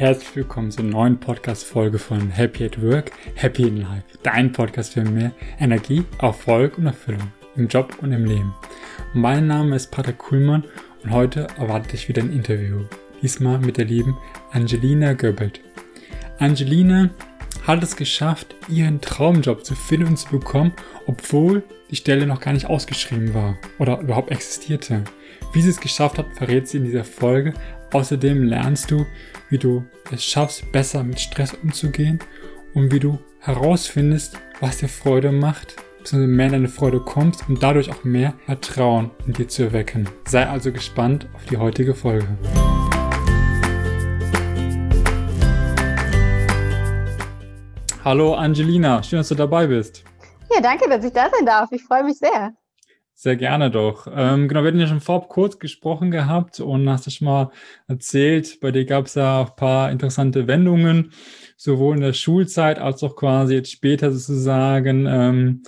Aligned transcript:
herzlich 0.00 0.34
willkommen 0.34 0.70
zur 0.70 0.84
neuen 0.84 1.20
Podcast-Folge 1.20 1.98
von 1.98 2.30
Happy 2.30 2.64
at 2.64 2.80
Work, 2.80 3.12
Happy 3.34 3.64
in 3.64 3.82
Life. 3.82 4.04
Dein 4.22 4.50
Podcast 4.50 4.94
für 4.94 5.02
mehr 5.02 5.30
Energie, 5.58 6.04
Erfolg 6.18 6.78
und 6.78 6.86
Erfüllung 6.86 7.30
im 7.54 7.68
Job 7.68 7.98
und 8.00 8.10
im 8.10 8.24
Leben. 8.24 8.54
mein 9.12 9.46
Name 9.46 9.76
ist 9.76 9.90
Pater 9.90 10.14
Kuhlmann 10.14 10.64
und 11.04 11.10
heute 11.10 11.48
erwartet 11.58 11.92
dich 11.92 12.08
wieder 12.08 12.22
ein 12.22 12.32
Interview. 12.32 12.84
Diesmal 13.20 13.58
mit 13.58 13.76
der 13.76 13.84
lieben 13.84 14.16
Angelina 14.52 15.12
Goebbelt. 15.12 15.60
Angelina 16.38 17.10
hat 17.66 17.82
es 17.82 17.94
geschafft, 17.94 18.54
ihren 18.70 19.02
Traumjob 19.02 19.66
zu 19.66 19.74
finden 19.74 20.08
und 20.08 20.16
zu 20.16 20.30
bekommen, 20.30 20.72
obwohl 21.04 21.62
die 21.90 21.96
Stelle 21.96 22.26
noch 22.26 22.40
gar 22.40 22.54
nicht 22.54 22.70
ausgeschrieben 22.70 23.34
war 23.34 23.58
oder 23.78 24.00
überhaupt 24.00 24.30
existierte. 24.30 25.04
Wie 25.52 25.60
sie 25.60 25.70
es 25.70 25.80
geschafft 25.80 26.16
hat, 26.16 26.32
verrät 26.36 26.68
sie 26.68 26.78
in 26.78 26.84
dieser 26.84 27.04
Folge. 27.04 27.52
Außerdem 27.92 28.44
lernst 28.44 28.92
du, 28.92 29.04
wie 29.48 29.58
du 29.58 29.84
es 30.12 30.24
schaffst, 30.24 30.70
besser 30.70 31.02
mit 31.02 31.18
Stress 31.18 31.54
umzugehen 31.54 32.20
und 32.72 32.92
wie 32.92 33.00
du 33.00 33.18
herausfindest, 33.40 34.38
was 34.60 34.78
dir 34.78 34.88
Freude 34.88 35.32
macht, 35.32 35.74
beziehungsweise 35.98 36.32
mehr 36.32 36.46
in 36.46 36.52
deine 36.52 36.68
Freude 36.68 37.00
kommst 37.00 37.48
und 37.48 37.60
dadurch 37.60 37.90
auch 37.90 38.04
mehr 38.04 38.34
Vertrauen 38.46 39.10
in 39.26 39.32
dir 39.32 39.48
zu 39.48 39.64
erwecken. 39.64 40.08
Sei 40.28 40.46
also 40.46 40.70
gespannt 40.70 41.26
auf 41.34 41.44
die 41.46 41.56
heutige 41.56 41.94
Folge. 41.94 42.28
Hallo 48.04 48.34
Angelina, 48.34 49.02
schön, 49.02 49.18
dass 49.18 49.28
du 49.28 49.34
dabei 49.34 49.66
bist. 49.66 50.04
Ja, 50.54 50.60
danke, 50.60 50.88
dass 50.88 51.04
ich 51.04 51.12
da 51.12 51.28
sein 51.28 51.44
darf. 51.44 51.72
Ich 51.72 51.82
freue 51.82 52.04
mich 52.04 52.18
sehr. 52.18 52.54
Sehr 53.22 53.36
gerne 53.36 53.70
doch. 53.70 54.06
Ähm, 54.10 54.48
genau, 54.48 54.62
wir 54.62 54.68
hatten 54.68 54.80
ja 54.80 54.86
schon 54.86 55.02
vorab 55.02 55.28
kurz 55.28 55.58
gesprochen 55.58 56.10
gehabt 56.10 56.58
und 56.58 56.88
hast 56.88 57.06
du 57.06 57.10
schon 57.10 57.26
mal 57.26 57.50
erzählt, 57.86 58.60
bei 58.62 58.70
dir 58.70 58.86
gab 58.86 59.04
es 59.04 59.14
ja 59.14 59.42
auch 59.42 59.50
ein 59.50 59.56
paar 59.56 59.90
interessante 59.90 60.46
Wendungen, 60.46 61.12
sowohl 61.58 61.96
in 61.96 62.00
der 62.00 62.14
Schulzeit 62.14 62.78
als 62.78 63.02
auch 63.02 63.16
quasi 63.16 63.52
jetzt 63.56 63.72
später 63.72 64.10
sozusagen, 64.10 65.04
ähm, 65.06 65.62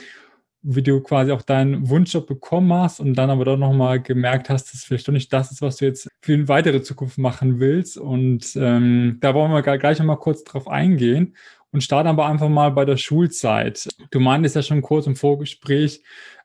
wie 0.62 0.82
du 0.82 1.02
quasi 1.02 1.30
auch 1.32 1.42
deinen 1.42 1.90
Wunschjob 1.90 2.26
bekommen 2.26 2.72
hast 2.72 3.00
und 3.00 3.16
dann 3.16 3.28
aber 3.28 3.44
doch 3.44 3.58
nochmal 3.58 4.00
gemerkt 4.00 4.48
hast, 4.48 4.72
dass 4.72 4.84
vielleicht 4.84 5.06
doch 5.06 5.12
nicht 5.12 5.30
das 5.30 5.52
ist, 5.52 5.60
was 5.60 5.76
du 5.76 5.84
jetzt 5.84 6.08
für 6.22 6.32
eine 6.32 6.48
weitere 6.48 6.82
Zukunft 6.82 7.18
machen 7.18 7.60
willst. 7.60 7.98
Und 7.98 8.56
ähm, 8.56 9.18
da 9.20 9.34
wollen 9.34 9.52
wir 9.52 9.60
gleich 9.78 9.98
nochmal 9.98 10.18
kurz 10.18 10.42
drauf 10.44 10.68
eingehen 10.68 11.34
und 11.72 11.82
starten 11.82 12.08
aber 12.08 12.26
einfach 12.26 12.48
mal 12.48 12.70
bei 12.70 12.84
der 12.84 12.96
Schulzeit. 12.96 13.88
Du 14.10 14.20
meintest 14.20 14.56
ja 14.56 14.62
schon 14.62 14.82
kurz 14.82 15.06
im 15.06 15.16
Vorgespräch, 15.16 16.02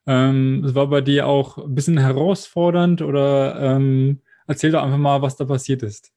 ähm, 0.07 0.63
es 0.65 0.73
war 0.73 0.87
bei 0.87 1.01
dir 1.01 1.27
auch 1.27 1.57
ein 1.57 1.75
bisschen 1.75 1.97
herausfordernd 1.97 3.01
oder 3.01 3.59
ähm, 3.59 4.21
erzähl 4.47 4.71
doch 4.71 4.81
einfach 4.81 4.97
mal, 4.97 5.21
was 5.21 5.35
da 5.35 5.43
passiert 5.43 5.83
ist. 5.83 6.11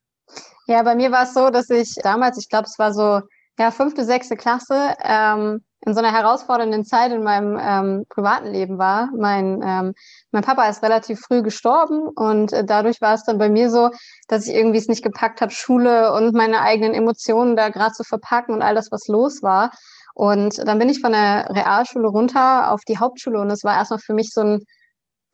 Ja, 0.66 0.84
bei 0.84 0.94
mir 0.94 1.10
war 1.10 1.24
es 1.24 1.34
so, 1.34 1.50
dass 1.50 1.68
ich 1.70 1.96
damals, 2.02 2.38
ich 2.38 2.48
glaube, 2.48 2.66
es 2.66 2.78
war 2.78 2.94
so 2.94 3.20
ja 3.58 3.70
fünfte, 3.72 4.04
sechste 4.04 4.36
Klasse, 4.36 4.94
ähm, 5.02 5.64
in 5.86 5.94
so 5.94 6.00
einer 6.00 6.12
herausfordernden 6.12 6.84
Zeit 6.84 7.10
in 7.12 7.22
meinem 7.22 7.58
ähm, 7.60 8.04
privaten 8.08 8.48
Leben 8.48 8.78
war. 8.78 9.10
Mein, 9.16 9.62
ähm, 9.64 9.94
mein 10.30 10.42
Papa 10.42 10.68
ist 10.68 10.82
relativ 10.82 11.20
früh 11.20 11.42
gestorben 11.42 12.08
und 12.08 12.52
äh, 12.52 12.64
dadurch 12.64 13.00
war 13.00 13.14
es 13.14 13.24
dann 13.24 13.38
bei 13.38 13.48
mir 13.48 13.70
so, 13.70 13.90
dass 14.28 14.46
ich 14.46 14.54
irgendwie 14.54 14.78
es 14.78 14.88
nicht 14.88 15.02
gepackt 15.02 15.40
habe, 15.40 15.52
Schule 15.52 16.12
und 16.12 16.34
meine 16.34 16.60
eigenen 16.60 16.92
Emotionen 16.92 17.56
da 17.56 17.70
gerade 17.70 17.92
zu 17.92 18.04
verpacken 18.04 18.54
und 18.54 18.62
all 18.62 18.74
das, 18.74 18.92
was 18.92 19.08
los 19.08 19.42
war. 19.42 19.70
Und 20.14 20.58
dann 20.58 20.78
bin 20.78 20.90
ich 20.90 21.00
von 21.00 21.12
der 21.12 21.48
Realschule 21.48 22.08
runter 22.08 22.72
auf 22.72 22.82
die 22.86 22.98
Hauptschule 22.98 23.40
und 23.40 23.50
es 23.50 23.64
war 23.64 23.76
erstmal 23.76 24.00
für 24.00 24.12
mich 24.12 24.32
so 24.32 24.42
ein, 24.42 24.64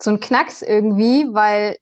so 0.00 0.10
ein 0.10 0.20
Knacks 0.20 0.62
irgendwie, 0.62 1.26
weil 1.32 1.76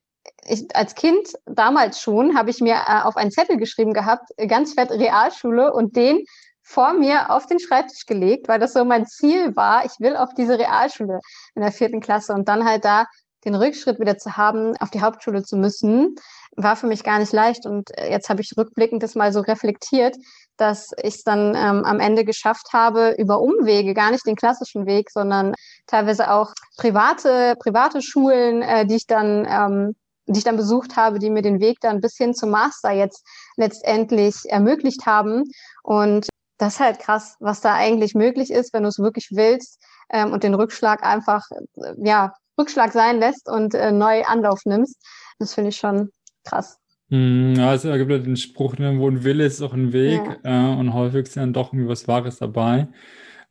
ich 0.46 0.74
als 0.74 0.94
Kind 0.94 1.28
damals 1.44 2.00
schon 2.00 2.36
habe 2.36 2.48
ich 2.48 2.60
mir 2.60 2.76
äh, 2.86 3.02
auf 3.02 3.16
einen 3.16 3.30
Zettel 3.30 3.58
geschrieben 3.58 3.92
gehabt, 3.92 4.30
ganz 4.48 4.72
fett 4.72 4.90
Realschule 4.90 5.72
und 5.72 5.96
den 5.96 6.24
vor 6.64 6.94
mir 6.94 7.30
auf 7.30 7.46
den 7.46 7.60
Schreibtisch 7.60 8.06
gelegt, 8.06 8.48
weil 8.48 8.58
das 8.58 8.72
so 8.72 8.84
mein 8.84 9.06
Ziel 9.06 9.54
war. 9.54 9.84
Ich 9.84 10.00
will 10.00 10.16
auf 10.16 10.34
diese 10.34 10.58
Realschule 10.58 11.20
in 11.54 11.62
der 11.62 11.72
vierten 11.72 12.00
Klasse 12.00 12.32
und 12.32 12.48
dann 12.48 12.64
halt 12.64 12.84
da 12.84 13.04
den 13.44 13.54
Rückschritt 13.54 14.00
wieder 14.00 14.16
zu 14.16 14.36
haben, 14.36 14.74
auf 14.78 14.90
die 14.90 15.02
Hauptschule 15.02 15.42
zu 15.42 15.56
müssen, 15.56 16.14
war 16.56 16.76
für 16.76 16.86
mich 16.86 17.04
gar 17.04 17.18
nicht 17.18 17.32
leicht. 17.32 17.66
Und 17.66 17.90
äh, 17.98 18.10
jetzt 18.10 18.30
habe 18.30 18.40
ich 18.40 18.56
rückblickend 18.56 19.02
das 19.02 19.14
mal 19.14 19.32
so 19.32 19.40
reflektiert, 19.40 20.16
dass 20.56 20.92
ich 21.02 21.16
es 21.16 21.22
dann 21.24 21.54
ähm, 21.54 21.84
am 21.84 22.00
Ende 22.00 22.24
geschafft 22.24 22.68
habe, 22.72 23.14
über 23.18 23.40
Umwege, 23.40 23.92
gar 23.92 24.10
nicht 24.10 24.26
den 24.26 24.36
klassischen 24.36 24.86
Weg, 24.86 25.10
sondern 25.10 25.52
teilweise 25.86 26.30
auch 26.30 26.52
private, 26.78 27.54
private 27.58 28.00
Schulen, 28.00 28.62
äh, 28.62 28.86
die 28.86 28.96
ich 28.96 29.06
dann 29.06 29.46
ähm, 29.48 29.94
die 30.26 30.38
ich 30.38 30.44
dann 30.44 30.56
besucht 30.56 30.96
habe, 30.96 31.18
die 31.18 31.28
mir 31.28 31.42
den 31.42 31.60
Weg 31.60 31.80
dann 31.80 32.00
bis 32.00 32.16
hin 32.16 32.32
zum 32.32 32.48
Master 32.48 32.92
jetzt 32.92 33.26
letztendlich 33.56 34.36
ermöglicht 34.46 35.04
haben. 35.04 35.44
Und 35.82 36.28
das 36.58 36.74
ist 36.74 36.80
halt 36.80 36.98
krass, 36.98 37.36
was 37.40 37.60
da 37.60 37.74
eigentlich 37.74 38.14
möglich 38.14 38.50
ist, 38.50 38.72
wenn 38.72 38.82
du 38.82 38.88
es 38.88 38.98
wirklich 38.98 39.28
willst 39.32 39.82
ähm, 40.10 40.32
und 40.32 40.44
den 40.44 40.54
Rückschlag 40.54 41.02
einfach, 41.02 41.42
äh, 41.76 41.94
ja, 41.98 42.32
Rückschlag 42.58 42.92
sein 42.92 43.18
lässt 43.18 43.48
und 43.48 43.74
äh, 43.74 43.90
neu 43.90 44.22
Anlauf 44.24 44.60
nimmst. 44.64 44.96
Das 45.38 45.54
finde 45.54 45.70
ich 45.70 45.76
schon 45.76 46.10
krass. 46.44 46.78
Hm, 47.10 47.54
ja, 47.56 47.74
es 47.74 47.82
gibt 47.82 48.10
ja 48.10 48.18
den 48.18 48.36
Spruch, 48.36 48.78
ne, 48.78 48.98
wo 48.98 49.08
ein 49.08 49.24
Wille 49.24 49.44
ist, 49.44 49.54
ist 49.54 49.62
auch 49.62 49.72
ein 49.72 49.92
Weg. 49.92 50.20
Ja. 50.44 50.72
Äh, 50.72 50.78
und 50.78 50.94
häufig 50.94 51.24
ist 51.24 51.36
dann 51.36 51.52
doch 51.52 51.72
irgendwie 51.72 51.88
was 51.88 52.08
Wahres 52.08 52.38
dabei. 52.38 52.88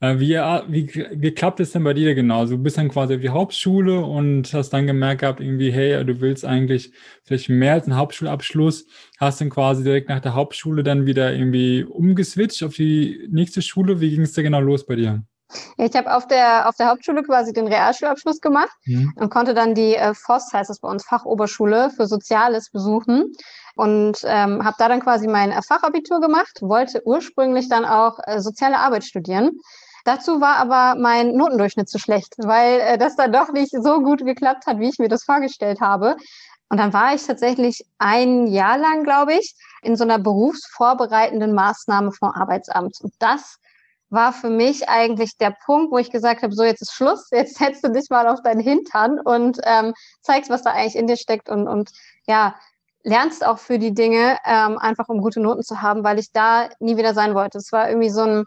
Äh, 0.04 0.20
wie, 0.20 0.36
wie, 0.68 1.08
wie 1.14 1.32
klappt 1.32 1.62
es 1.62 1.72
denn 1.72 1.86
bei 1.86 1.94
dir 1.94 2.14
genau? 2.14 2.46
Du 2.46 2.58
bist 2.58 2.78
dann 2.78 2.90
quasi 2.90 3.16
auf 3.16 3.22
die 3.22 3.30
Hauptschule 3.30 4.04
und 4.04 4.54
hast 4.54 4.72
dann 4.72 4.86
gemerkt 4.86 5.22
gehabt, 5.22 5.40
irgendwie, 5.40 5.72
hey, 5.72 6.04
du 6.04 6.20
willst 6.20 6.44
eigentlich 6.44 6.92
vielleicht 7.24 7.48
mehr 7.48 7.72
als 7.72 7.86
einen 7.86 7.96
Hauptschulabschluss. 7.96 8.86
Hast 9.18 9.40
dann 9.40 9.50
quasi 9.50 9.82
direkt 9.82 10.10
nach 10.10 10.20
der 10.20 10.34
Hauptschule 10.34 10.84
dann 10.84 11.06
wieder 11.06 11.32
irgendwie 11.34 11.86
umgeswitcht 11.86 12.64
auf 12.64 12.74
die 12.74 13.30
nächste 13.32 13.62
Schule. 13.62 14.02
Wie 14.02 14.10
ging 14.10 14.24
es 14.24 14.34
da 14.34 14.42
genau 14.42 14.60
los 14.60 14.86
bei 14.86 14.98
dir? 14.98 15.24
Ja, 15.78 15.86
ich 15.86 15.96
habe 15.96 16.14
auf 16.14 16.28
der, 16.28 16.68
auf 16.68 16.76
der 16.76 16.90
Hauptschule 16.90 17.24
quasi 17.24 17.54
den 17.54 17.68
Realschulabschluss 17.68 18.42
gemacht 18.42 18.76
mhm. 18.86 19.14
und 19.16 19.30
konnte 19.30 19.54
dann 19.54 19.74
die 19.74 19.96
äh, 19.96 20.14
FOS, 20.14 20.52
heißt 20.52 20.70
das 20.70 20.82
bei 20.82 20.90
uns, 20.90 21.06
Fachoberschule 21.06 21.92
für 21.92 22.08
Soziales 22.08 22.72
besuchen 22.72 23.32
und 23.76 24.18
ähm, 24.26 24.66
habe 24.66 24.76
da 24.80 24.90
dann 24.90 25.00
quasi 25.00 25.28
mein 25.28 25.52
äh, 25.52 25.62
Fachabitur 25.62 26.20
gemacht, 26.20 26.60
wollte 26.62 27.04
ursprünglich 27.06 27.70
dann 27.70 27.86
auch 27.86 28.20
äh, 28.26 28.42
soziale 28.42 28.80
Arbeit 28.80 29.06
studieren. 29.06 29.52
Dazu 30.04 30.42
war 30.42 30.58
aber 30.58 31.00
mein 31.00 31.36
Notendurchschnitt 31.36 31.90
zu 31.90 31.98
schlecht, 31.98 32.36
weil 32.38 32.80
äh, 32.82 32.98
das 32.98 33.16
dann 33.16 33.32
doch 33.32 33.52
nicht 33.52 33.72
so 33.72 34.02
gut 34.02 34.26
geklappt 34.26 34.66
hat, 34.66 34.80
wie 34.80 34.90
ich 34.90 35.00
mir 35.00 35.10
das 35.10 35.24
vorgestellt 35.24 35.80
habe. 35.82 36.18
Und 36.70 36.78
dann 36.78 36.92
war 36.92 37.14
ich 37.14 37.26
tatsächlich 37.26 37.86
ein 38.00 38.48
Jahr 38.48 38.78
lang, 38.78 39.04
glaube 39.04 39.34
ich, 39.34 39.56
in 39.82 39.96
so 39.96 40.04
einer 40.04 40.20
berufsvorbereitenden 40.20 41.54
Maßnahme 41.54 42.12
vom 42.12 42.32
Arbeitsamt. 42.32 43.00
Und 43.02 43.14
das 43.20 43.60
war 44.10 44.34
für 44.34 44.50
mich 44.50 44.90
eigentlich 44.90 45.38
der 45.38 45.56
Punkt, 45.66 45.92
wo 45.92 45.98
ich 45.98 46.12
gesagt 46.12 46.44
habe, 46.44 46.54
so 46.54 46.64
jetzt 46.64 46.82
ist 46.82 46.94
Schluss, 46.94 47.30
jetzt 47.32 47.58
setzt 47.58 47.84
du 47.84 47.92
dich 47.92 48.10
mal 48.10 48.28
auf 48.28 48.42
deinen 48.42 48.62
Hintern 48.62 49.20
und 49.20 49.60
ähm, 49.64 49.94
zeigst, 50.22 50.50
was 50.50 50.64
da 50.64 50.72
eigentlich 50.72 50.96
in 50.96 51.08
dir 51.08 51.18
steckt 51.18 51.50
und, 51.50 51.68
und 51.68 51.92
ja, 52.28 52.56
lernst 53.04 53.46
auch 53.46 53.58
für 53.58 53.80
die 53.80 53.94
Dinge, 53.94 54.38
ähm, 54.46 54.78
einfach 54.78 55.10
um 55.10 55.22
gute 55.22 55.42
Noten 55.42 55.64
zu 55.64 55.82
haben, 55.82 56.04
weil 56.04 56.20
ich 56.20 56.32
da 56.32 56.70
nie 56.80 56.96
wieder 56.98 57.14
sein 57.14 57.36
wollte. 57.36 57.58
Es 57.58 57.72
war 57.72 57.90
irgendwie 57.90 58.10
so 58.10 58.22
ein, 58.22 58.46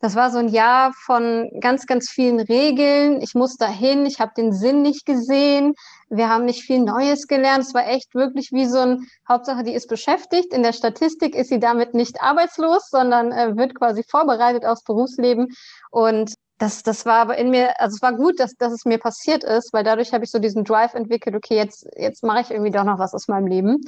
das 0.00 0.16
war 0.16 0.30
so 0.30 0.38
ein 0.38 0.48
Jahr 0.48 0.92
von 1.04 1.50
ganz, 1.60 1.86
ganz 1.86 2.08
vielen 2.08 2.40
Regeln. 2.40 3.20
Ich 3.20 3.34
muss 3.34 3.56
dahin, 3.56 4.06
ich 4.06 4.18
habe 4.18 4.32
den 4.34 4.52
Sinn 4.52 4.80
nicht 4.80 5.04
gesehen. 5.04 5.74
Wir 6.08 6.30
haben 6.30 6.46
nicht 6.46 6.62
viel 6.62 6.80
Neues 6.80 7.26
gelernt. 7.26 7.64
Es 7.64 7.74
war 7.74 7.86
echt 7.86 8.14
wirklich 8.14 8.50
wie 8.50 8.64
so 8.64 8.78
ein 8.78 9.06
Hauptsache, 9.28 9.62
die 9.62 9.74
ist 9.74 9.88
beschäftigt. 9.88 10.54
In 10.54 10.62
der 10.62 10.72
Statistik 10.72 11.34
ist 11.34 11.50
sie 11.50 11.60
damit 11.60 11.92
nicht 11.92 12.22
arbeitslos, 12.22 12.88
sondern 12.88 13.30
äh, 13.30 13.56
wird 13.58 13.74
quasi 13.74 14.02
vorbereitet 14.02 14.64
aufs 14.64 14.84
Berufsleben. 14.84 15.48
Und 15.90 16.34
das, 16.56 16.82
das 16.82 17.04
war 17.04 17.16
aber 17.16 17.36
in 17.36 17.50
mir, 17.50 17.78
also 17.78 17.96
es 17.96 18.02
war 18.02 18.14
gut, 18.14 18.40
dass, 18.40 18.54
dass 18.54 18.72
es 18.72 18.86
mir 18.86 18.98
passiert 18.98 19.44
ist, 19.44 19.72
weil 19.74 19.84
dadurch 19.84 20.14
habe 20.14 20.24
ich 20.24 20.30
so 20.30 20.38
diesen 20.38 20.64
Drive 20.64 20.94
entwickelt, 20.94 21.36
okay, 21.36 21.56
jetzt, 21.56 21.86
jetzt 21.96 22.22
mache 22.22 22.40
ich 22.40 22.50
irgendwie 22.50 22.70
doch 22.70 22.84
noch 22.84 22.98
was 22.98 23.12
aus 23.12 23.28
meinem 23.28 23.46
Leben. 23.46 23.80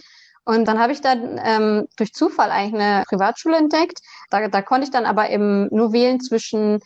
Und 0.44 0.67
dann 0.67 0.81
habe 0.81 0.93
ich 0.93 1.00
dann 1.00 1.41
ähm, 1.43 1.87
durch 1.97 2.12
Zufall 2.15 2.50
eigentlich 2.50 2.83
eine 2.83 3.05
Privatschule 3.05 3.56
entdeckt. 3.56 4.00
Da, 4.31 4.49
da 4.49 4.62
konnte 4.62 4.85
ich 4.85 4.91
dann 4.91 5.06
aber 5.06 5.31
eben 5.31 5.69
nur 5.71 5.93
wählen 5.93 6.21
zwischen 6.21 6.81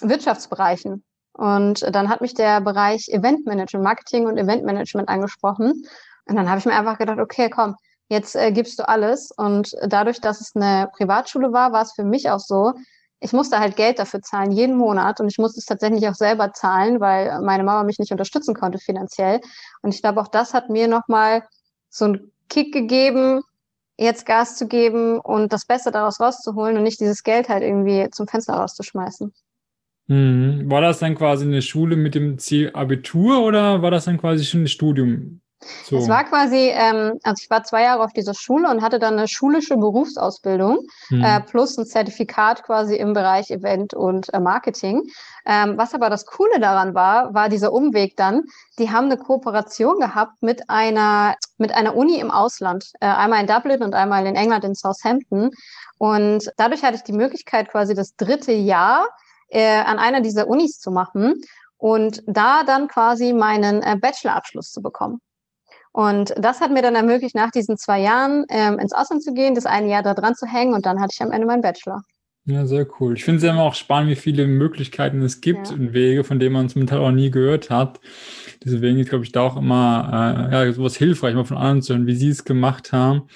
Wirtschaftsbereichen. 0.00 1.04
Und 1.32 1.84
dann 1.94 2.08
hat 2.08 2.22
mich 2.22 2.32
der 2.32 2.62
Bereich 2.62 3.08
Eventmanagement, 3.08 3.84
Marketing 3.84 4.26
und 4.26 4.38
Eventmanagement 4.38 5.08
angesprochen. 5.08 5.84
Und 6.24 6.36
dann 6.36 6.48
habe 6.48 6.58
ich 6.58 6.64
mir 6.64 6.72
einfach 6.72 6.96
gedacht, 6.96 7.18
okay, 7.18 7.50
komm, 7.50 7.76
jetzt 8.08 8.34
äh, 8.34 8.52
gibst 8.52 8.78
du 8.78 8.88
alles. 8.88 9.30
Und 9.30 9.76
dadurch, 9.86 10.20
dass 10.20 10.40
es 10.40 10.56
eine 10.56 10.88
Privatschule 10.96 11.52
war, 11.52 11.72
war 11.72 11.82
es 11.82 11.92
für 11.92 12.04
mich 12.04 12.30
auch 12.30 12.40
so, 12.40 12.72
ich 13.20 13.32
musste 13.32 13.58
halt 13.58 13.76
Geld 13.76 13.98
dafür 13.98 14.22
zahlen, 14.22 14.52
jeden 14.52 14.76
Monat. 14.76 15.20
Und 15.20 15.28
ich 15.28 15.36
musste 15.36 15.58
es 15.58 15.66
tatsächlich 15.66 16.08
auch 16.08 16.14
selber 16.14 16.52
zahlen, 16.52 17.00
weil 17.00 17.42
meine 17.42 17.64
Mama 17.64 17.84
mich 17.84 17.98
nicht 17.98 18.12
unterstützen 18.12 18.54
konnte 18.54 18.78
finanziell. 18.78 19.40
Und 19.82 19.94
ich 19.94 20.00
glaube, 20.00 20.22
auch 20.22 20.28
das 20.28 20.54
hat 20.54 20.70
mir 20.70 20.88
nochmal 20.88 21.42
so 21.90 22.06
ein 22.06 22.32
Kick 22.48 22.72
gegeben, 22.72 23.42
jetzt 23.98 24.26
Gas 24.26 24.56
zu 24.56 24.68
geben 24.68 25.18
und 25.18 25.52
das 25.52 25.64
Beste 25.66 25.90
daraus 25.90 26.20
rauszuholen 26.20 26.76
und 26.76 26.82
nicht 26.82 27.00
dieses 27.00 27.22
Geld 27.22 27.48
halt 27.48 27.62
irgendwie 27.62 28.08
zum 28.10 28.26
Fenster 28.28 28.54
rauszuschmeißen. 28.54 29.32
Mhm. 30.08 30.70
War 30.70 30.80
das 30.80 31.00
dann 31.00 31.14
quasi 31.14 31.44
eine 31.44 31.62
Schule 31.62 31.96
mit 31.96 32.14
dem 32.14 32.38
Ziel 32.38 32.70
Abitur 32.72 33.42
oder 33.42 33.82
war 33.82 33.90
das 33.90 34.04
dann 34.04 34.18
quasi 34.18 34.44
schon 34.44 34.62
ein 34.62 34.68
Studium? 34.68 35.40
So. 35.60 35.96
Es 35.96 36.08
war 36.08 36.24
quasi, 36.24 36.70
ähm, 36.74 37.18
also 37.22 37.40
ich 37.42 37.48
war 37.48 37.64
zwei 37.64 37.82
Jahre 37.82 38.04
auf 38.04 38.12
dieser 38.12 38.34
Schule 38.34 38.68
und 38.70 38.82
hatte 38.82 38.98
dann 38.98 39.14
eine 39.14 39.26
schulische 39.26 39.76
Berufsausbildung 39.76 40.80
hm. 41.08 41.24
äh, 41.24 41.40
plus 41.40 41.78
ein 41.78 41.86
Zertifikat 41.86 42.62
quasi 42.62 42.96
im 42.96 43.14
Bereich 43.14 43.50
Event 43.50 43.94
und 43.94 44.32
äh, 44.34 44.40
Marketing. 44.40 45.02
Ähm, 45.46 45.78
was 45.78 45.94
aber 45.94 46.10
das 46.10 46.26
Coole 46.26 46.60
daran 46.60 46.94
war, 46.94 47.32
war 47.32 47.48
dieser 47.48 47.72
Umweg 47.72 48.16
dann. 48.16 48.42
Die 48.78 48.90
haben 48.90 49.06
eine 49.06 49.16
Kooperation 49.16 49.98
gehabt 49.98 50.42
mit 50.42 50.68
einer 50.68 51.36
mit 51.56 51.74
einer 51.74 51.96
Uni 51.96 52.18
im 52.18 52.30
Ausland, 52.30 52.92
äh, 53.00 53.06
einmal 53.06 53.40
in 53.40 53.46
Dublin 53.46 53.82
und 53.82 53.94
einmal 53.94 54.26
in 54.26 54.36
England 54.36 54.64
in 54.64 54.74
Southampton. 54.74 55.50
Und 55.96 56.50
dadurch 56.58 56.82
hatte 56.82 56.96
ich 56.96 57.02
die 57.02 57.12
Möglichkeit, 57.12 57.70
quasi 57.70 57.94
das 57.94 58.14
dritte 58.16 58.52
Jahr 58.52 59.08
äh, 59.48 59.78
an 59.78 59.98
einer 59.98 60.20
dieser 60.20 60.48
Unis 60.48 60.78
zu 60.78 60.90
machen 60.90 61.40
und 61.78 62.22
da 62.26 62.62
dann 62.64 62.88
quasi 62.88 63.32
meinen 63.32 63.82
äh, 63.82 63.96
Bachelorabschluss 63.96 64.70
zu 64.70 64.82
bekommen. 64.82 65.20
Und 65.96 66.34
das 66.36 66.60
hat 66.60 66.72
mir 66.72 66.82
dann 66.82 66.94
ermöglicht, 66.94 67.34
nach 67.34 67.50
diesen 67.50 67.78
zwei 67.78 68.02
Jahren 68.02 68.44
ähm, 68.50 68.78
ins 68.78 68.92
Ausland 68.92 69.22
zu 69.22 69.32
gehen, 69.32 69.54
das 69.54 69.64
eine 69.64 69.88
Jahr 69.88 70.02
da 70.02 70.12
dran 70.12 70.34
zu 70.34 70.44
hängen 70.46 70.74
und 70.74 70.84
dann 70.84 71.00
hatte 71.00 71.14
ich 71.14 71.22
am 71.22 71.32
Ende 71.32 71.46
meinen 71.46 71.62
Bachelor. 71.62 72.02
Ja, 72.44 72.66
sehr 72.66 72.86
cool. 73.00 73.14
Ich 73.14 73.24
finde 73.24 73.38
es 73.38 73.50
immer 73.50 73.62
auch 73.62 73.74
spannend, 73.74 74.10
wie 74.10 74.16
viele 74.16 74.46
Möglichkeiten 74.46 75.22
es 75.22 75.40
gibt 75.40 75.68
ja. 75.68 75.72
und 75.72 75.94
Wege, 75.94 76.22
von 76.22 76.38
denen 76.38 76.52
man 76.52 76.66
es 76.66 76.74
mental 76.74 76.98
auch 76.98 77.12
nie 77.12 77.30
gehört 77.30 77.70
hat. 77.70 77.98
Deswegen 78.62 78.98
ist, 78.98 79.08
glaube 79.08 79.24
ich, 79.24 79.32
da 79.32 79.40
auch 79.40 79.56
immer 79.56 80.50
äh, 80.52 80.66
ja, 80.66 80.72
sowas 80.74 80.96
hilfreich, 80.96 81.34
mal 81.34 81.46
von 81.46 81.56
anderen 81.56 81.80
zu 81.80 81.94
hören, 81.94 82.06
wie 82.06 82.14
sie 82.14 82.28
es 82.28 82.44
gemacht 82.44 82.92
haben. 82.92 83.28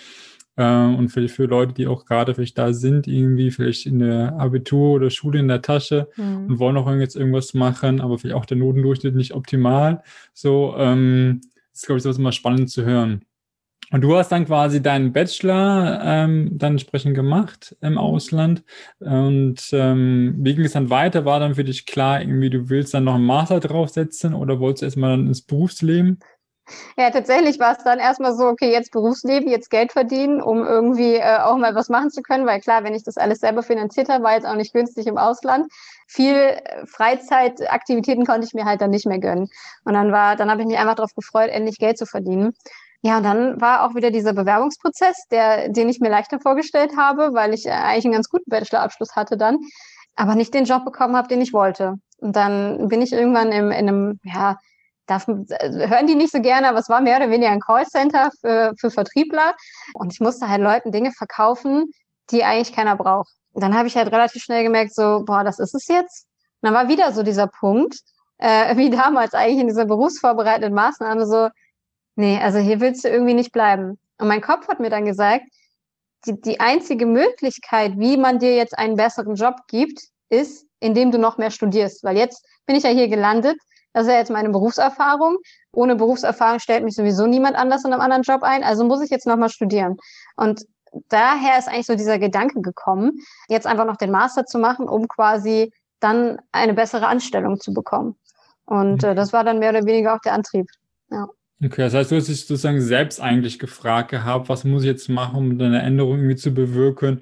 Äh, 0.57 0.85
und 0.85 1.09
für, 1.09 1.27
für 1.31 1.47
Leute, 1.47 1.73
die 1.73 1.87
auch 1.87 2.05
gerade 2.05 2.35
vielleicht 2.35 2.59
da 2.59 2.75
sind, 2.75 3.09
irgendwie 3.09 3.51
vielleicht 3.53 3.87
in 3.87 4.01
der 4.01 4.35
Abitur 4.39 4.97
oder 4.97 5.09
Schule 5.09 5.39
in 5.39 5.49
der 5.49 5.63
Tasche 5.63 6.09
mhm. 6.17 6.45
und 6.47 6.59
wollen 6.59 6.77
auch 6.77 6.93
jetzt 6.93 7.17
irgendwas 7.17 7.55
machen, 7.55 8.03
aber 8.03 8.19
vielleicht 8.19 8.37
auch 8.37 8.45
der 8.45 8.59
Notendurchschnitt 8.59 9.15
nicht 9.15 9.33
optimal. 9.33 10.03
So, 10.35 10.75
ähm, 10.77 11.41
ist, 11.81 11.87
glaube 11.87 11.99
ich, 11.99 12.03
sowas 12.03 12.19
immer 12.19 12.33
spannend 12.33 12.71
zu 12.71 12.85
hören. 12.85 13.25
Und 13.93 14.03
du 14.03 14.17
hast 14.17 14.29
dann 14.29 14.47
quasi 14.47 14.81
deinen 14.81 15.13
Bachelor 15.13 16.01
ähm, 16.05 16.51
dann 16.53 16.75
entsprechend 16.75 17.17
gemacht 17.17 17.77
im. 17.81 17.99
Ausland. 17.99 18.63
Und 19.01 19.61
ähm, 19.73 20.37
wie 20.39 20.55
ging 20.55 20.65
es 20.65 20.73
dann 20.73 20.91
weiter? 20.91 21.25
War 21.25 21.41
dann 21.41 21.57
für 21.57 21.65
dich 21.65 21.87
klar, 21.87 22.21
irgendwie 22.21 22.51
du 22.51 22.69
willst 22.69 22.95
dann 22.95 23.05
noch 23.05 23.17
einen 23.17 23.25
Master 23.25 23.59
draufsetzen 23.59 24.35
oder 24.35 24.61
wolltest 24.61 24.83
du 24.83 24.87
erstmal 24.87 25.11
dann 25.11 25.27
ins 25.27 25.43
Berufsleben? 25.43 26.21
Ja, 26.97 27.11
tatsächlich 27.11 27.59
war 27.59 27.77
es 27.77 27.83
dann 27.83 27.99
erstmal 27.99 28.33
so, 28.35 28.45
okay, 28.45 28.71
jetzt 28.71 28.93
Berufsleben, 28.93 29.51
jetzt 29.51 29.71
Geld 29.71 29.91
verdienen, 29.91 30.41
um 30.41 30.65
irgendwie 30.65 31.17
äh, 31.17 31.39
auch 31.39 31.57
mal 31.57 31.75
was 31.75 31.89
machen 31.89 32.11
zu 32.11 32.23
können, 32.23 32.47
weil 32.47 32.61
klar, 32.61 32.85
wenn 32.85 32.95
ich 32.95 33.03
das 33.03 33.17
alles 33.17 33.41
selber 33.41 33.65
finanziert 33.65 34.09
habe, 34.09 34.23
war 34.23 34.35
jetzt 34.35 34.47
auch 34.47 34.55
nicht 34.55 34.73
günstig 34.73 35.09
im 35.09 35.19
Ausland. 35.19 35.67
Viel 36.13 36.35
äh, 36.35 36.87
Freizeitaktivitäten 36.87 38.27
konnte 38.27 38.45
ich 38.45 38.53
mir 38.53 38.65
halt 38.65 38.81
dann 38.81 38.91
nicht 38.91 39.07
mehr 39.07 39.21
gönnen. 39.21 39.49
Und 39.85 39.95
dann 39.95 40.11
war, 40.11 40.35
dann 40.35 40.51
habe 40.51 40.61
ich 40.61 40.67
mich 40.67 40.77
einfach 40.77 40.97
darauf 40.97 41.15
gefreut, 41.15 41.51
endlich 41.51 41.79
Geld 41.79 41.99
zu 41.99 42.05
verdienen. 42.05 42.53
Ja, 43.03 43.19
und 43.19 43.23
dann 43.23 43.61
war 43.61 43.85
auch 43.85 43.95
wieder 43.95 44.11
dieser 44.11 44.33
Bewerbungsprozess, 44.33 45.29
der, 45.31 45.69
den 45.69 45.89
ich 45.89 46.01
mir 46.01 46.11
leichter 46.11 46.41
vorgestellt 46.41 46.97
habe, 46.97 47.33
weil 47.33 47.55
ich 47.55 47.65
äh, 47.65 47.71
eigentlich 47.71 48.07
einen 48.07 48.15
ganz 48.15 48.29
guten 48.29 48.51
Bachelorabschluss 48.51 49.15
hatte 49.15 49.37
dann, 49.37 49.59
aber 50.17 50.35
nicht 50.35 50.53
den 50.53 50.65
Job 50.65 50.85
bekommen 50.85 51.15
habe, 51.15 51.29
den 51.29 51.41
ich 51.41 51.53
wollte. 51.53 51.95
Und 52.19 52.35
dann 52.35 52.89
bin 52.89 53.03
ich 53.03 53.13
irgendwann 53.13 53.53
im, 53.53 53.71
in 53.71 53.89
einem, 53.89 54.21
ja, 54.25 54.59
darf, 55.07 55.29
äh, 55.29 55.89
hören 55.89 56.09
die 56.09 56.17
nicht 56.17 56.33
so 56.33 56.41
gerne, 56.41 56.69
aber 56.69 56.81
es 56.81 56.89
war 56.89 57.01
mehr 57.01 57.19
oder 57.19 57.31
weniger 57.31 57.53
ein 57.53 57.61
Callcenter 57.61 58.31
für, 58.41 58.75
für 58.77 58.91
Vertriebler. 58.91 59.55
Und 59.95 60.13
ich 60.13 60.19
musste 60.19 60.49
halt 60.49 60.61
Leuten 60.61 60.91
Dinge 60.91 61.13
verkaufen, 61.13 61.93
die 62.31 62.43
eigentlich 62.43 62.75
keiner 62.75 62.97
braucht. 62.97 63.33
Dann 63.55 63.75
habe 63.77 63.89
ich 63.89 63.97
halt 63.97 64.13
relativ 64.13 64.43
schnell 64.43 64.63
gemerkt, 64.63 64.95
so, 64.95 65.23
boah, 65.25 65.45
das 65.45 65.59
ist 65.59 65.75
es 65.75 65.89
jetzt. 65.89 66.27
Und 66.61 66.69
dann 66.69 66.75
war 66.75 66.89
wieder 66.89 67.13
so 67.13 67.23
dieser 67.23 67.47
Punkt, 67.47 67.99
äh, 68.39 68.77
wie 68.77 68.91
damals 68.91 69.35
eigentlich 69.35 69.61
in 69.61 69.69
dieser 69.69 69.87
berufsvorbereitenden 69.87 70.75
Maßnahme, 70.75 71.27
so, 71.27 71.49
nee, 72.17 72.39
also 72.41 72.59
hier 72.59 72.81
willst 72.81 73.05
du 73.05 73.09
irgendwie 73.09 73.35
nicht 73.35 73.53
bleiben. 73.53 73.99
Und 74.19 74.29
mein 74.29 74.43
Kopf 74.43 74.69
hat 74.69 74.81
mir 74.81 74.91
dann 74.91 75.05
gesagt, 75.05 75.45
die, 76.27 76.39
die 76.41 76.61
einzige 76.61 77.07
Möglichkeit, 77.07 77.93
wie 77.97 78.17
man 78.17 78.39
dir 78.39 78.55
jetzt 78.55 78.79
einen 78.79 78.97
besseren 78.97 79.35
Job 79.35 79.57
gibt, 79.69 80.01
ist, 80.29 80.67
indem 80.79 81.11
du 81.11 81.19
noch 81.19 81.39
mehr 81.39 81.51
studierst. 81.51 82.05
Weil 82.05 82.17
jetzt 82.17 82.45
bin 82.67 82.77
ich 82.77 82.83
ja 82.83 82.91
hier 82.91 83.09
gelandet 83.09 83.57
das 83.93 84.07
ist 84.07 84.13
ja 84.13 84.19
jetzt 84.19 84.31
meine 84.31 84.51
Berufserfahrung. 84.51 85.39
Ohne 85.73 85.97
Berufserfahrung 85.97 86.61
stellt 86.61 86.85
mich 86.85 86.95
sowieso 86.95 87.27
niemand 87.27 87.57
anders 87.57 87.85
in 87.85 87.93
einem 87.93 88.03
anderen 88.03 88.23
Job 88.23 88.43
ein. 88.43 88.63
Also 88.63 88.85
muss 88.85 89.03
ich 89.03 89.11
jetzt 89.11 89.27
nochmal 89.27 89.51
studieren. 89.51 89.97
Und 90.37 90.65
daher 91.09 91.59
ist 91.59 91.69
eigentlich 91.69 91.87
so 91.87 91.95
dieser 91.95 92.19
Gedanke 92.19 92.61
gekommen, 92.61 93.21
jetzt 93.49 93.67
einfach 93.67 93.87
noch 93.87 93.97
den 93.97 94.11
Master 94.11 94.47
zu 94.47 94.59
machen, 94.59 94.89
um 94.89 95.09
quasi 95.09 95.73
dann 96.01 96.39
eine 96.53 96.75
bessere 96.75 97.07
Anstellung 97.07 97.61
zu 97.61 97.73
bekommen. 97.73 98.17
Und 98.65 99.05
äh, 99.05 99.15
das 99.15 99.33
war 99.33 99.45
dann 99.45 99.59
mehr 99.59 99.71
oder 99.71 99.85
weniger 99.85 100.15
auch 100.15 100.21
der 100.21 100.35
Antrieb. 100.35 100.67
Ja. 101.11 101.29
Okay, 101.63 101.83
das 101.83 101.95
heißt, 101.95 102.11
du 102.11 102.17
hast 102.17 102.29
dich 102.29 102.47
sozusagen 102.47 102.81
selbst 102.81 103.21
eigentlich 103.21 103.59
gefragt 103.59 104.11
gehabt, 104.11 104.49
was 104.49 104.65
muss 104.65 104.83
ich 104.83 104.89
jetzt 104.89 105.09
machen, 105.09 105.37
um 105.37 105.61
eine 105.61 105.83
Änderung 105.83 106.19
irgendwie 106.19 106.37
zu 106.37 106.53
bewirken? 106.53 107.21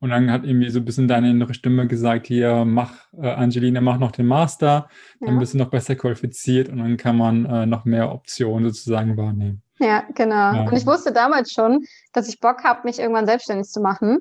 Und 0.00 0.10
dann 0.10 0.30
hat 0.30 0.44
irgendwie 0.44 0.70
so 0.70 0.78
ein 0.78 0.84
bisschen 0.84 1.08
deine 1.08 1.30
innere 1.30 1.54
Stimme 1.54 1.86
gesagt, 1.86 2.26
hier, 2.26 2.64
mach, 2.64 2.92
äh, 3.20 3.30
Angelina, 3.30 3.80
mach 3.80 3.98
noch 3.98 4.12
den 4.12 4.26
Master, 4.26 4.88
dann 5.20 5.34
ja. 5.34 5.38
bist 5.40 5.54
du 5.54 5.58
noch 5.58 5.70
besser 5.70 5.96
qualifiziert 5.96 6.68
und 6.68 6.78
dann 6.78 6.96
kann 6.96 7.16
man 7.16 7.44
äh, 7.46 7.66
noch 7.66 7.84
mehr 7.84 8.12
Optionen 8.12 8.68
sozusagen 8.68 9.16
wahrnehmen. 9.16 9.62
Ja, 9.78 10.04
genau. 10.14 10.52
Ja. 10.52 10.60
Und 10.62 10.72
ich 10.72 10.86
wusste 10.86 11.12
damals 11.12 11.52
schon, 11.52 11.86
dass 12.12 12.28
ich 12.28 12.40
Bock 12.40 12.64
habe, 12.64 12.80
mich 12.84 12.98
irgendwann 12.98 13.26
selbstständig 13.26 13.68
zu 13.68 13.80
machen. 13.80 14.18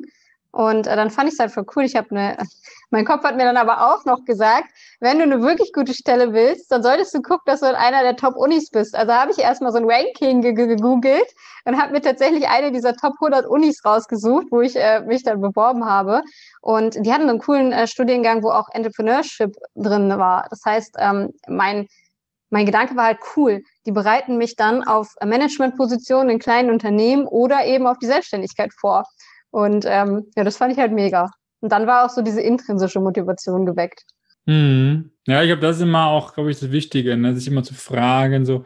Und 0.51 0.87
äh, 0.87 0.95
dann 0.95 1.11
fand 1.11 1.27
ich 1.27 1.33
es 1.33 1.39
halt 1.39 1.51
voll 1.51 1.65
cool. 1.75 1.83
Ich 1.83 1.95
habe 1.95 2.09
eine, 2.11 2.37
mein 2.89 3.05
Kopf 3.05 3.23
hat 3.23 3.35
mir 3.35 3.43
dann 3.43 3.57
aber 3.57 3.93
auch 3.93 4.05
noch 4.05 4.23
gesagt, 4.25 4.69
wenn 4.99 5.17
du 5.17 5.23
eine 5.23 5.41
wirklich 5.41 5.73
gute 5.73 5.93
Stelle 5.93 6.33
willst, 6.33 6.71
dann 6.71 6.83
solltest 6.83 7.13
du 7.13 7.21
gucken, 7.21 7.43
dass 7.45 7.59
du 7.59 7.67
in 7.67 7.75
einer 7.75 8.01
der 8.01 8.15
Top-Unis 8.15 8.69
bist. 8.69 8.95
Also 8.95 9.13
habe 9.13 9.31
ich 9.31 9.39
erstmal 9.39 9.71
so 9.71 9.77
ein 9.77 9.89
Ranking 9.89 10.41
gegoogelt 10.41 11.27
und 11.65 11.79
habe 11.79 11.91
mir 11.91 12.01
tatsächlich 12.01 12.47
eine 12.47 12.71
dieser 12.71 12.95
Top 12.95 13.13
100 13.21 13.45
Unis 13.45 13.83
rausgesucht, 13.83 14.47
wo 14.51 14.61
ich 14.61 14.75
äh, 14.75 15.01
mich 15.01 15.23
dann 15.23 15.41
beworben 15.41 15.85
habe. 15.85 16.21
Und 16.61 16.95
die 17.05 17.11
hatten 17.11 17.29
einen 17.29 17.39
coolen 17.39 17.71
äh, 17.71 17.87
Studiengang, 17.87 18.41
wo 18.41 18.49
auch 18.49 18.69
Entrepreneurship 18.71 19.55
drin 19.75 20.09
war. 20.17 20.47
Das 20.49 20.61
heißt, 20.65 20.95
ähm, 20.99 21.33
mein 21.47 21.87
mein 22.49 22.65
Gedanke 22.65 22.95
war 22.95 23.05
halt 23.05 23.19
cool. 23.35 23.61
Die 23.87 23.93
bereiten 23.93 24.37
mich 24.37 24.57
dann 24.57 24.83
auf 24.83 25.15
Managementpositionen 25.23 26.29
in 26.29 26.39
kleinen 26.39 26.69
Unternehmen 26.69 27.25
oder 27.25 27.65
eben 27.65 27.87
auf 27.87 27.97
die 27.97 28.05
Selbstständigkeit 28.05 28.71
vor. 28.77 29.05
Und 29.49 29.85
ähm, 29.87 30.25
ja, 30.35 30.43
das 30.43 30.57
fand 30.57 30.73
ich 30.73 30.79
halt 30.79 30.91
mega. 30.91 31.31
Und 31.61 31.71
dann 31.71 31.87
war 31.87 32.05
auch 32.05 32.09
so 32.09 32.21
diese 32.21 32.41
intrinsische 32.41 32.99
Motivation 32.99 33.65
geweckt. 33.65 34.03
Mhm. 34.45 35.11
Ja, 35.25 35.41
ich 35.41 35.47
glaube, 35.47 35.61
das 35.61 35.77
ist 35.77 35.83
immer 35.83 36.07
auch, 36.07 36.33
glaube 36.33 36.51
ich, 36.51 36.59
das 36.59 36.71
Wichtige, 36.71 37.15
ne? 37.15 37.33
sich 37.33 37.47
immer 37.47 37.63
zu 37.63 37.73
fragen, 37.73 38.45
so, 38.45 38.65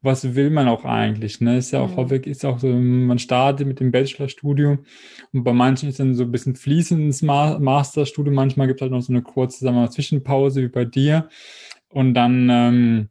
was 0.00 0.34
will 0.34 0.50
man 0.50 0.68
auch 0.68 0.84
eigentlich? 0.84 1.40
Ne? 1.40 1.58
Ist 1.58 1.70
ja 1.70 1.80
auch 1.80 1.90
mhm. 1.90 1.96
häufig, 1.96 2.26
ist 2.26 2.44
auch 2.44 2.58
so, 2.58 2.68
man 2.68 3.18
startet 3.18 3.66
mit 3.66 3.78
dem 3.78 3.92
Bachelorstudium 3.92 4.84
und 5.32 5.44
bei 5.44 5.52
manchen 5.52 5.88
ist 5.88 6.00
dann 6.00 6.14
so 6.14 6.24
ein 6.24 6.32
bisschen 6.32 6.56
fließendes 6.56 7.22
Masterstudium, 7.22 8.34
manchmal 8.34 8.66
gibt 8.66 8.80
es 8.80 8.82
halt 8.82 8.92
noch 8.92 9.02
so 9.02 9.12
eine 9.12 9.22
kurze 9.22 9.64
sagen 9.64 9.76
wir 9.76 9.82
mal, 9.82 9.90
Zwischenpause 9.90 10.62
wie 10.62 10.68
bei 10.68 10.84
dir. 10.84 11.28
Und 11.88 12.14
dann 12.14 12.48
ähm, 12.50 13.08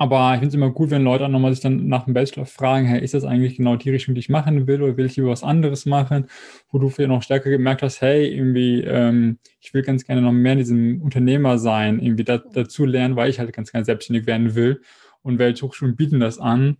aber 0.00 0.32
ich 0.34 0.38
finde 0.38 0.48
es 0.48 0.54
immer 0.54 0.70
gut, 0.70 0.90
wenn 0.90 1.02
Leute 1.02 1.24
auch 1.24 1.28
nochmal 1.28 1.52
sich 1.52 1.60
dann 1.60 1.88
nach 1.88 2.04
dem 2.04 2.14
Bachelor 2.14 2.46
fragen, 2.46 2.86
hey, 2.86 3.02
ist 3.02 3.14
das 3.14 3.24
eigentlich 3.24 3.56
genau 3.56 3.74
die 3.74 3.90
Richtung, 3.90 4.14
die 4.14 4.20
ich 4.20 4.28
machen 4.28 4.68
will 4.68 4.80
oder 4.80 4.96
will 4.96 5.06
ich 5.06 5.16
lieber 5.16 5.30
was 5.30 5.42
anderes 5.42 5.86
machen, 5.86 6.26
wo 6.70 6.78
du 6.78 6.88
vielleicht 6.88 7.10
noch 7.10 7.22
stärker 7.22 7.50
gemerkt 7.50 7.82
hast, 7.82 8.00
hey, 8.00 8.28
irgendwie, 8.28 8.80
ähm, 8.82 9.38
ich 9.60 9.74
will 9.74 9.82
ganz 9.82 10.04
gerne 10.04 10.22
noch 10.22 10.30
mehr 10.30 10.52
in 10.52 10.58
diesem 10.58 11.02
Unternehmer 11.02 11.58
sein, 11.58 11.98
irgendwie 11.98 12.22
da, 12.22 12.38
dazu 12.38 12.84
lernen, 12.86 13.16
weil 13.16 13.28
ich 13.28 13.40
halt 13.40 13.52
ganz 13.52 13.72
gerne 13.72 13.84
selbstständig 13.84 14.26
werden 14.26 14.54
will 14.54 14.82
und 15.22 15.40
welche 15.40 15.66
Hochschulen 15.66 15.96
bieten 15.96 16.20
das 16.20 16.38
an. 16.38 16.76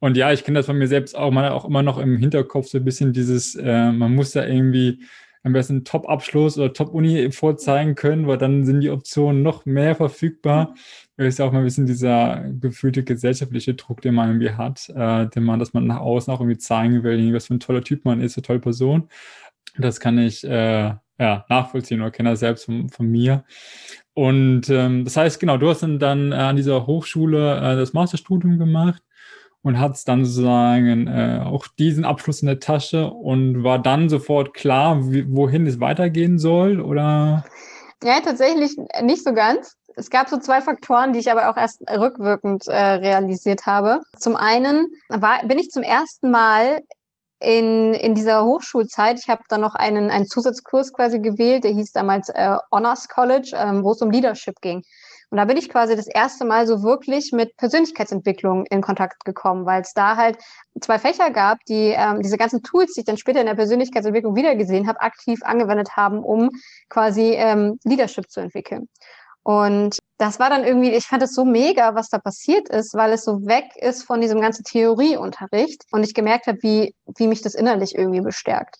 Und 0.00 0.16
ja, 0.16 0.32
ich 0.32 0.42
kenne 0.42 0.58
das 0.58 0.66
von 0.66 0.76
mir 0.76 0.88
selbst 0.88 1.16
auch, 1.16 1.30
man 1.30 1.44
hat 1.44 1.52
auch 1.52 1.64
immer 1.64 1.84
noch 1.84 1.98
im 1.98 2.16
Hinterkopf 2.16 2.66
so 2.66 2.78
ein 2.78 2.84
bisschen 2.84 3.12
dieses, 3.12 3.54
äh, 3.54 3.92
man 3.92 4.12
muss 4.12 4.32
da 4.32 4.44
irgendwie 4.44 5.04
am 5.46 5.52
besten 5.52 5.84
Top-Abschluss 5.84 6.58
oder 6.58 6.72
Top-Uni 6.72 7.30
vorzeigen 7.30 7.94
können, 7.94 8.26
weil 8.26 8.36
dann 8.36 8.64
sind 8.64 8.80
die 8.80 8.90
Optionen 8.90 9.44
noch 9.44 9.64
mehr 9.64 9.94
verfügbar. 9.94 10.74
Das 11.16 11.28
ist 11.28 11.38
ja 11.38 11.44
auch 11.44 11.52
mal 11.52 11.60
ein 11.60 11.64
bisschen 11.64 11.86
dieser 11.86 12.44
gefühlte 12.60 13.04
gesellschaftliche 13.04 13.74
Druck, 13.74 14.02
den 14.02 14.16
man 14.16 14.28
irgendwie 14.28 14.50
hat, 14.50 14.88
äh, 14.88 15.28
den 15.28 15.44
man, 15.44 15.60
dass 15.60 15.72
man 15.72 15.86
nach 15.86 16.00
außen 16.00 16.34
auch 16.34 16.40
irgendwie 16.40 16.58
zeigen 16.58 17.04
will, 17.04 17.32
was 17.32 17.46
für 17.46 17.54
ein 17.54 17.60
toller 17.60 17.84
Typ 17.84 18.04
man 18.04 18.20
ist, 18.20 18.36
eine 18.36 18.42
tolle 18.42 18.58
Person. 18.58 19.08
Das 19.78 20.00
kann 20.00 20.18
ich 20.18 20.42
äh, 20.42 20.94
ja, 21.18 21.44
nachvollziehen 21.48 22.00
oder 22.00 22.10
kenne 22.10 22.30
das 22.30 22.40
selbst 22.40 22.64
von, 22.64 22.88
von 22.88 23.06
mir. 23.06 23.44
Und 24.14 24.68
ähm, 24.68 25.04
das 25.04 25.16
heißt, 25.16 25.38
genau, 25.38 25.58
du 25.58 25.68
hast 25.68 25.84
dann, 25.84 26.00
dann 26.00 26.32
äh, 26.32 26.36
an 26.36 26.56
dieser 26.56 26.88
Hochschule 26.88 27.58
äh, 27.58 27.76
das 27.76 27.92
Masterstudium 27.92 28.58
gemacht 28.58 29.00
und 29.66 29.80
hat 29.80 29.98
dann 30.06 30.24
sozusagen 30.24 31.08
äh, 31.08 31.42
auch 31.44 31.66
diesen 31.66 32.04
Abschluss 32.04 32.40
in 32.40 32.46
der 32.46 32.60
Tasche 32.60 33.10
und 33.10 33.64
war 33.64 33.80
dann 33.80 34.08
sofort 34.08 34.54
klar, 34.54 35.10
wie, 35.10 35.26
wohin 35.34 35.66
es 35.66 35.80
weitergehen 35.80 36.38
soll, 36.38 36.80
oder? 36.80 37.44
Ja, 38.04 38.20
tatsächlich 38.20 38.76
nicht 39.02 39.24
so 39.24 39.34
ganz. 39.34 39.74
Es 39.96 40.08
gab 40.08 40.28
so 40.28 40.38
zwei 40.38 40.60
Faktoren, 40.60 41.12
die 41.12 41.18
ich 41.18 41.32
aber 41.32 41.50
auch 41.50 41.56
erst 41.56 41.80
rückwirkend 41.90 42.68
äh, 42.68 42.76
realisiert 42.76 43.66
habe. 43.66 44.02
Zum 44.16 44.36
einen 44.36 44.86
war, 45.08 45.44
bin 45.44 45.58
ich 45.58 45.70
zum 45.70 45.82
ersten 45.82 46.30
Mal 46.30 46.82
in, 47.40 47.92
in 47.94 48.14
dieser 48.14 48.44
Hochschulzeit, 48.44 49.18
ich 49.18 49.28
habe 49.28 49.42
dann 49.48 49.62
noch 49.62 49.74
einen, 49.74 50.10
einen 50.10 50.28
Zusatzkurs 50.28 50.92
quasi 50.92 51.18
gewählt, 51.18 51.64
der 51.64 51.72
hieß 51.72 51.90
damals 51.90 52.28
äh, 52.28 52.56
Honors 52.70 53.08
College, 53.08 53.50
ähm, 53.56 53.82
wo 53.82 53.90
es 53.90 54.00
um 54.00 54.12
Leadership 54.12 54.60
ging. 54.60 54.84
Und 55.30 55.38
da 55.38 55.44
bin 55.44 55.56
ich 55.56 55.68
quasi 55.68 55.96
das 55.96 56.06
erste 56.06 56.44
Mal 56.44 56.66
so 56.66 56.82
wirklich 56.82 57.32
mit 57.32 57.56
Persönlichkeitsentwicklung 57.56 58.64
in 58.66 58.80
Kontakt 58.80 59.24
gekommen, 59.24 59.66
weil 59.66 59.82
es 59.82 59.92
da 59.92 60.16
halt 60.16 60.38
zwei 60.80 60.98
Fächer 60.98 61.30
gab, 61.30 61.58
die 61.68 61.94
ähm, 61.96 62.22
diese 62.22 62.38
ganzen 62.38 62.62
Tools, 62.62 62.92
die 62.92 63.00
ich 63.00 63.06
dann 63.06 63.16
später 63.16 63.40
in 63.40 63.46
der 63.46 63.56
Persönlichkeitsentwicklung 63.56 64.36
wiedergesehen 64.36 64.86
habe, 64.86 65.00
aktiv 65.00 65.40
angewendet 65.42 65.96
haben, 65.96 66.20
um 66.22 66.50
quasi 66.88 67.32
ähm, 67.34 67.78
Leadership 67.84 68.30
zu 68.30 68.40
entwickeln. 68.40 68.88
Und 69.42 69.98
das 70.18 70.40
war 70.40 70.50
dann 70.50 70.64
irgendwie, 70.64 70.90
ich 70.90 71.06
fand 71.06 71.22
es 71.22 71.34
so 71.34 71.44
mega, 71.44 71.94
was 71.94 72.08
da 72.08 72.18
passiert 72.18 72.68
ist, 72.68 72.94
weil 72.94 73.12
es 73.12 73.24
so 73.24 73.46
weg 73.46 73.66
ist 73.76 74.02
von 74.02 74.20
diesem 74.20 74.40
ganzen 74.40 74.64
Theorieunterricht 74.64 75.84
und 75.92 76.02
ich 76.02 76.14
gemerkt 76.14 76.48
habe, 76.48 76.58
wie, 76.62 76.94
wie 77.16 77.28
mich 77.28 77.42
das 77.42 77.54
innerlich 77.54 77.94
irgendwie 77.94 78.22
bestärkt. 78.22 78.76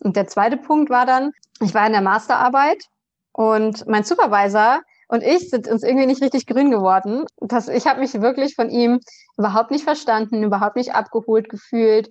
Und 0.00 0.16
der 0.16 0.26
zweite 0.26 0.56
Punkt 0.56 0.90
war 0.90 1.06
dann, 1.06 1.32
ich 1.60 1.74
war 1.74 1.86
in 1.86 1.92
der 1.92 2.02
Masterarbeit 2.02 2.82
und 3.32 3.86
mein 3.86 4.02
Supervisor 4.02 4.80
und 5.08 5.22
ich 5.22 5.50
sind 5.50 5.68
uns 5.68 5.82
irgendwie 5.82 6.06
nicht 6.06 6.22
richtig 6.22 6.46
grün 6.46 6.70
geworden. 6.70 7.24
Das, 7.40 7.68
ich 7.68 7.86
habe 7.86 8.00
mich 8.00 8.20
wirklich 8.20 8.54
von 8.54 8.70
ihm 8.70 9.00
überhaupt 9.36 9.70
nicht 9.70 9.84
verstanden, 9.84 10.42
überhaupt 10.42 10.76
nicht 10.76 10.94
abgeholt 10.94 11.48
gefühlt 11.48 12.08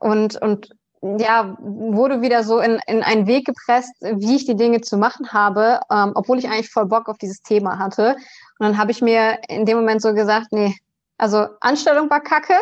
und, 0.00 0.40
und 0.40 0.70
ja, 1.02 1.56
wurde 1.60 2.22
wieder 2.22 2.42
so 2.42 2.58
in, 2.58 2.80
in 2.86 3.02
einen 3.02 3.26
Weg 3.26 3.46
gepresst, 3.46 3.92
wie 4.00 4.36
ich 4.36 4.46
die 4.46 4.56
Dinge 4.56 4.80
zu 4.80 4.96
machen 4.96 5.32
habe, 5.32 5.80
ähm, 5.90 6.12
obwohl 6.14 6.38
ich 6.38 6.48
eigentlich 6.48 6.70
voll 6.70 6.86
Bock 6.86 7.08
auf 7.08 7.18
dieses 7.18 7.42
Thema 7.42 7.78
hatte. 7.78 8.16
Und 8.58 8.66
dann 8.66 8.78
habe 8.78 8.90
ich 8.90 9.02
mir 9.02 9.38
in 9.48 9.66
dem 9.66 9.76
Moment 9.76 10.02
so 10.02 10.14
gesagt, 10.14 10.48
nee, 10.50 10.74
also 11.18 11.46
Anstellung 11.60 12.10
war 12.10 12.20
kacke. 12.20 12.54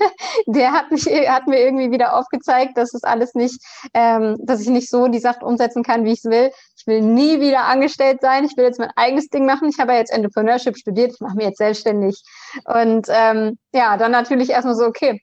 Der 0.46 0.72
hat 0.72 0.90
mich, 0.90 1.06
hat 1.06 1.46
mir 1.46 1.60
irgendwie 1.60 1.90
wieder 1.90 2.14
aufgezeigt, 2.14 2.76
dass 2.76 2.92
es 2.94 3.04
alles 3.04 3.34
nicht, 3.34 3.60
ähm, 3.94 4.36
dass 4.40 4.60
ich 4.60 4.68
nicht 4.68 4.90
so 4.90 5.08
die 5.08 5.18
Sache 5.18 5.44
umsetzen 5.44 5.82
kann, 5.82 6.04
wie 6.04 6.12
ich 6.12 6.18
es 6.18 6.30
will. 6.30 6.50
Ich 6.76 6.86
will 6.86 7.00
nie 7.00 7.40
wieder 7.40 7.64
angestellt 7.64 8.20
sein. 8.20 8.44
Ich 8.44 8.56
will 8.56 8.64
jetzt 8.64 8.78
mein 8.78 8.90
eigenes 8.96 9.28
Ding 9.28 9.46
machen. 9.46 9.68
Ich 9.68 9.78
habe 9.78 9.92
ja 9.92 9.98
jetzt 9.98 10.12
Entrepreneurship 10.12 10.76
studiert. 10.76 11.12
Ich 11.14 11.20
mache 11.20 11.36
mich 11.36 11.46
jetzt 11.46 11.58
selbstständig. 11.58 12.22
Und 12.64 13.06
ähm, 13.08 13.58
ja, 13.72 13.96
dann 13.96 14.12
natürlich 14.12 14.50
erstmal 14.50 14.74
so, 14.74 14.84
okay, 14.84 15.22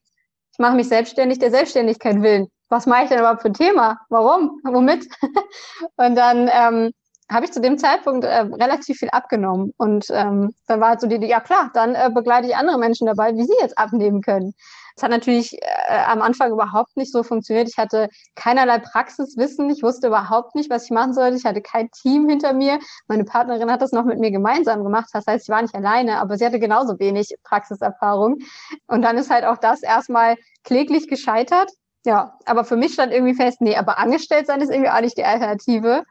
ich 0.51 0.60
mache 0.60 0.75
mich 0.75 0.88
selbstständig 0.88 1.39
der 1.39 1.51
Selbstständigkeit 1.51 2.22
willen. 2.22 2.48
Was 2.69 2.86
mache 2.86 3.03
ich 3.03 3.10
denn 3.10 3.19
überhaupt 3.19 3.41
für 3.41 3.50
ein 3.50 3.53
Thema? 3.53 4.00
Warum? 4.10 4.62
Womit? 4.63 5.08
Und 5.98 6.15
dann 6.15 6.50
ähm, 6.51 6.91
habe 7.31 7.45
ich 7.45 7.51
zu 7.51 7.62
dem 7.62 7.77
Zeitpunkt 7.77 8.25
äh, 8.25 8.39
relativ 8.39 8.98
viel 8.98 9.09
abgenommen. 9.09 9.74
Und 9.77 10.07
ähm, 10.09 10.53
dann 10.67 10.81
war 10.81 10.89
halt 10.89 11.01
so 11.01 11.07
die 11.07 11.15
Idee, 11.15 11.29
ja 11.29 11.39
klar, 11.39 11.69
dann 11.74 11.95
äh, 11.95 12.09
begleite 12.13 12.48
ich 12.48 12.55
andere 12.55 12.79
Menschen 12.79 13.07
dabei, 13.07 13.36
wie 13.36 13.43
sie 13.43 13.53
jetzt 13.62 13.77
abnehmen 13.77 14.21
können. 14.21 14.53
Das 14.95 15.03
hat 15.03 15.12
natürlich 15.12 15.53
äh, 15.53 16.03
am 16.07 16.21
Anfang 16.21 16.51
überhaupt 16.51 16.98
nicht 16.98 17.13
so 17.13 17.24
funktioniert. 17.24 17.69
Ich 17.69 17.77
hatte 17.77 18.09
keinerlei 18.36 18.79
Praxiswissen. 18.79 19.69
Ich 19.69 19.81
wusste 19.81 20.07
überhaupt 20.07 20.55
nicht, 20.55 20.69
was 20.69 20.86
ich 20.86 20.91
machen 20.91 21.13
sollte. 21.13 21.38
Ich 21.38 21.45
hatte 21.45 21.62
kein 21.62 21.89
Team 21.91 22.27
hinter 22.27 22.51
mir. 22.53 22.79
Meine 23.07 23.24
Partnerin 23.24 23.71
hat 23.71 23.81
das 23.81 23.93
noch 23.93 24.03
mit 24.03 24.19
mir 24.19 24.31
gemeinsam 24.31 24.83
gemacht. 24.83 25.09
Das 25.13 25.25
heißt, 25.25 25.45
ich 25.45 25.50
war 25.50 25.62
nicht 25.62 25.74
alleine, 25.74 26.19
aber 26.19 26.38
sie 26.38 26.45
hatte 26.45 26.59
genauso 26.59 27.00
wenig 27.00 27.33
Praxiserfahrung. 27.43 28.39
Und 28.88 29.01
dann 29.01 29.17
ist 29.17 29.29
halt 29.29 29.45
auch 29.45 29.57
das 29.57 29.83
erstmal 29.83 30.36
kläglich 30.65 31.07
gescheitert. 31.07 31.69
Ja, 32.05 32.38
aber 32.45 32.65
für 32.65 32.75
mich 32.75 32.93
stand 32.93 33.13
irgendwie 33.13 33.36
fest, 33.36 33.62
nee, 33.62 33.75
aber 33.75 34.00
angestellt 34.00 34.48
sein 34.48 34.62
ist 34.62 34.69
irgendwie 34.69 34.89
auch 34.89 35.01
nicht 35.01 35.17
die 35.17 35.25
Alternative. 35.25 36.03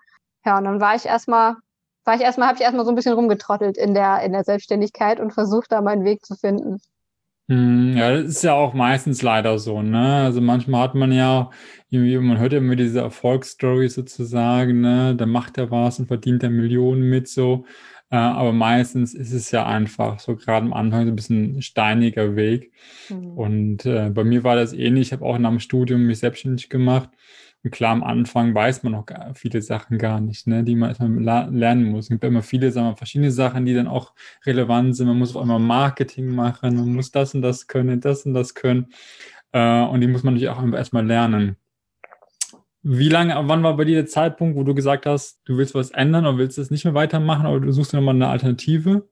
Ja, 0.48 0.56
und 0.56 0.64
dann 0.64 0.80
war 0.80 0.96
ich 0.96 1.04
erstmal, 1.04 1.56
war 2.06 2.14
ich 2.14 2.22
erstmal, 2.22 2.48
habe 2.48 2.56
ich 2.56 2.64
erstmal 2.64 2.86
so 2.86 2.90
ein 2.90 2.94
bisschen 2.94 3.12
rumgetrottelt 3.12 3.76
in 3.76 3.92
der, 3.92 4.22
in 4.22 4.32
der 4.32 4.44
Selbstständigkeit 4.44 5.20
und 5.20 5.34
versucht, 5.34 5.70
da 5.70 5.82
meinen 5.82 6.06
Weg 6.06 6.24
zu 6.24 6.36
finden. 6.36 6.80
Hm, 7.50 7.94
ja, 7.94 8.16
das 8.16 8.24
ist 8.30 8.44
ja 8.44 8.54
auch 8.54 8.72
meistens 8.72 9.20
leider 9.20 9.58
so, 9.58 9.82
ne? 9.82 10.22
Also 10.24 10.40
manchmal 10.40 10.84
hat 10.84 10.94
man 10.94 11.12
ja 11.12 11.50
irgendwie, 11.90 12.16
man 12.16 12.38
hört 12.38 12.54
ja 12.54 12.60
immer 12.60 12.76
diese 12.76 13.00
Erfolgsstory 13.00 13.90
sozusagen, 13.90 14.80
ne? 14.80 15.14
Da 15.14 15.26
macht 15.26 15.58
er 15.58 15.70
was 15.70 15.98
und 15.98 16.06
verdient 16.06 16.42
er 16.42 16.48
Millionen 16.48 17.02
mit 17.02 17.28
so. 17.28 17.66
Äh, 18.08 18.16
aber 18.16 18.54
meistens 18.54 19.12
ist 19.12 19.34
es 19.34 19.50
ja 19.50 19.66
einfach 19.66 20.18
so 20.18 20.34
gerade 20.34 20.64
am 20.64 20.72
Anfang 20.72 21.04
so 21.04 21.12
ein 21.12 21.16
bisschen 21.16 21.60
steiniger 21.60 22.36
Weg. 22.36 22.72
Mhm. 23.10 23.32
Und 23.32 23.84
äh, 23.84 24.08
bei 24.08 24.24
mir 24.24 24.44
war 24.44 24.56
das 24.56 24.72
ähnlich. 24.72 25.08
Ich 25.08 25.12
habe 25.12 25.26
auch 25.26 25.36
nach 25.36 25.50
dem 25.50 25.60
Studium 25.60 26.06
mich 26.06 26.20
selbstständig 26.20 26.70
gemacht 26.70 27.10
und 27.64 27.72
klar, 27.72 27.90
am 27.92 28.04
Anfang 28.04 28.54
weiß 28.54 28.84
man 28.84 28.92
noch 28.92 29.06
viele 29.34 29.62
Sachen 29.62 29.98
gar 29.98 30.20
nicht, 30.20 30.46
ne, 30.46 30.62
die 30.62 30.76
man 30.76 30.90
erstmal 30.90 31.50
lernen 31.52 31.90
muss. 31.90 32.04
Es 32.04 32.08
gibt 32.08 32.24
immer 32.24 32.42
viele, 32.42 32.70
sagen 32.70 32.88
wir, 32.88 32.96
verschiedene 32.96 33.32
Sachen, 33.32 33.66
die 33.66 33.74
dann 33.74 33.88
auch 33.88 34.12
relevant 34.46 34.96
sind. 34.96 35.08
Man 35.08 35.18
muss 35.18 35.34
auf 35.34 35.42
einmal 35.42 35.58
Marketing 35.58 36.34
machen, 36.34 36.76
man 36.76 36.94
muss 36.94 37.10
das 37.10 37.34
und 37.34 37.42
das 37.42 37.66
können, 37.66 38.00
das 38.00 38.24
und 38.26 38.34
das 38.34 38.54
können. 38.54 38.92
Äh, 39.52 39.82
und 39.82 40.00
die 40.00 40.06
muss 40.06 40.22
man 40.22 40.34
natürlich 40.34 40.50
auch 40.50 40.62
erstmal 40.72 41.06
lernen. 41.06 41.56
Wie 42.82 43.08
lange, 43.08 43.34
wann 43.48 43.64
war 43.64 43.76
bei 43.76 43.84
dir 43.84 43.96
der 43.96 44.06
Zeitpunkt, 44.06 44.56
wo 44.56 44.62
du 44.62 44.74
gesagt 44.74 45.04
hast, 45.04 45.40
du 45.44 45.58
willst 45.58 45.74
was 45.74 45.90
ändern 45.90 46.26
oder 46.26 46.38
willst 46.38 46.58
es 46.58 46.70
nicht 46.70 46.84
mehr 46.84 46.94
weitermachen 46.94 47.46
oder 47.46 47.66
du 47.66 47.72
suchst 47.72 47.92
nochmal 47.92 48.14
eine 48.14 48.28
Alternative? 48.28 49.08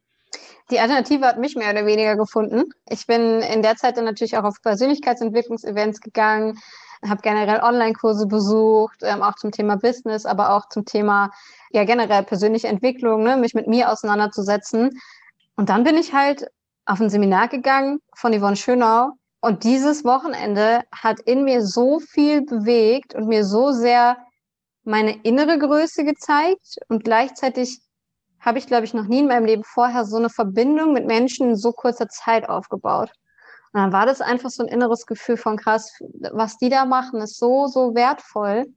Die 0.70 0.78
Alternative 0.78 1.26
hat 1.26 1.38
mich 1.38 1.56
mehr 1.56 1.72
oder 1.72 1.84
weniger 1.84 2.16
gefunden. 2.16 2.70
Ich 2.88 3.06
bin 3.06 3.40
in 3.40 3.62
der 3.62 3.76
Zeit 3.76 3.96
dann 3.96 4.04
natürlich 4.04 4.36
auch 4.36 4.44
auf 4.44 4.62
Persönlichkeitsentwicklungsevents 4.62 6.00
gegangen, 6.00 6.58
habe 7.06 7.22
generell 7.22 7.60
Online-Kurse 7.60 8.26
besucht, 8.26 8.98
ähm, 9.02 9.22
auch 9.22 9.34
zum 9.34 9.50
Thema 9.50 9.76
Business, 9.76 10.26
aber 10.26 10.50
auch 10.50 10.68
zum 10.68 10.84
Thema 10.84 11.30
ja 11.70 11.84
generell 11.84 12.22
persönliche 12.22 12.68
Entwicklung, 12.68 13.22
ne, 13.22 13.36
mich 13.36 13.54
mit 13.54 13.66
mir 13.66 13.90
auseinanderzusetzen. 13.90 14.98
Und 15.56 15.68
dann 15.68 15.84
bin 15.84 15.96
ich 15.96 16.12
halt 16.12 16.46
auf 16.84 17.00
ein 17.00 17.10
Seminar 17.10 17.48
gegangen 17.48 18.00
von 18.14 18.32
Yvonne 18.32 18.56
Schönau. 18.56 19.12
Und 19.40 19.64
dieses 19.64 20.04
Wochenende 20.04 20.80
hat 20.92 21.20
in 21.20 21.44
mir 21.44 21.64
so 21.64 22.00
viel 22.00 22.42
bewegt 22.42 23.14
und 23.14 23.26
mir 23.26 23.44
so 23.44 23.72
sehr 23.72 24.16
meine 24.84 25.22
innere 25.22 25.58
Größe 25.58 26.04
gezeigt. 26.04 26.78
Und 26.88 27.04
gleichzeitig 27.04 27.80
habe 28.40 28.58
ich, 28.58 28.66
glaube 28.66 28.84
ich, 28.84 28.94
noch 28.94 29.06
nie 29.06 29.20
in 29.20 29.26
meinem 29.26 29.44
Leben 29.44 29.64
vorher 29.64 30.04
so 30.04 30.16
eine 30.16 30.30
Verbindung 30.30 30.92
mit 30.92 31.06
Menschen 31.06 31.50
in 31.50 31.56
so 31.56 31.72
kurzer 31.72 32.08
Zeit 32.08 32.48
aufgebaut. 32.48 33.10
Und 33.76 33.82
dann 33.82 33.92
war 33.92 34.06
das 34.06 34.22
einfach 34.22 34.48
so 34.48 34.62
ein 34.62 34.70
inneres 34.70 35.04
Gefühl 35.04 35.36
von 35.36 35.58
krass, 35.58 36.02
was 36.32 36.56
die 36.56 36.70
da 36.70 36.86
machen, 36.86 37.20
ist 37.20 37.36
so, 37.36 37.66
so 37.66 37.94
wertvoll. 37.94 38.72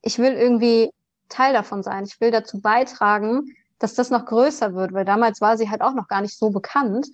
Ich 0.00 0.20
will 0.20 0.32
irgendwie 0.34 0.92
Teil 1.28 1.52
davon 1.52 1.82
sein. 1.82 2.04
Ich 2.04 2.20
will 2.20 2.30
dazu 2.30 2.60
beitragen, 2.60 3.52
dass 3.80 3.94
das 3.94 4.10
noch 4.10 4.26
größer 4.26 4.74
wird, 4.74 4.92
weil 4.92 5.04
damals 5.04 5.40
war 5.40 5.56
sie 5.56 5.68
halt 5.68 5.80
auch 5.80 5.92
noch 5.92 6.06
gar 6.06 6.20
nicht 6.20 6.38
so 6.38 6.50
bekannt. 6.50 7.08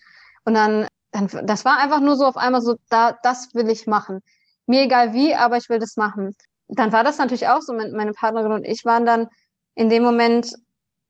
Und 0.45 0.53
dann, 0.53 0.87
dann 1.13 1.47
das 1.47 1.65
war 1.65 1.79
einfach 1.79 2.01
nur 2.01 2.17
so 2.17 2.27
auf 2.27 2.37
einmal 2.37 2.61
so, 2.61 2.77
da, 2.91 3.17
das 3.23 3.55
will 3.55 3.71
ich 3.71 3.87
machen. 3.87 4.21
Mir 4.67 4.83
egal 4.83 5.15
wie, 5.15 5.35
aber 5.35 5.57
ich 5.57 5.71
will 5.71 5.79
das 5.79 5.97
machen. 5.97 6.37
Dann 6.69 6.93
war 6.93 7.05
das 7.05 7.17
natürlich 7.17 7.49
auch 7.49 7.63
so, 7.63 7.73
meine 7.73 8.13
Partnerin 8.13 8.53
und 8.53 8.65
ich 8.65 8.85
waren 8.85 9.07
dann 9.07 9.29
in 9.75 9.89
dem 9.89 10.03
Moment, 10.03 10.53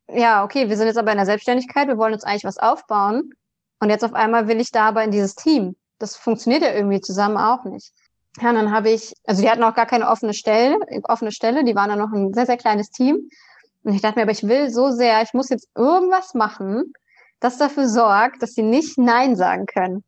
ja, 0.07 0.45
okay, 0.45 0.69
wir 0.69 0.77
sind 0.77 0.87
jetzt 0.87 0.97
aber 0.97 1.11
in 1.11 1.19
der 1.19 1.27
Selbstständigkeit, 1.27 1.89
wir 1.89 1.99
wollen 1.99 2.15
uns 2.15 2.23
eigentlich 2.23 2.45
was 2.45 2.59
aufbauen. 2.59 3.33
Und 3.81 3.91
jetzt 3.91 4.05
auf 4.05 4.15
einmal 4.15 4.47
will 4.47 4.61
ich 4.61 4.71
da 4.71 4.87
aber 4.87 5.03
in 5.03 5.11
dieses 5.11 5.35
Team 5.35 5.75
das 6.05 6.17
funktioniert 6.17 6.63
ja 6.63 6.73
irgendwie 6.73 7.01
zusammen 7.01 7.39
auch 7.39 7.65
nicht. 7.65 7.93
Ja, 8.41 8.51
und 8.51 8.57
dann 8.57 8.73
habe 8.73 8.91
ich, 8.91 9.15
also 9.27 9.43
die 9.43 9.49
hatten 9.49 9.63
auch 9.63 9.75
gar 9.75 9.87
keine 9.87 10.09
offene 10.09 10.35
Stelle, 10.35 10.77
offene 11.05 11.33
Stelle, 11.33 11.65
die 11.65 11.75
waren 11.75 11.89
dann 11.89 11.99
noch 11.99 12.13
ein 12.13 12.35
sehr, 12.35 12.47
sehr 12.47 12.57
kleines 12.57 12.91
Team. 12.91 13.29
Und 13.85 13.95
ich 13.95 14.03
dachte 14.03 14.19
mir, 14.19 14.23
aber 14.23 14.33
ich 14.33 14.47
will 14.47 14.71
so 14.71 14.91
sehr, 14.91 15.23
ich 15.23 15.33
muss 15.35 15.49
jetzt 15.51 15.69
irgendwas 15.75 16.35
machen, 16.35 16.93
das 17.41 17.59
dafür 17.59 17.89
sorgt, 17.89 18.43
dass 18.43 18.53
sie 18.53 18.63
nicht 18.63 18.99
Nein 18.99 19.37
sagen 19.37 19.67
können. 19.67 20.05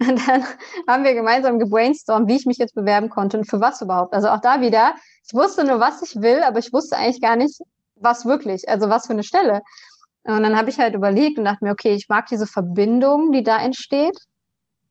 Und 0.00 0.28
dann 0.28 0.44
haben 0.88 1.04
wir 1.04 1.14
gemeinsam 1.14 1.58
gebrainstormt, 1.58 2.28
wie 2.28 2.36
ich 2.36 2.46
mich 2.46 2.58
jetzt 2.58 2.74
bewerben 2.74 3.08
konnte 3.08 3.38
und 3.38 3.48
für 3.48 3.60
was 3.60 3.80
überhaupt. 3.80 4.12
Also 4.12 4.28
auch 4.28 4.40
da 4.40 4.60
wieder, 4.60 4.94
ich 5.26 5.34
wusste 5.34 5.64
nur, 5.64 5.80
was 5.80 6.02
ich 6.02 6.20
will, 6.20 6.42
aber 6.42 6.58
ich 6.58 6.72
wusste 6.72 6.96
eigentlich 6.96 7.22
gar 7.22 7.36
nicht, 7.36 7.60
was 7.96 8.26
wirklich, 8.26 8.68
also 8.68 8.88
was 8.90 9.06
für 9.06 9.14
eine 9.14 9.24
Stelle. 9.24 9.62
Und 10.24 10.42
dann 10.42 10.56
habe 10.56 10.70
ich 10.70 10.78
halt 10.78 10.94
überlegt 10.94 11.38
und 11.38 11.44
dachte 11.44 11.64
mir, 11.64 11.72
okay, 11.72 11.94
ich 11.94 12.08
mag 12.08 12.26
diese 12.26 12.46
Verbindung, 12.46 13.32
die 13.32 13.42
da 13.42 13.58
entsteht 13.58 14.18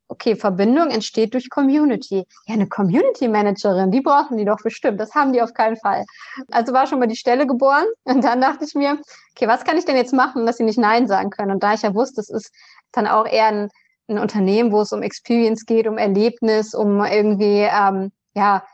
okay, 0.08 0.36
Verbindung 0.36 0.90
entsteht 0.90 1.34
durch 1.34 1.50
Community. 1.50 2.26
Ja, 2.46 2.54
eine 2.54 2.68
Community 2.68 3.28
Managerin, 3.28 3.90
die 3.90 4.00
brauchen 4.00 4.36
die 4.36 4.44
doch 4.44 4.62
bestimmt. 4.62 5.00
Das 5.00 5.14
haben 5.14 5.32
die 5.32 5.42
auf 5.42 5.54
keinen 5.54 5.76
Fall. 5.76 6.04
Also 6.50 6.72
war 6.72 6.86
schon 6.86 6.98
mal 6.98 7.06
die 7.06 7.16
Stelle 7.16 7.46
geboren 7.46 7.86
und 8.04 8.22
dann 8.22 8.40
dachte 8.40 8.64
ich 8.64 8.74
mir, 8.74 8.98
okay, 9.34 9.48
was 9.48 9.64
kann 9.64 9.78
ich 9.78 9.84
denn 9.84 9.96
jetzt 9.96 10.12
machen, 10.12 10.46
dass 10.46 10.58
sie 10.58 10.64
nicht 10.64 10.78
Nein 10.78 11.06
sagen 11.06 11.30
können? 11.30 11.52
Und 11.52 11.62
da 11.62 11.74
ich 11.74 11.82
ja 11.82 11.94
wusste, 11.94 12.20
es 12.20 12.30
ist 12.30 12.52
dann 12.92 13.06
auch 13.06 13.26
eher 13.26 13.46
ein, 13.46 13.70
ein 14.08 14.18
Unternehmen, 14.18 14.72
wo 14.72 14.82
es 14.82 14.92
um 14.92 15.02
Experience 15.02 15.64
geht, 15.66 15.86
um 15.86 15.98
Erlebnis, 15.98 16.74
um 16.74 17.04
irgendwie, 17.04 17.62
ähm, 17.62 18.12
ja, 18.34 18.64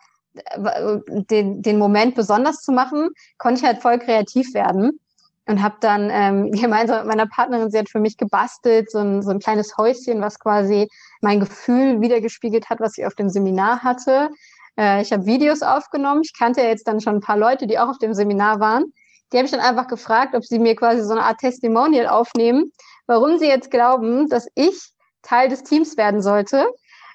den, 1.29 1.61
den 1.61 1.79
Moment 1.79 2.15
besonders 2.15 2.59
zu 2.59 2.71
machen, 2.71 3.09
konnte 3.37 3.61
ich 3.61 3.67
halt 3.67 3.83
voll 3.83 3.99
kreativ 3.99 4.55
werden 4.55 5.01
und 5.47 5.63
habe 5.63 5.77
dann 5.81 6.11
ähm, 6.11 6.53
gemeinsam 6.53 6.99
mit 6.99 7.07
meiner 7.09 7.27
Partnerin, 7.27 7.71
sie 7.71 7.79
hat 7.79 7.89
für 7.89 8.01
mich 8.01 8.17
gebastelt, 8.17 8.91
so 8.91 8.99
ein, 8.99 9.23
so 9.23 9.31
ein 9.31 9.41
kleines 9.41 9.77
Häuschen, 9.77 10.21
was 10.21 10.39
quasi 10.39 10.89
mein 11.21 11.41
Gefühl 11.41 12.01
wiedergespiegelt 12.01 12.71
hat, 12.71 12.81
was 12.81 12.97
ich 12.99 13.07
auf 13.07 13.15
dem 13.15 13.29
Seminar 13.29 13.83
hatte. 13.83 14.31
Äh, 14.79 15.03
ich 15.03 15.13
habe 15.13 15.27
Videos 15.27 15.63
aufgenommen. 15.63 16.23
Ich 16.25 16.37
kannte 16.37 16.63
ja 16.63 16.69
jetzt 16.69 16.87
dann 16.89 17.01
schon 17.01 17.17
ein 17.17 17.21
paar 17.21 17.37
Leute, 17.37 17.67
die 17.67 17.79
auch 17.79 17.89
auf 17.89 17.99
dem 17.99 18.15
Seminar 18.15 18.61
waren. 18.61 18.93
Die 19.33 19.37
habe 19.37 19.45
ich 19.45 19.53
dann 19.53 19.61
einfach 19.61 19.87
gefragt, 19.87 20.35
ob 20.35 20.45
sie 20.45 20.59
mir 20.59 20.75
quasi 20.75 21.03
so 21.03 21.13
eine 21.13 21.23
Art 21.23 21.39
Testimonial 21.39 22.09
aufnehmen, 22.09 22.73
warum 23.07 23.39
sie 23.39 23.47
jetzt 23.47 23.71
glauben, 23.71 24.29
dass 24.29 24.49
ich 24.55 24.93
Teil 25.23 25.49
des 25.49 25.63
Teams 25.63 25.97
werden 25.97 26.23
sollte. 26.23 26.67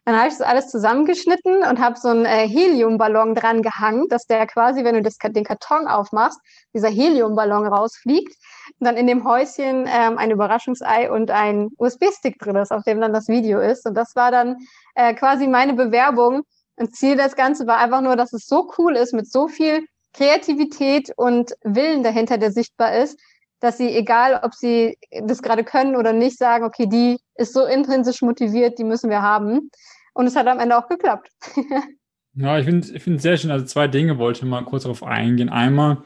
Dann 0.06 0.16
habe 0.18 0.28
ich 0.28 0.38
das 0.38 0.48
alles 0.48 0.70
zusammengeschnitten 0.70 1.64
und 1.68 1.80
habe 1.80 1.98
so 2.00 2.10
einen 2.10 2.26
äh, 2.26 2.48
Heliumballon 2.48 3.34
dran 3.34 3.64
gehangen, 3.64 4.08
dass 4.08 4.28
der 4.28 4.46
quasi, 4.46 4.84
wenn 4.84 4.94
du 4.94 5.02
das, 5.02 5.18
den 5.18 5.44
Karton 5.44 5.88
aufmachst, 5.88 6.40
dieser 6.76 6.90
Heliumballon 6.90 7.66
rausfliegt 7.66 8.36
und 8.80 8.86
dann 8.86 8.98
in 8.98 9.08
dem 9.08 9.28
Häuschen 9.28 9.88
ähm, 9.88 10.20
ein 10.20 10.30
Überraschungsei 10.30 11.12
und 11.12 11.32
ein 11.32 11.70
USB-Stick 11.78 12.38
drin 12.38 12.56
ist, 12.56 12.72
auf 12.72 12.84
dem 12.84 13.02
dann 13.02 13.14
das 13.14 13.28
Video 13.28 13.60
ist. 13.60 13.88
Und 13.88 13.96
das 13.96 14.16
war 14.16 14.30
dann 14.30 14.58
äh, 14.94 15.16
quasi 15.16 15.48
meine 15.48 15.74
Bewerbung. 15.74 16.44
Und 16.76 16.96
Ziel 16.96 17.16
des 17.16 17.36
Ganzen 17.36 17.66
war 17.66 17.78
einfach 17.78 18.02
nur, 18.02 18.16
dass 18.16 18.32
es 18.32 18.46
so 18.46 18.72
cool 18.78 18.96
ist, 18.96 19.14
mit 19.14 19.32
so 19.32 19.48
viel 19.48 19.86
Kreativität 20.14 21.12
und 21.18 21.54
Willen 21.64 22.04
dahinter, 22.04 22.38
der 22.38 22.52
sichtbar 22.52 22.96
ist, 22.96 23.20
dass 23.66 23.80
sie, 23.80 23.90
egal 23.90 24.40
ob 24.44 24.54
sie 24.54 24.98
das 25.24 25.42
gerade 25.42 25.64
können 25.64 25.96
oder 25.96 26.14
nicht, 26.14 26.38
sagen, 26.38 26.64
okay, 26.64 26.86
die 26.86 27.18
ist 27.36 27.54
so 27.54 27.66
intrinsisch 27.66 28.22
motiviert, 28.22 28.78
die 28.78 28.84
müssen 28.84 29.10
wir 29.10 29.24
haben. 29.24 29.72
Und 30.14 30.28
es 30.28 30.36
hat 30.36 30.48
am 30.48 30.60
Ende 30.60 30.78
auch 30.78 30.88
geklappt. 30.88 31.30
ja, 32.36 32.60
ich 32.60 32.66
finde 32.66 32.88
ich 32.94 33.04
finde 33.04 33.20
sehr 33.20 33.38
schön. 33.38 33.50
Also 33.50 33.66
zwei 33.66 33.88
Dinge 33.88 34.20
wollte 34.20 34.40
ich 34.40 34.46
mal 34.46 34.64
kurz 34.64 34.84
darauf 34.84 35.02
eingehen. 35.02 35.50
Einmal, 35.50 36.04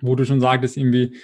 wo 0.00 0.14
du 0.14 0.24
schon 0.24 0.40
sagtest, 0.40 0.76
irgendwie, 0.76 1.16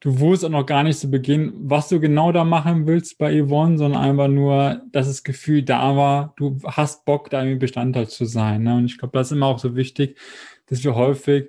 du 0.00 0.18
wusstest 0.18 0.46
auch 0.46 0.58
noch 0.58 0.66
gar 0.66 0.82
nicht 0.82 0.98
zu 0.98 1.08
Beginn, 1.08 1.52
was 1.54 1.88
du 1.88 2.00
genau 2.00 2.32
da 2.32 2.42
machen 2.42 2.88
willst 2.88 3.16
bei 3.16 3.40
Yvonne, 3.40 3.78
sondern 3.78 4.02
einfach 4.02 4.28
nur, 4.28 4.82
dass 4.90 5.06
das 5.06 5.22
Gefühl 5.22 5.62
da 5.62 5.96
war, 5.96 6.34
du 6.36 6.58
hast 6.64 7.04
Bock, 7.04 7.30
da 7.30 7.40
irgendwie 7.40 7.60
Bestandteil 7.60 8.08
zu 8.08 8.24
sein. 8.24 8.64
Ne? 8.64 8.74
Und 8.76 8.86
ich 8.86 8.98
glaube, 8.98 9.16
das 9.16 9.28
ist 9.28 9.36
immer 9.36 9.46
auch 9.46 9.60
so 9.60 9.76
wichtig, 9.76 10.18
dass 10.66 10.82
wir 10.82 10.96
häufig 10.96 11.48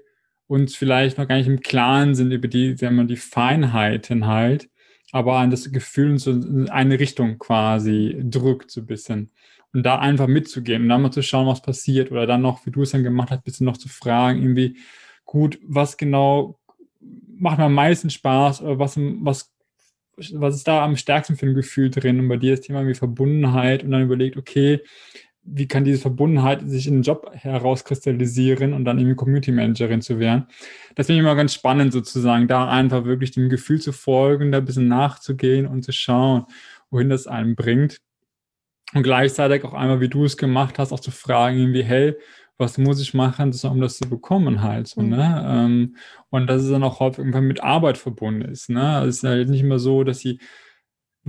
uns 0.49 0.75
vielleicht 0.75 1.19
noch 1.19 1.27
gar 1.27 1.37
nicht 1.37 1.47
im 1.47 1.61
Klaren 1.61 2.15
sind 2.15 2.31
über 2.31 2.47
die, 2.47 2.75
sagen 2.75 2.95
wir, 2.95 3.03
die 3.03 3.17
Feinheiten 3.17 4.25
halt, 4.25 4.67
aber 5.11 5.37
an 5.37 5.51
das 5.51 5.71
Gefühl 5.71 6.17
so 6.17 6.31
in 6.31 6.67
eine 6.69 6.99
Richtung 6.99 7.37
quasi 7.37 8.17
drückt 8.19 8.71
so 8.71 8.81
ein 8.81 8.87
bisschen. 8.87 9.31
Und 9.73 9.83
da 9.83 9.99
einfach 9.99 10.25
mitzugehen 10.25 10.81
und 10.81 10.89
dann 10.89 11.03
mal 11.03 11.11
zu 11.11 11.21
schauen, 11.21 11.45
was 11.45 11.61
passiert 11.61 12.11
oder 12.11 12.25
dann 12.25 12.41
noch, 12.41 12.65
wie 12.65 12.71
du 12.71 12.81
es 12.81 12.89
dann 12.91 13.03
gemacht 13.03 13.29
hast, 13.29 13.39
ein 13.39 13.43
bisschen 13.43 13.65
noch 13.65 13.77
zu 13.77 13.89
fragen, 13.89 14.41
irgendwie, 14.41 14.77
gut, 15.23 15.59
was 15.61 15.97
genau 15.97 16.59
macht 16.99 17.59
mir 17.59 17.65
am 17.65 17.75
meisten 17.75 18.09
Spaß 18.09 18.63
oder 18.63 18.79
was, 18.79 18.97
was, 18.97 19.53
was 20.33 20.55
ist 20.55 20.67
da 20.67 20.83
am 20.83 20.97
stärksten 20.97 21.35
für 21.35 21.45
ein 21.45 21.53
Gefühl 21.53 21.91
drin? 21.91 22.19
Und 22.19 22.27
bei 22.27 22.37
dir 22.37 22.55
das 22.55 22.65
Thema 22.65 22.79
irgendwie 22.79 22.97
Verbundenheit 22.97 23.83
und 23.83 23.91
dann 23.91 24.01
überlegt, 24.01 24.35
okay, 24.35 24.81
wie 25.43 25.67
kann 25.67 25.83
diese 25.83 25.99
Verbundenheit 25.99 26.61
sich 26.69 26.87
in 26.87 26.95
den 26.95 27.01
Job 27.03 27.31
herauskristallisieren 27.33 28.73
und 28.73 28.85
dann 28.85 28.99
irgendwie 28.99 29.15
Community 29.15 29.51
Managerin 29.51 30.01
zu 30.01 30.19
werden. 30.19 30.47
Das 30.95 31.07
finde 31.07 31.21
ich 31.21 31.25
immer 31.25 31.35
ganz 31.35 31.53
spannend 31.53 31.93
sozusagen, 31.93 32.47
da 32.47 32.67
einfach 32.67 33.05
wirklich 33.05 33.31
dem 33.31 33.49
Gefühl 33.49 33.81
zu 33.81 33.91
folgen, 33.91 34.51
da 34.51 34.59
ein 34.59 34.65
bisschen 34.65 34.87
nachzugehen 34.87 35.65
und 35.65 35.83
zu 35.83 35.91
schauen, 35.91 36.45
wohin 36.91 37.09
das 37.09 37.27
einen 37.27 37.55
bringt. 37.55 37.99
Und 38.93 39.03
gleichzeitig 39.03 39.63
auch 39.63 39.73
einmal, 39.73 40.01
wie 40.01 40.09
du 40.09 40.25
es 40.25 40.37
gemacht 40.37 40.79
hast, 40.79 40.91
auch 40.91 40.99
zu 40.99 41.11
fragen, 41.11 41.57
irgendwie, 41.59 41.83
hey, 41.83 42.15
was 42.57 42.77
muss 42.77 43.01
ich 43.01 43.13
machen, 43.13 43.53
um 43.63 43.81
das 43.81 43.97
zu 43.97 44.09
bekommen 44.09 44.61
halt. 44.61 44.87
So, 44.87 45.01
mhm. 45.01 45.09
ne? 45.09 45.45
Ähm, 45.47 45.95
und 46.29 46.47
dass 46.47 46.61
es 46.61 46.69
dann 46.69 46.83
auch 46.83 46.99
häufig 46.99 47.19
irgendwann 47.19 47.47
mit 47.47 47.63
Arbeit 47.63 47.97
verbunden 47.97 48.41
ist. 48.41 48.69
Ne? 48.69 49.03
Es 49.05 49.17
ist 49.17 49.23
halt 49.23 49.49
nicht 49.49 49.61
immer 49.61 49.79
so, 49.79 50.03
dass 50.03 50.19
sie 50.19 50.39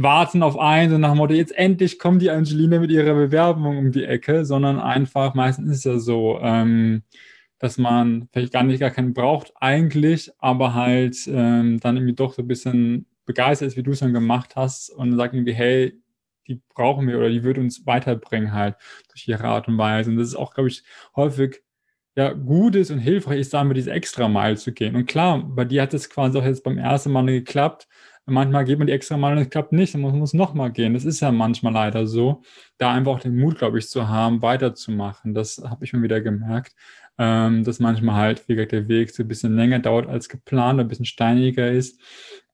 warten 0.03 0.43
auf 0.43 0.59
eins 0.59 0.93
und 0.93 1.01
nach 1.01 1.11
dem 1.11 1.19
Motto, 1.19 1.35
jetzt 1.35 1.57
endlich 1.57 1.99
kommt 1.99 2.23
die 2.23 2.31
Angelina 2.31 2.79
mit 2.79 2.91
ihrer 2.91 3.15
Bewerbung 3.15 3.79
um 3.79 3.93
die 3.93 4.05
Ecke, 4.05 4.45
sondern 4.45 4.81
einfach, 4.81 5.35
meistens 5.35 5.71
ist 5.71 5.79
es 5.79 5.85
ja 5.85 5.99
so, 5.99 6.39
ähm, 6.41 7.03
dass 7.59 7.77
man 7.77 8.29
vielleicht 8.33 8.53
gar 8.53 8.63
nicht 8.63 8.81
gar 8.81 8.91
keinen 8.91 9.13
braucht 9.13 9.53
eigentlich, 9.57 10.31
aber 10.39 10.75
halt 10.75 11.17
ähm, 11.27 11.79
dann 11.81 11.97
irgendwie 11.97 12.15
doch 12.15 12.33
so 12.33 12.43
ein 12.43 12.49
bisschen 12.49 13.07
begeistert 13.27 13.69
ist, 13.69 13.77
wie 13.77 13.83
du 13.83 13.93
es 13.93 14.01
dann 14.01 14.15
gemacht 14.15 14.57
hast 14.57 14.91
und 14.91 15.17
sagt 15.17 15.35
irgendwie, 15.35 15.53
hey, 15.53 16.01
die 16.49 16.61
brauchen 16.75 17.07
wir 17.07 17.19
oder 17.19 17.29
die 17.29 17.45
wird 17.45 17.59
uns 17.59 17.87
weiterbringen 17.87 18.53
halt 18.53 18.77
durch 19.09 19.29
ihre 19.29 19.45
Art 19.45 19.69
und 19.69 19.79
Weise. 19.79 20.11
Und 20.11 20.17
das 20.17 20.29
ist 20.29 20.35
auch, 20.35 20.55
glaube 20.55 20.69
ich, 20.69 20.83
häufig 21.15 21.63
ja 22.17 22.33
gut 22.33 22.75
ist 22.75 22.91
und 22.91 22.99
hilfreich 22.99 23.41
ist, 23.41 23.55
da 23.55 23.63
mit 23.63 23.77
diese 23.77 23.93
extra 23.93 24.29
Mal 24.29 24.57
zu 24.57 24.73
gehen. 24.73 24.97
Und 24.97 25.07
klar, 25.07 25.43
bei 25.43 25.65
dir 25.65 25.83
hat 25.83 25.95
es 25.95 26.11
quasi 26.11 26.39
auch 26.39 26.45
jetzt 26.45 26.65
beim 26.65 26.79
ersten 26.79 27.13
Mal 27.13 27.27
geklappt. 27.27 27.87
Manchmal 28.31 28.65
geht 28.65 28.79
man 28.79 28.87
die 28.87 28.93
extra 28.93 29.17
Mal 29.17 29.33
und 29.33 29.43
es 29.43 29.51
klappt 29.51 29.73
nicht, 29.73 29.95
dann 29.95 30.01
muss 30.01 30.13
man 30.13 30.23
es 30.23 30.35
nochmal 30.35 30.71
gehen. 30.73 30.95
Das 30.95 31.05
ist 31.05 31.21
ja 31.21 31.33
manchmal 31.33 31.73
leider 31.73 32.07
so. 32.07 32.43
Da 32.79 32.93
einfach 32.93 33.13
auch 33.13 33.21
den 33.21 33.37
Mut, 33.37 33.59
glaube 33.59 33.79
ich, 33.79 33.89
zu 33.89 34.09
haben, 34.09 34.43
weiterzumachen. 34.43 35.35
Das 35.35 35.63
habe 35.65 35.85
ich 35.85 35.93
mir 35.93 36.03
wieder 36.03 36.21
gemerkt, 36.21 36.75
ähm, 37.19 37.65
dass 37.65 37.81
manchmal 37.81 38.17
halt, 38.17 38.49
wie 38.49 38.55
gesagt, 38.55 38.73
der 38.73 38.89
Weg 38.89 39.11
so 39.11 39.23
ein 39.23 39.29
bisschen 39.29 39.57
länger 39.57 39.81
dauert 39.81 40.09
als 40.09 40.29
geplant, 40.29 40.81
ein 40.81 40.89
bisschen 40.89 41.05
steiniger 41.05 41.71
ist. 41.71 42.01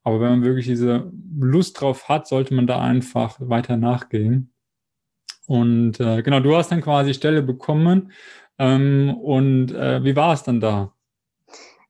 Aber 0.03 0.21
wenn 0.21 0.31
man 0.31 0.45
wirklich 0.45 0.67
diese 0.67 1.11
Lust 1.39 1.81
drauf 1.81 2.09
hat, 2.09 2.29
sollte 2.29 2.55
man 2.55 2.67
da 2.67 2.81
einfach 2.81 3.37
weiter 3.41 3.77
nachgehen. 3.77 4.53
Und 5.47 6.01
äh, 6.01 6.23
genau, 6.23 6.41
du 6.41 6.57
hast 6.57 6.71
dann 6.73 6.81
quasi 6.81 7.15
Stelle 7.15 7.43
bekommen. 7.43 8.13
Ähm, 8.59 9.15
und 9.15 9.73
äh, 9.73 10.03
wie 10.05 10.17
war 10.17 10.33
es 10.33 10.43
dann 10.43 10.61
da? 10.61 10.96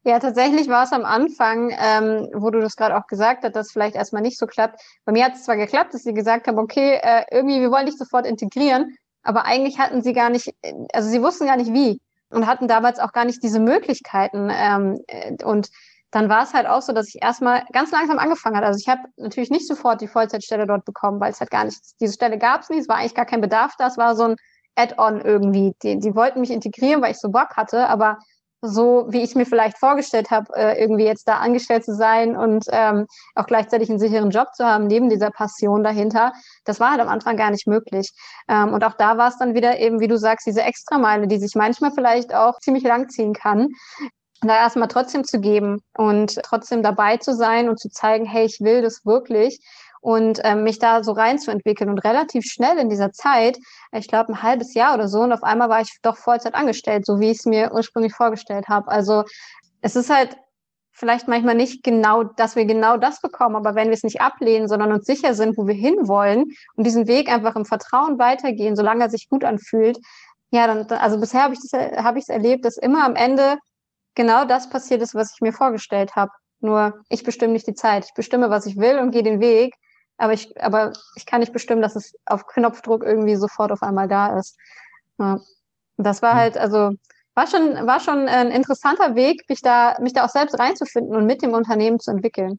Ja, 0.07 0.21
tatsächlich 0.21 0.69
war 0.69 0.85
es 0.85 0.93
am 0.93 1.05
Anfang, 1.05 1.75
ähm, 1.77 2.29
wo 2.33 2.51
du 2.51 2.61
das 2.61 2.77
gerade 2.77 2.97
auch 2.97 3.09
gesagt 3.09 3.43
hast, 3.43 3.57
dass 3.57 3.73
vielleicht 3.73 3.97
erstmal 3.97 4.23
nicht 4.23 4.39
so 4.39 4.47
klappt. 4.47 4.81
Bei 5.05 5.11
mir 5.11 5.25
hat 5.25 5.35
es 5.35 5.43
zwar 5.43 5.57
geklappt, 5.57 5.95
dass 5.95 6.05
sie 6.05 6.15
gesagt 6.15 6.47
haben, 6.47 6.59
okay, 6.61 7.01
äh, 7.03 7.25
irgendwie, 7.33 7.61
wir 7.61 7.73
wollen 7.73 7.87
dich 7.87 7.97
sofort 7.97 8.25
integrieren, 8.25 8.95
aber 9.25 9.47
eigentlich 9.47 9.81
hatten 9.81 10.03
sie 10.03 10.13
gar 10.13 10.31
nicht, 10.31 10.55
also 10.93 11.09
sie 11.09 11.21
wussten 11.23 11.47
gar 11.47 11.57
nicht 11.57 11.73
wie 11.73 12.01
und 12.31 12.47
hatten 12.47 12.69
damals 12.69 13.01
auch 13.01 13.11
gar 13.11 13.25
nicht 13.25 13.43
diese 13.43 13.59
Möglichkeiten. 13.59 14.49
Ähm, 14.49 15.01
äh, 15.09 15.43
und 15.45 15.71
dann 16.13 16.29
war 16.29 16.45
es 16.45 16.55
halt 16.55 16.69
auch 16.69 16.83
so, 16.83 16.93
dass 16.93 17.09
ich 17.09 17.21
erstmal 17.21 17.65
ganz 17.73 17.91
langsam 17.91 18.21
angefangen 18.21 18.55
habe. 18.55 18.67
Also 18.67 18.79
ich 18.81 18.89
habe 18.89 19.09
natürlich 19.17 19.51
nicht 19.51 19.67
sofort 19.67 20.01
die 20.01 20.07
Vollzeitstelle 20.07 20.69
dort 20.69 20.85
bekommen, 20.85 21.19
weil 21.19 21.33
es 21.33 21.41
halt 21.41 21.51
gar 21.51 21.65
nicht, 21.65 21.81
diese 22.01 22.15
Stelle 22.15 22.39
gab 22.39 22.61
es 22.61 22.71
nicht, 22.71 22.83
es 22.83 22.89
war 22.89 22.99
eigentlich 22.99 23.17
gar 23.17 23.27
kein 23.27 23.41
Bedarf 23.41 23.75
da, 23.77 23.89
es 23.89 23.99
war 23.99 24.15
so 24.15 24.23
ein 24.23 24.37
Add-on 24.77 25.21
irgendwie. 25.21 25.75
Die, 25.83 25.99
die 25.99 26.15
wollten 26.15 26.43
mich 26.43 26.53
integrieren, 26.53 27.03
weil 27.03 27.11
ich 27.11 27.19
so 27.19 27.31
Bock 27.31 27.57
hatte, 27.57 27.89
aber 27.89 28.19
so 28.63 29.07
wie 29.09 29.23
ich 29.23 29.35
mir 29.35 29.47
vielleicht 29.47 29.79
vorgestellt 29.79 30.31
habe, 30.31 30.55
äh, 30.57 30.81
irgendwie 30.81 31.05
jetzt 31.05 31.29
da 31.29 31.39
angestellt 31.39 31.85
zu 31.85 31.95
sein 31.95 32.37
und 32.37 32.65
ähm, 32.71 33.07
auch 33.35 33.47
gleichzeitig 33.47 33.91
einen 33.91 33.99
sicheren 33.99 34.31
Job 34.31 34.49
zu 34.55 34.65
haben, 34.65 34.87
neben 34.87 35.09
dieser 35.09 35.31
Passion 35.31 35.85
dahinter, 35.85 36.33
das 36.65 36.81
war 36.81 36.91
halt 36.91 37.01
am 37.01 37.09
Anfang 37.09 37.37
gar 37.37 37.51
nicht 37.51 37.67
möglich. 37.67 38.11
Ähm, 38.49 38.73
und 38.73 38.83
auch 38.85 38.95
da 38.95 39.19
war 39.19 39.29
es 39.29 39.39
dann 39.39 39.55
wieder 39.55 39.79
eben, 39.79 40.01
wie 40.01 40.09
du 40.09 40.19
sagst, 40.19 40.47
diese 40.47 40.63
Extrameile, 40.63 41.27
die 41.27 41.39
sich 41.39 41.55
manchmal 41.55 41.93
vielleicht 41.93 42.35
auch 42.35 42.59
ziemlich 42.61 42.85
lang 42.85 43.09
ziehen 43.09 43.35
kann, 43.35 43.69
da 44.43 44.57
erstmal 44.57 44.89
trotzdem 44.89 45.25
zu 45.25 45.41
geben 45.41 45.81
und 45.97 46.39
trotzdem 46.43 46.83
dabei 46.83 47.17
zu 47.17 47.35
sein 47.35 47.69
und 47.69 47.79
zu 47.81 47.89
zeigen, 47.89 48.27
hey, 48.27 48.45
ich 48.45 48.61
will 48.61 48.83
das 48.83 49.05
wirklich 49.05 49.59
und 50.01 50.41
ähm, 50.45 50.63
mich 50.63 50.79
da 50.79 51.03
so 51.03 51.13
reinzuentwickeln 51.13 51.91
und 51.91 51.99
relativ 51.99 52.45
schnell 52.45 52.79
in 52.79 52.89
dieser 52.89 53.13
Zeit, 53.13 53.59
ich 53.93 54.09
glaube 54.09 54.33
ein 54.33 54.43
halbes 54.43 54.75
Jahr 54.75 54.95
oder 54.95 55.09
so 55.09 55.21
und 55.21 55.33
auf 55.33 55.43
einmal 55.43 55.69
war 55.69 55.81
ich 55.81 55.99
doch 56.03 56.17
Vollzeit 56.17 56.55
angestellt, 56.55 57.07
so 57.07 57.21
wie 57.21 57.31
ich 57.31 57.39
es 57.39 57.47
mir 57.47 57.73
ursprünglich 57.73 58.15
vorgestellt 58.15 58.69
habe. 58.69 58.89
Also 58.89 59.25
es 59.81 59.97
ist 59.97 60.11
halt 60.11 60.37
vielleicht 60.93 61.29
manchmal 61.29 61.55
nicht 61.55 61.83
genau, 61.85 62.25
dass 62.25 62.57
wir 62.57 62.65
genau 62.65 62.97
das 62.97 63.21
bekommen, 63.21 63.55
aber 63.55 63.75
wenn 63.75 63.89
wir 63.89 63.95
es 63.95 64.03
nicht 64.03 64.21
ablehnen, 64.21 64.67
sondern 64.67 64.93
uns 64.93 65.05
sicher 65.05 65.35
sind, 65.35 65.59
wo 65.59 65.67
wir 65.67 65.75
hinwollen 65.75 66.45
und 66.75 66.87
diesen 66.87 67.07
Weg 67.07 67.31
einfach 67.31 67.55
im 67.55 67.67
Vertrauen 67.67 68.19
weitergehen, 68.19 68.77
solange 68.77 69.05
er 69.05 69.11
sich 69.11 69.29
gut 69.29 69.45
anfühlt, 69.45 69.99
ja, 70.51 70.67
dann, 70.67 70.87
also 70.99 71.19
bisher 71.19 71.43
habe 71.43 71.55
ich 71.55 71.61
es 71.61 71.73
habe 71.73 72.21
erlebt, 72.29 72.65
dass 72.65 72.77
immer 72.79 73.05
am 73.05 73.15
Ende 73.15 73.59
genau 74.15 74.45
das 74.45 74.71
passiert 74.71 75.03
ist, 75.03 75.15
was 75.15 75.35
ich 75.35 75.41
mir 75.41 75.53
vorgestellt 75.53 76.17
habe. 76.17 76.31
Nur 76.61 77.01
ich 77.09 77.23
bestimme 77.25 77.53
nicht 77.53 77.67
die 77.67 77.75
Zeit. 77.75 78.07
Ich 78.07 78.15
bestimme, 78.15 78.49
was 78.49 78.67
ich 78.67 78.77
will 78.77 78.99
und 78.99 79.11
gehe 79.11 79.23
den 79.23 79.41
Weg. 79.41 79.75
Aber 80.19 80.33
ich, 80.33 80.61
aber 80.63 80.93
ich 81.17 81.27
kann 81.27 81.41
nicht 81.41 81.53
bestimmen, 81.53 81.83
dass 81.83 81.97
es 81.97 82.15
auf 82.25 82.47
Knopfdruck 82.47 83.05
irgendwie 83.05 83.37
sofort 83.37 83.71
auf 83.73 83.83
einmal 83.83 84.09
da 84.09 84.39
ist. 84.39 84.57
Ja. 85.19 85.41
Das 85.99 86.23
war 86.23 86.33
hm. 86.33 86.39
halt, 86.39 86.59
also 86.59 86.93
war 87.35 87.47
schon, 87.47 87.87
war 87.87 88.01
schon 88.01 88.29
ein 88.29 88.51
interessanter 88.51 89.15
Weg, 89.15 89.45
mich 89.49 89.61
da, 89.61 89.97
mich 90.01 90.15
da 90.15 90.25
auch 90.25 90.31
selbst 90.31 90.59
reinzufinden 90.59 91.15
und 91.15 91.27
mit 91.27 91.43
dem 91.43 91.53
Unternehmen 91.53 92.01
zu 92.01 92.11
entwickeln. 92.11 92.59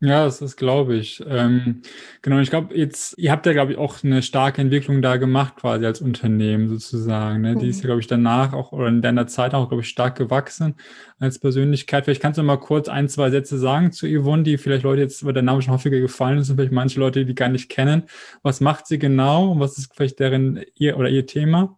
Ja, 0.00 0.24
das 0.24 0.40
ist, 0.40 0.56
glaube 0.56 0.94
ich. 0.94 1.20
Ähm, 1.26 1.82
genau, 2.22 2.38
ich 2.38 2.50
glaube, 2.50 2.72
jetzt, 2.76 3.18
ihr 3.18 3.32
habt 3.32 3.46
ja, 3.46 3.52
glaube 3.52 3.72
ich, 3.72 3.78
auch 3.78 4.04
eine 4.04 4.22
starke 4.22 4.62
Entwicklung 4.62 5.02
da 5.02 5.16
gemacht, 5.16 5.56
quasi 5.56 5.84
als 5.86 6.00
Unternehmen 6.00 6.68
sozusagen. 6.68 7.40
Ne? 7.40 7.56
Mhm. 7.56 7.58
Die 7.58 7.68
ist 7.68 7.80
ja, 7.80 7.86
glaube 7.86 8.00
ich, 8.00 8.06
danach 8.06 8.52
auch 8.52 8.70
oder 8.70 8.86
in 8.86 9.02
deiner 9.02 9.26
Zeit 9.26 9.54
auch, 9.54 9.68
glaube 9.68 9.82
ich, 9.82 9.88
stark 9.88 10.16
gewachsen 10.16 10.76
als 11.18 11.40
Persönlichkeit. 11.40 12.04
Vielleicht 12.04 12.22
kannst 12.22 12.38
du 12.38 12.44
mal 12.44 12.58
kurz 12.58 12.88
ein, 12.88 13.08
zwei 13.08 13.30
Sätze 13.30 13.58
sagen 13.58 13.90
zu 13.90 14.06
Yvonne, 14.06 14.44
die 14.44 14.56
vielleicht 14.56 14.84
Leute 14.84 15.02
jetzt, 15.02 15.24
weil 15.24 15.32
der 15.32 15.42
Name 15.42 15.62
schon 15.62 15.74
häufiger 15.74 15.98
gefallen 15.98 16.38
ist 16.38 16.48
und 16.50 16.56
vielleicht 16.56 16.72
manche 16.72 17.00
Leute, 17.00 17.24
die 17.24 17.34
gar 17.34 17.48
nicht 17.48 17.68
kennen. 17.68 18.04
Was 18.42 18.60
macht 18.60 18.86
sie 18.86 19.00
genau 19.00 19.50
und 19.50 19.60
was 19.60 19.78
ist 19.78 19.92
vielleicht 19.96 20.20
deren 20.20 20.62
ihr 20.76 20.96
oder 20.96 21.08
ihr 21.08 21.26
Thema? 21.26 21.77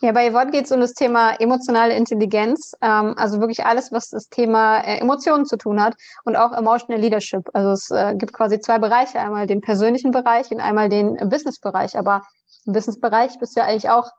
Ja, 0.00 0.12
bei 0.12 0.30
Yvonne 0.30 0.50
geht 0.50 0.64
es 0.64 0.72
um 0.72 0.80
das 0.80 0.94
Thema 0.94 1.32
emotionale 1.40 1.94
Intelligenz, 1.94 2.72
ähm, 2.80 3.14
also 3.16 3.40
wirklich 3.40 3.64
alles, 3.64 3.92
was 3.92 4.08
das 4.08 4.28
Thema 4.28 4.80
äh, 4.80 4.98
Emotionen 4.98 5.46
zu 5.46 5.56
tun 5.56 5.82
hat 5.82 5.94
und 6.24 6.36
auch 6.36 6.52
Emotional 6.52 7.00
Leadership. 7.00 7.48
Also 7.52 7.70
es 7.70 7.90
äh, 7.90 8.14
gibt 8.16 8.32
quasi 8.32 8.60
zwei 8.60 8.78
Bereiche, 8.78 9.20
einmal 9.20 9.46
den 9.46 9.60
persönlichen 9.60 10.10
Bereich 10.10 10.50
und 10.50 10.60
einmal 10.60 10.88
den 10.88 11.16
Business-Bereich. 11.16 11.96
Aber 11.96 12.22
im 12.66 12.72
Business-Bereich 12.72 13.38
bist 13.38 13.56
du 13.56 13.60
ja 13.60 13.66
eigentlich 13.66 13.90
auch 13.90 14.10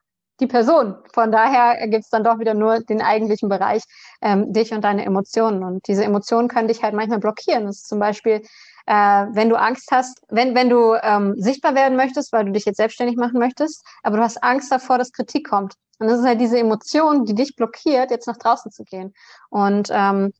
die 0.42 0.48
Person. 0.48 0.96
Von 1.14 1.32
daher 1.32 1.88
gibt 1.88 2.04
es 2.04 2.10
dann 2.10 2.24
doch 2.24 2.40
wieder 2.40 2.54
nur 2.54 2.80
den 2.80 3.02
eigentlichen 3.02 3.48
Bereich, 3.48 3.84
ähm, 4.22 4.52
dich 4.52 4.74
und 4.74 4.84
deine 4.84 5.06
Emotionen. 5.06 5.64
Und 5.64 5.88
diese 5.88 6.04
Emotionen 6.04 6.48
können 6.48 6.68
dich 6.68 6.84
halt 6.84 6.94
manchmal 6.94 7.20
blockieren. 7.20 7.66
Das 7.66 7.78
ist 7.78 7.88
zum 7.88 8.00
Beispiel 8.00 8.42
äh, 8.86 8.94
wenn 9.32 9.50
du 9.50 9.56
Angst 9.56 9.90
hast, 9.92 10.22
wenn, 10.30 10.56
wenn 10.56 10.70
du 10.70 10.96
ähm, 11.02 11.36
sichtbar 11.38 11.76
werden 11.76 11.96
möchtest, 11.96 12.34
weil 12.34 12.46
du 12.46 12.52
dich 12.52 12.66
jetzt 12.66 12.78
selbstständig 12.78 13.18
machen 13.18 13.40
möchtest, 13.40 13.86
aber 14.04 14.18
du 14.18 14.24
hast 14.24 14.44
Angst 14.44 14.72
davor, 14.72 14.98
dass 14.98 15.12
Kritik 15.12 15.50
kommt. 15.50 15.76
Und 16.00 16.08
das 16.08 16.20
ist 16.20 16.26
halt 16.26 16.42
diese 16.42 16.58
Emotion, 16.58 17.26
die 17.26 17.36
dich 17.36 17.56
blockiert, 17.56 18.12
jetzt 18.12 18.28
nach 18.28 18.38
draußen 18.38 18.72
zu 18.72 18.84
gehen. 18.84 19.14
Und 19.50 19.90
ähm, 19.92 20.34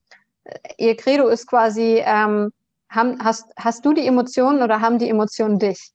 ihr 0.78 0.98
Credo 0.98 1.28
ist 1.28 1.48
quasi, 1.48 2.02
ähm, 2.04 2.52
haben, 2.90 3.24
hast, 3.24 3.46
hast 3.58 3.86
du 3.86 3.94
die 3.94 4.08
Emotionen 4.08 4.64
oder 4.64 4.82
haben 4.82 4.98
die 4.98 5.10
Emotionen 5.10 5.60
dich? 5.60 5.92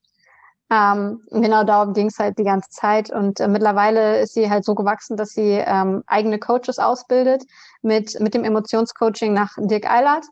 Ähm, 0.68 1.22
genau 1.31 1.62
darum 1.62 1.94
ging 1.94 2.09
es 2.09 2.18
halt 2.18 2.38
die 2.38 2.44
ganze 2.44 2.70
Zeit. 2.70 3.11
Und 3.11 3.40
äh, 3.40 3.48
mittlerweile 3.48 4.20
ist 4.20 4.35
sie 4.35 4.50
halt 4.50 4.64
so 4.64 4.74
gewachsen, 4.74 5.16
dass 5.16 5.31
sie 5.31 5.62
ähm, 5.64 6.02
eigene 6.07 6.38
Coaches 6.38 6.79
ausbildet 6.79 7.44
mit, 7.83 8.18
mit 8.20 8.35
dem 8.35 8.44
Emotionscoaching 8.44 9.33
nach 9.33 9.52
Dirk 9.59 9.88
Eilert. 9.88 10.26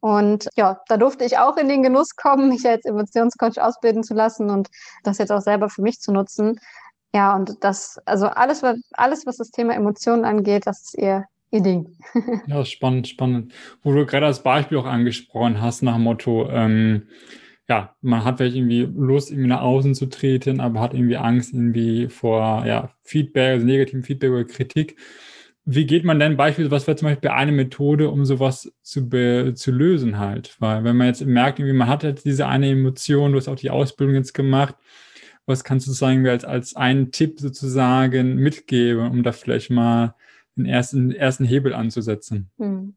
Und 0.00 0.48
ja, 0.56 0.80
da 0.88 0.96
durfte 0.96 1.24
ich 1.24 1.38
auch 1.38 1.56
in 1.56 1.68
den 1.68 1.82
Genuss 1.82 2.14
kommen, 2.14 2.50
mich 2.50 2.66
als 2.66 2.84
Emotionscoach 2.84 3.60
ausbilden 3.60 4.04
zu 4.04 4.14
lassen 4.14 4.50
und 4.50 4.68
das 5.02 5.18
jetzt 5.18 5.32
auch 5.32 5.40
selber 5.40 5.68
für 5.68 5.82
mich 5.82 6.00
zu 6.00 6.12
nutzen. 6.12 6.60
Ja, 7.14 7.34
und 7.34 7.64
das, 7.64 7.98
also 8.04 8.26
alles, 8.26 8.62
was, 8.62 8.76
alles, 8.92 9.26
was 9.26 9.38
das 9.38 9.50
Thema 9.50 9.74
Emotionen 9.74 10.24
angeht, 10.24 10.66
das 10.66 10.82
ist 10.82 10.98
ihr, 10.98 11.24
ihr 11.50 11.62
Ding. 11.62 11.96
ja, 12.46 12.64
spannend, 12.64 13.08
spannend. 13.08 13.52
Wo 13.82 13.92
du 13.92 14.04
gerade 14.06 14.26
das 14.26 14.42
Beispiel 14.42 14.78
auch 14.78 14.86
angesprochen 14.86 15.60
hast, 15.60 15.82
nach 15.82 15.94
dem 15.94 16.04
Motto, 16.04 16.48
ähm, 16.50 17.08
ja, 17.68 17.94
man 18.00 18.24
hat 18.24 18.38
vielleicht 18.38 18.56
irgendwie 18.56 18.88
Lust, 18.96 19.30
irgendwie 19.30 19.48
nach 19.48 19.60
außen 19.60 19.94
zu 19.94 20.06
treten, 20.06 20.60
aber 20.60 20.80
hat 20.80 20.94
irgendwie 20.94 21.18
Angst 21.18 21.52
irgendwie 21.52 22.08
vor 22.08 22.64
ja, 22.66 22.90
Feedback, 23.02 23.52
also 23.52 23.66
negativen 23.66 24.02
Feedback 24.02 24.30
oder 24.30 24.44
Kritik. 24.44 24.96
Wie 25.66 25.84
geht 25.84 26.02
man 26.02 26.18
denn 26.18 26.38
beispielsweise, 26.38 26.74
was 26.74 26.86
wäre 26.86 26.96
zum 26.96 27.08
Beispiel 27.08 27.28
eine 27.28 27.52
Methode, 27.52 28.08
um 28.08 28.24
sowas 28.24 28.72
zu, 28.82 29.06
be, 29.06 29.52
zu 29.54 29.70
lösen 29.70 30.18
halt? 30.18 30.56
Weil 30.60 30.82
wenn 30.82 30.96
man 30.96 31.08
jetzt 31.08 31.22
merkt, 31.26 31.58
irgendwie 31.58 31.76
man 31.76 31.88
hat 31.88 32.04
jetzt 32.04 32.24
diese 32.24 32.46
eine 32.46 32.70
Emotion, 32.70 33.32
du 33.32 33.38
hast 33.38 33.48
auch 33.48 33.56
die 33.56 33.68
Ausbildung 33.68 34.14
jetzt 34.14 34.32
gemacht, 34.32 34.74
was 35.44 35.64
kannst 35.64 35.86
du 35.86 35.92
sagen, 35.92 36.26
als, 36.26 36.46
als 36.46 36.74
einen 36.74 37.12
Tipp 37.12 37.38
sozusagen 37.38 38.36
mitgeben, 38.36 39.10
um 39.10 39.22
da 39.22 39.32
vielleicht 39.32 39.70
mal 39.70 40.14
den 40.56 40.64
ersten, 40.64 41.10
ersten 41.12 41.44
Hebel 41.44 41.74
anzusetzen? 41.74 42.50
Hm. 42.56 42.94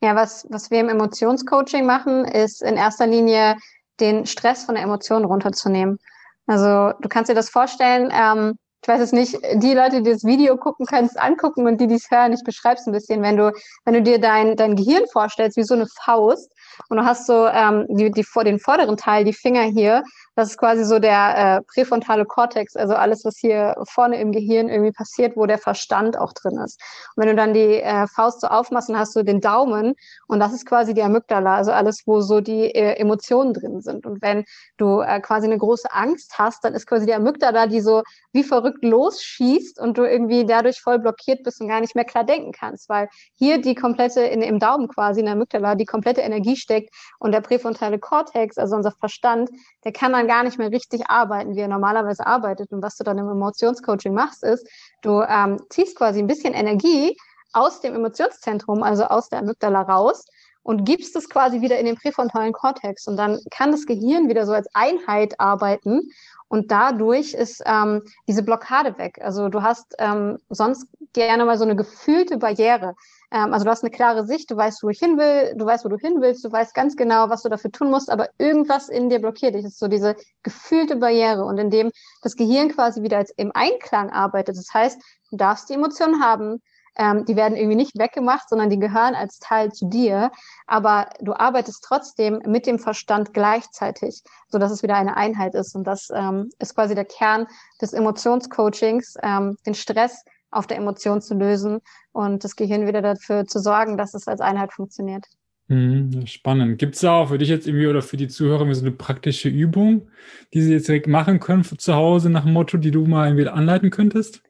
Ja, 0.00 0.14
was, 0.14 0.46
was 0.50 0.70
wir 0.70 0.80
im 0.80 0.88
Emotionscoaching 0.88 1.84
machen, 1.84 2.24
ist 2.24 2.62
in 2.62 2.76
erster 2.76 3.06
Linie 3.06 3.56
den 4.00 4.26
Stress 4.26 4.64
von 4.64 4.74
der 4.74 4.84
Emotion 4.84 5.24
runterzunehmen. 5.24 5.98
Also 6.46 6.92
du 7.00 7.08
kannst 7.08 7.30
dir 7.30 7.34
das 7.34 7.50
vorstellen, 7.50 8.10
ähm, 8.12 8.58
ich 8.82 8.88
weiß 8.88 9.00
es 9.00 9.12
nicht, 9.12 9.36
die 9.54 9.74
Leute, 9.74 10.02
die 10.02 10.12
das 10.12 10.24
Video 10.24 10.56
gucken, 10.56 10.86
können 10.86 11.06
es 11.06 11.16
angucken 11.16 11.66
und 11.66 11.80
die, 11.80 11.88
die 11.88 11.96
es 11.96 12.10
hören, 12.10 12.32
ich 12.32 12.44
beschreibe 12.44 12.76
es 12.80 12.86
ein 12.86 12.92
bisschen, 12.92 13.22
wenn 13.22 13.36
du, 13.36 13.52
wenn 13.84 13.94
du 13.94 14.02
dir 14.02 14.20
dein, 14.20 14.56
dein 14.56 14.76
Gehirn 14.76 15.04
vorstellst, 15.12 15.56
wie 15.56 15.64
so 15.64 15.74
eine 15.74 15.86
Faust 15.86 16.52
und 16.88 16.96
du 16.96 17.04
hast 17.04 17.26
so 17.26 17.48
ähm, 17.48 17.86
die, 17.88 18.10
die, 18.10 18.22
vor 18.22 18.44
den 18.44 18.60
vorderen 18.60 18.96
Teil, 18.96 19.24
die 19.24 19.32
Finger 19.32 19.62
hier, 19.62 20.04
das 20.38 20.50
ist 20.50 20.56
quasi 20.58 20.84
so 20.84 21.00
der 21.00 21.56
äh, 21.56 21.62
präfrontale 21.74 22.24
Kortex, 22.24 22.76
also 22.76 22.94
alles, 22.94 23.24
was 23.24 23.36
hier 23.38 23.74
vorne 23.88 24.20
im 24.20 24.30
Gehirn 24.30 24.68
irgendwie 24.68 24.92
passiert, 24.92 25.36
wo 25.36 25.46
der 25.46 25.58
Verstand 25.58 26.16
auch 26.16 26.32
drin 26.32 26.56
ist. 26.64 26.80
Und 27.16 27.22
wenn 27.22 27.30
du 27.30 27.34
dann 27.34 27.54
die 27.54 27.82
äh, 27.82 28.06
Faust 28.06 28.42
so 28.42 28.46
aufmachst, 28.46 28.88
dann 28.88 28.96
hast 28.96 29.16
du 29.16 29.24
den 29.24 29.40
Daumen 29.40 29.96
und 30.28 30.38
das 30.38 30.52
ist 30.52 30.64
quasi 30.64 30.94
die 30.94 31.02
Amygdala, 31.02 31.56
also 31.56 31.72
alles, 31.72 32.02
wo 32.06 32.20
so 32.20 32.40
die 32.40 32.72
äh, 32.72 33.00
Emotionen 33.00 33.52
drin 33.52 33.80
sind. 33.80 34.06
Und 34.06 34.22
wenn 34.22 34.44
du 34.76 35.00
äh, 35.00 35.18
quasi 35.20 35.48
eine 35.48 35.58
große 35.58 35.92
Angst 35.92 36.38
hast, 36.38 36.62
dann 36.62 36.72
ist 36.72 36.86
quasi 36.86 37.04
die 37.04 37.14
Amygdala, 37.14 37.66
die 37.66 37.80
so 37.80 38.04
wie 38.32 38.44
verrückt 38.44 38.84
losschießt 38.84 39.80
und 39.80 39.98
du 39.98 40.04
irgendwie 40.04 40.46
dadurch 40.46 40.80
voll 40.80 41.00
blockiert 41.00 41.42
bist 41.42 41.60
und 41.60 41.66
gar 41.66 41.80
nicht 41.80 41.96
mehr 41.96 42.04
klar 42.04 42.22
denken 42.22 42.52
kannst, 42.52 42.88
weil 42.88 43.08
hier 43.34 43.60
die 43.60 43.74
komplette, 43.74 44.20
in, 44.20 44.42
im 44.42 44.60
Daumen 44.60 44.86
quasi, 44.86 45.18
in 45.18 45.26
der 45.26 45.34
Amygdala, 45.34 45.74
die 45.74 45.84
komplette 45.84 46.20
Energie 46.20 46.54
steckt 46.54 46.94
und 47.18 47.32
der 47.32 47.40
präfrontale 47.40 47.98
Kortex, 47.98 48.56
also 48.56 48.76
unser 48.76 48.92
Verstand, 48.92 49.50
der 49.84 49.90
kann 49.90 50.12
dann 50.12 50.27
gar 50.28 50.44
nicht 50.44 50.58
mehr 50.58 50.70
richtig 50.70 51.10
arbeiten, 51.10 51.56
wie 51.56 51.60
er 51.60 51.68
normalerweise 51.68 52.24
arbeitet. 52.24 52.70
Und 52.72 52.82
was 52.82 52.96
du 52.96 53.02
dann 53.02 53.18
im 53.18 53.28
Emotionscoaching 53.28 54.14
machst, 54.14 54.44
ist, 54.44 54.68
du 55.02 55.22
ähm, 55.22 55.60
ziehst 55.70 55.96
quasi 55.96 56.20
ein 56.20 56.28
bisschen 56.28 56.54
Energie 56.54 57.16
aus 57.52 57.80
dem 57.80 57.96
Emotionszentrum, 57.96 58.84
also 58.84 59.04
aus 59.04 59.28
der 59.28 59.40
Amygdala 59.40 59.82
raus 59.82 60.26
und 60.62 60.84
gibst 60.84 61.16
es 61.16 61.28
quasi 61.28 61.62
wieder 61.62 61.78
in 61.78 61.86
den 61.86 61.96
präfrontalen 61.96 62.52
Kortex. 62.52 63.08
Und 63.08 63.16
dann 63.16 63.40
kann 63.50 63.72
das 63.72 63.86
Gehirn 63.86 64.28
wieder 64.28 64.46
so 64.46 64.52
als 64.52 64.68
Einheit 64.74 65.40
arbeiten 65.40 66.02
und 66.48 66.70
dadurch 66.70 67.34
ist 67.34 67.62
ähm, 67.66 68.02
diese 68.26 68.42
Blockade 68.42 68.96
weg. 68.98 69.18
Also 69.22 69.48
du 69.48 69.62
hast 69.62 69.94
ähm, 69.98 70.38
sonst 70.48 70.86
gerne 71.12 71.44
mal 71.44 71.58
so 71.58 71.64
eine 71.64 71.76
gefühlte 71.76 72.38
Barriere. 72.38 72.94
Ähm, 73.30 73.52
also 73.52 73.64
du 73.64 73.70
hast 73.70 73.82
eine 73.82 73.90
klare 73.90 74.26
Sicht, 74.26 74.50
du 74.50 74.56
weißt, 74.56 74.82
wo 74.82 74.88
ich 74.88 74.98
hin 74.98 75.18
will, 75.18 75.54
du 75.56 75.66
weißt, 75.66 75.84
wo 75.84 75.88
du 75.88 75.98
hin 75.98 76.20
willst, 76.20 76.44
du 76.44 76.52
weißt 76.52 76.74
ganz 76.74 76.96
genau, 76.96 77.28
was 77.28 77.42
du 77.42 77.48
dafür 77.48 77.70
tun 77.70 77.90
musst, 77.90 78.10
aber 78.10 78.28
irgendwas 78.38 78.88
in 78.88 79.10
dir 79.10 79.20
blockiert 79.20 79.54
dich. 79.54 79.62
Das 79.62 79.72
ist 79.72 79.78
so 79.78 79.88
diese 79.88 80.16
gefühlte 80.42 80.96
Barriere 80.96 81.44
und 81.44 81.58
indem 81.58 81.90
das 82.22 82.36
Gehirn 82.36 82.70
quasi 82.70 83.02
wieder 83.02 83.18
als 83.18 83.30
im 83.36 83.52
Einklang 83.54 84.10
arbeitet. 84.10 84.56
Das 84.56 84.72
heißt, 84.72 85.00
du 85.30 85.36
darfst 85.36 85.68
die 85.68 85.74
Emotionen 85.74 86.22
haben, 86.22 86.62
ähm, 86.98 87.24
die 87.24 87.36
werden 87.36 87.56
irgendwie 87.56 87.76
nicht 87.76 87.96
weggemacht, 87.96 88.48
sondern 88.48 88.70
die 88.70 88.78
gehören 88.78 89.14
als 89.14 89.38
Teil 89.38 89.72
zu 89.72 89.86
dir. 89.86 90.32
Aber 90.66 91.08
du 91.20 91.32
arbeitest 91.32 91.84
trotzdem 91.84 92.42
mit 92.44 92.66
dem 92.66 92.78
Verstand 92.78 93.32
gleichzeitig, 93.32 94.22
so 94.48 94.58
dass 94.58 94.72
es 94.72 94.82
wieder 94.82 94.96
eine 94.96 95.16
Einheit 95.16 95.54
ist. 95.54 95.76
Und 95.76 95.84
das 95.84 96.08
ähm, 96.12 96.50
ist 96.58 96.74
quasi 96.74 96.94
der 96.94 97.04
Kern 97.04 97.46
des 97.80 97.92
Emotionscoachings, 97.92 99.14
ähm, 99.22 99.56
den 99.64 99.74
Stress 99.74 100.24
auf 100.50 100.66
der 100.66 100.78
Emotion 100.78 101.20
zu 101.20 101.34
lösen 101.34 101.80
und 102.12 102.44
das 102.44 102.56
Gehirn 102.56 102.86
wieder 102.86 103.02
dafür 103.02 103.44
zu 103.44 103.58
sorgen, 103.58 103.96
dass 103.96 104.14
es 104.14 104.28
als 104.28 104.40
Einheit 104.40 104.72
funktioniert. 104.72 105.24
Mhm, 105.68 106.26
spannend. 106.26 106.78
Gibt 106.78 106.94
es 106.94 107.02
da 107.02 107.12
auch 107.12 107.28
für 107.28 107.36
dich 107.36 107.50
jetzt 107.50 107.66
irgendwie 107.66 107.86
oder 107.86 108.00
für 108.00 108.16
die 108.16 108.28
Zuhörer 108.28 108.74
so 108.74 108.80
eine 108.80 108.90
praktische 108.90 109.50
Übung, 109.50 110.08
die 110.54 110.62
sie 110.62 110.72
jetzt 110.72 110.88
direkt 110.88 111.06
machen 111.06 111.40
können 111.40 111.62
zu 111.62 111.94
Hause 111.94 112.30
nach 112.30 112.44
dem 112.44 112.54
Motto, 112.54 112.78
die 112.78 112.90
du 112.90 113.04
mal 113.04 113.28
irgendwie 113.28 113.48
anleiten 113.48 113.90
könntest? 113.90 114.42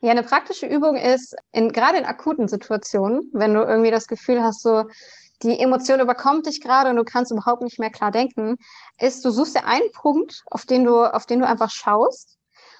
Ja, 0.00 0.10
eine 0.10 0.24
praktische 0.24 0.66
Übung 0.66 0.96
ist, 0.96 1.36
in, 1.52 1.72
gerade 1.72 1.96
in 1.98 2.04
akuten 2.04 2.48
Situationen, 2.48 3.30
wenn 3.32 3.54
du 3.54 3.62
irgendwie 3.62 3.92
das 3.92 4.08
Gefühl 4.08 4.42
hast, 4.42 4.62
so, 4.62 4.84
die 5.42 5.58
Emotion 5.58 6.00
überkommt 6.00 6.46
dich 6.46 6.60
gerade 6.60 6.90
und 6.90 6.96
du 6.96 7.04
kannst 7.04 7.30
überhaupt 7.30 7.62
nicht 7.62 7.78
mehr 7.78 7.90
klar 7.90 8.10
denken, 8.10 8.56
ist, 8.98 9.24
du 9.24 9.30
suchst 9.30 9.54
dir 9.54 9.66
einen 9.66 9.90
Punkt, 9.92 10.42
auf 10.46 10.66
den 10.66 10.84
du, 10.84 11.04
auf 11.04 11.26
den 11.26 11.38
du 11.38 11.46
einfach 11.46 11.70
schaust. 11.70 12.33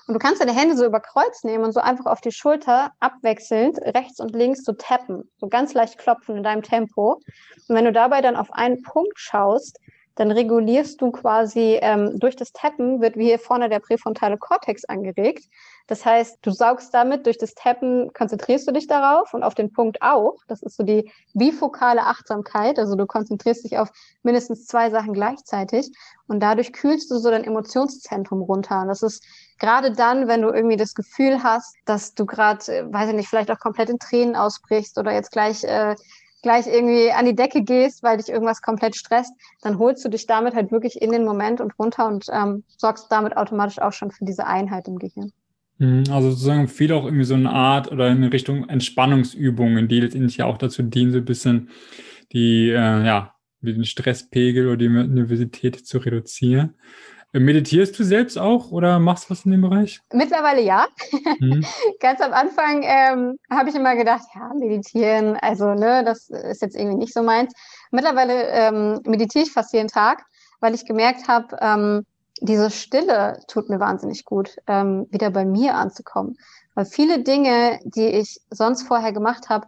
Und 0.07 0.15
du 0.15 0.19
kannst 0.19 0.41
deine 0.41 0.55
Hände 0.55 0.77
so 0.77 0.85
über 0.85 1.01
Kreuz 1.01 1.45
nehmen 1.45 1.65
und 1.65 1.73
so 1.73 1.81
einfach 1.81 2.07
auf 2.07 2.21
die 2.21 2.33
Schulter 2.33 2.93
abwechselnd 3.01 3.79
rechts 3.79 4.21
und 4.21 4.33
links 4.35 4.65
so 4.65 4.73
tappen, 4.73 5.31
so 5.39 5.49
ganz 5.49 5.73
leicht 5.73 5.99
klopfen 5.99 6.37
in 6.37 6.43
deinem 6.43 6.63
Tempo. 6.63 7.21
Und 7.69 7.75
wenn 7.75 7.87
du 7.87 7.93
dabei 7.93 8.21
dann 8.21 8.37
auf 8.37 8.53
einen 8.53 8.83
Punkt 8.83 9.19
schaust, 9.19 9.81
dann 10.17 10.31
regulierst 10.31 11.01
du 11.01 11.11
quasi 11.11 11.79
ähm, 11.81 12.19
durch 12.19 12.37
das 12.37 12.53
Tappen 12.53 13.01
wird 13.01 13.17
wie 13.17 13.25
hier 13.25 13.39
vorne 13.39 13.69
der 13.69 13.81
präfrontale 13.81 14.37
Kortex 14.39 14.85
angeregt. 14.85 15.45
Das 15.87 16.07
heißt, 16.07 16.39
du 16.41 16.51
saugst 16.51 16.95
damit 16.95 17.27
durch 17.27 17.37
das 17.37 17.55
Tappen, 17.55 18.11
konzentrierst 18.15 18.67
du 18.67 18.73
dich 18.73 18.87
darauf 18.87 19.35
und 19.35 19.43
auf 19.43 19.55
den 19.55 19.71
Punkt 19.71 20.01
auch. 20.01 20.37
Das 20.49 20.63
ist 20.63 20.77
so 20.77 20.83
die 20.83 21.11
bifokale 21.35 22.03
Achtsamkeit. 22.03 22.79
Also 22.79 22.97
du 22.97 23.07
konzentrierst 23.07 23.65
dich 23.65 23.77
auf 23.77 23.91
mindestens 24.23 24.67
zwei 24.67 24.91
Sachen 24.91 25.13
gleichzeitig 25.13 25.91
und 26.27 26.41
dadurch 26.41 26.73
kühlst 26.73 27.11
du 27.11 27.19
so 27.19 27.31
dein 27.31 27.45
Emotionszentrum 27.45 28.41
runter. 28.41 28.81
Und 28.81 28.89
das 28.89 29.03
ist 29.03 29.23
gerade 29.59 29.93
dann, 29.93 30.27
wenn 30.27 30.41
du 30.41 30.49
irgendwie 30.49 30.79
das 30.79 30.95
Gefühl 30.95 31.43
hast, 31.43 31.77
dass 31.85 32.15
du 32.15 32.25
gerade, 32.25 32.65
äh, 32.69 32.91
weiß 32.91 33.11
ich 33.11 33.17
nicht, 33.17 33.29
vielleicht 33.29 33.51
auch 33.51 33.61
komplett 33.61 33.91
in 33.91 33.99
Tränen 33.99 34.37
ausbrichst 34.37 34.97
oder 34.99 35.13
jetzt 35.13 35.33
gleich 35.33 35.65
äh, 35.65 35.97
gleich 36.41 36.67
irgendwie 36.67 37.11
an 37.11 37.25
die 37.25 37.35
Decke 37.35 37.63
gehst, 37.63 38.03
weil 38.03 38.19
dich 38.19 38.29
irgendwas 38.29 38.61
komplett 38.61 38.97
stresst, 38.97 39.33
dann 39.63 39.79
holst 39.79 40.05
du 40.05 40.11
dich 40.11 40.27
damit 40.27 40.55
halt 40.55 40.71
wirklich 40.71 41.01
in 41.01 41.11
den 41.11 41.25
Moment 41.25 41.61
und 41.63 41.77
runter 41.79 42.07
und 42.07 42.27
ähm, 42.31 42.65
sorgst 42.77 43.07
damit 43.11 43.37
automatisch 43.37 43.79
auch 43.79 43.93
schon 43.93 44.11
für 44.11 44.27
diese 44.27 44.47
Einheit 44.47 44.87
im 44.87 44.99
Gehirn. 44.99 45.33
Mhm, 45.79 46.05
also 46.11 46.31
sozusagen 46.31 46.69
viel 46.69 46.93
auch 46.93 47.05
irgendwie 47.05 47.25
so 47.25 47.35
eine 47.35 47.51
Art 47.51 47.91
oder 47.91 48.09
in 48.09 48.23
Richtung 48.25 48.69
Entspannungsübungen, 48.69 49.89
die 49.89 50.01
letztendlich 50.01 50.37
ja 50.37 50.47
auch 50.47 50.59
dazu 50.59 50.83
dienen, 50.83 51.13
so 51.13 51.19
ein 51.19 51.25
bisschen 51.25 51.71
die, 52.33 52.71
äh, 52.71 53.05
ja, 53.05 53.35
den 53.61 53.85
Stresspegel 53.85 54.67
oder 54.67 54.77
die 54.77 54.89
Nervosität 54.89 55.87
zu 55.87 55.99
reduzieren. 55.99 56.75
Meditierst 57.33 57.99
du 57.99 58.05
selbst 58.05 58.39
auch 58.39 58.71
oder 58.71 59.01
machst 59.01 59.25
du 59.25 59.31
was 59.31 59.45
in 59.45 59.51
dem 59.51 59.63
Bereich? 59.63 60.01
Mittlerweile 60.13 60.61
ja. 60.63 60.87
Mhm. 61.41 61.65
Ganz 62.01 62.21
am 62.21 62.33
Anfang 62.33 62.85
ähm, 62.85 63.37
habe 63.51 63.71
ich 63.71 63.75
immer 63.75 63.97
gedacht, 63.97 64.23
ja, 64.37 64.53
meditieren, 64.55 65.37
also 65.41 65.75
ne, 65.75 66.05
das 66.05 66.29
ist 66.29 66.63
jetzt 66.63 66.77
irgendwie 66.77 66.99
nicht 66.99 67.13
so 67.13 67.25
meins. 67.25 67.53
Mittlerweile 67.91 68.47
ähm, 68.51 69.01
meditiere 69.05 69.45
ich 69.45 69.51
fast 69.53 69.73
jeden 69.73 69.89
Tag, 69.89 70.25
weil 70.61 70.75
ich 70.75 70.87
gemerkt 70.87 71.27
habe, 71.27 71.57
ähm, 71.61 72.07
diese 72.41 72.71
Stille 72.71 73.41
tut 73.49 73.69
mir 73.69 73.81
wahnsinnig 73.81 74.25
gut, 74.25 74.57
ähm, 74.67 75.07
wieder 75.11 75.31
bei 75.31 75.45
mir 75.45 75.75
anzukommen. 75.75 76.37
Weil 76.75 76.87
viele 76.87 77.23
Dinge, 77.23 77.79
die 77.85 78.07
ich 78.09 78.41
sonst 78.51 78.83
vorher 78.83 79.13
gemacht 79.13 79.49
habe, 79.49 79.67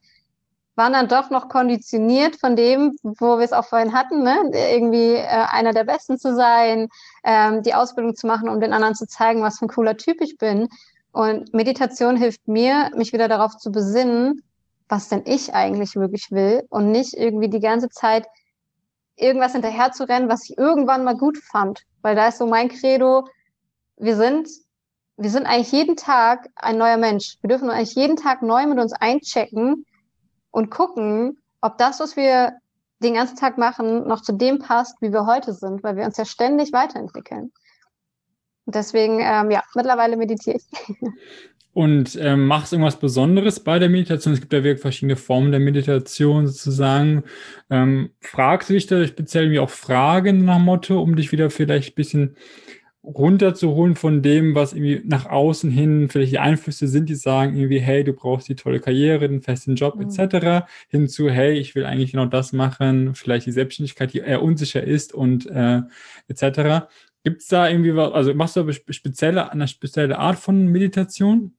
waren 0.75 0.93
dann 0.93 1.09
doch 1.09 1.31
noch 1.31 1.49
konditioniert 1.49 2.37
von 2.37 2.55
dem, 2.55 2.97
wo 3.03 3.39
wir 3.39 3.45
es 3.45 3.53
auch 3.53 3.65
vorhin 3.65 3.95
hatten, 3.95 4.23
ne? 4.23 4.51
irgendwie 4.53 5.15
äh, 5.15 5.25
einer 5.25 5.73
der 5.73 5.85
Besten 5.85 6.19
zu 6.19 6.35
sein, 6.35 6.89
ähm, 7.25 7.63
die 7.63 7.75
Ausbildung 7.75 8.15
zu 8.15 8.27
machen, 8.27 8.49
um 8.49 8.61
den 8.61 8.75
anderen 8.75 8.95
zu 8.95 9.07
zeigen, 9.07 9.43
was 9.43 9.59
für 9.59 9.67
ein 9.67 9.69
cooler 9.69 9.97
Typ 9.97 10.21
ich 10.21 10.37
bin. 10.37 10.69
Und 11.13 11.55
Meditation 11.55 12.17
hilft 12.17 12.47
mir, 12.47 12.91
mich 12.95 13.15
wieder 13.15 13.27
darauf 13.27 13.57
zu 13.57 13.73
besinnen, 13.73 14.43
was 14.89 15.09
denn 15.09 15.23
ich 15.25 15.55
eigentlich 15.55 15.97
wirklich 15.97 16.31
will 16.31 16.65
und 16.69 16.93
nicht 16.93 17.15
irgendwie 17.15 17.49
die 17.49 17.61
ganze 17.61 17.89
Zeit 17.89 18.27
irgendwas 19.17 19.53
hinterher 19.53 19.93
zu 19.93 20.09
rennen, 20.09 20.29
was 20.29 20.49
ich 20.49 20.59
irgendwann 20.59 21.05
mal 21.05 21.17
gut 21.17 21.39
fand. 21.39 21.83
Weil 22.03 22.15
da 22.15 22.29
ist 22.29 22.39
so 22.39 22.47
mein 22.47 22.69
Credo, 22.69 23.27
wir 23.97 24.17
sind, 24.17 24.49
wir 25.17 25.31
sind 25.31 25.47
eigentlich 25.47 25.73
jeden 25.73 25.97
Tag 25.97 26.49
ein 26.55 26.79
neuer 26.79 26.99
Mensch. 26.99 27.39
Wir 27.41 27.49
dürfen 27.49 27.71
eigentlich 27.71 27.95
jeden 27.95 28.17
Tag 28.17 28.43
neu 28.43 28.67
mit 28.67 28.79
uns 28.79 28.93
einchecken 28.93 29.87
und 30.51 30.71
gucken, 30.71 31.43
ob 31.61 31.79
das, 31.79 32.01
was 32.01 32.17
wir 32.17 32.59
den 33.01 33.15
ganzen 33.15 33.37
Tag 33.37 33.59
machen, 33.59 34.07
noch 34.07 34.23
zu 34.23 34.33
dem 34.33 34.59
passt, 34.59 35.01
wie 35.01 35.13
wir 35.13 35.27
heute 35.27 35.53
sind, 35.53 35.83
weil 35.83 35.97
wir 35.97 36.05
uns 36.05 36.17
ja 36.17 36.25
ständig 36.25 36.73
weiterentwickeln. 36.73 37.53
Deswegen, 38.67 39.21
ähm, 39.21 39.51
ja, 39.51 39.63
mittlerweile 39.75 40.17
meditiere 40.17 40.57
ich. 40.57 40.67
Und 41.77 42.19
ähm, 42.23 42.47
machst 42.47 42.73
irgendwas 42.73 42.99
Besonderes 42.99 43.61
bei 43.61 43.79
der 43.79 43.91
Meditation? 43.91 44.33
Es 44.33 44.41
gibt 44.41 44.55
ja 44.55 44.65
wirklich 44.65 44.81
verschiedene 44.81 45.15
Formen 45.15 45.51
der 45.51 45.61
Meditation 45.61 46.47
sozusagen. 46.47 47.25
Ähm, 47.69 48.13
fragst 48.23 48.71
du 48.71 48.73
dich 48.73 48.87
da 48.87 49.07
speziell 49.07 49.51
wie 49.51 49.59
auch 49.59 49.69
Fragen 49.69 50.47
nach 50.47 50.59
Motto, 50.59 50.99
um 51.03 51.17
dich 51.17 51.33
wieder 51.33 51.51
vielleicht 51.51 51.93
ein 51.93 51.95
bisschen 51.95 52.37
runterzuholen 53.05 53.95
von 53.95 54.23
dem, 54.23 54.55
was 54.55 54.73
irgendwie 54.73 55.03
nach 55.05 55.27
außen 55.27 55.71
hin 55.71 56.09
vielleicht 56.09 56.33
die 56.33 56.39
Einflüsse 56.39 56.89
sind, 56.89 57.11
die 57.11 57.15
sagen 57.15 57.55
irgendwie, 57.55 57.81
hey, 57.81 58.05
du 58.05 58.15
brauchst 58.15 58.49
die 58.49 58.57
tolle 58.57 58.81
Karriere, 58.81 59.27
einen 59.27 59.43
festen 59.43 59.75
Job 59.75 59.97
mhm. 59.97 60.09
etc., 60.09 60.67
hinzu, 60.89 61.29
hey, 61.29 61.59
ich 61.59 61.75
will 61.75 61.85
eigentlich 61.85 62.13
genau 62.13 62.25
das 62.25 62.55
machen, 62.55 63.15
vielleicht 63.15 63.45
die 63.45 63.53
Selbstständigkeit, 63.53 64.15
die 64.15 64.21
eher 64.21 64.43
unsicher 64.43 64.83
ist 64.83 65.13
und 65.13 65.45
äh, 65.51 65.83
etc. 66.29 66.87
Gibt 67.23 67.43
es 67.43 67.49
da 67.49 67.69
irgendwie 67.69 67.95
was, 67.95 68.15
also 68.15 68.33
machst 68.33 68.57
du 68.57 68.61
eine 68.61 68.73
spezielle, 68.73 69.53
eine 69.53 69.69
spezielle 69.69 70.19
Art 70.19 70.39
von 70.39 70.69
Meditation? 70.69 71.53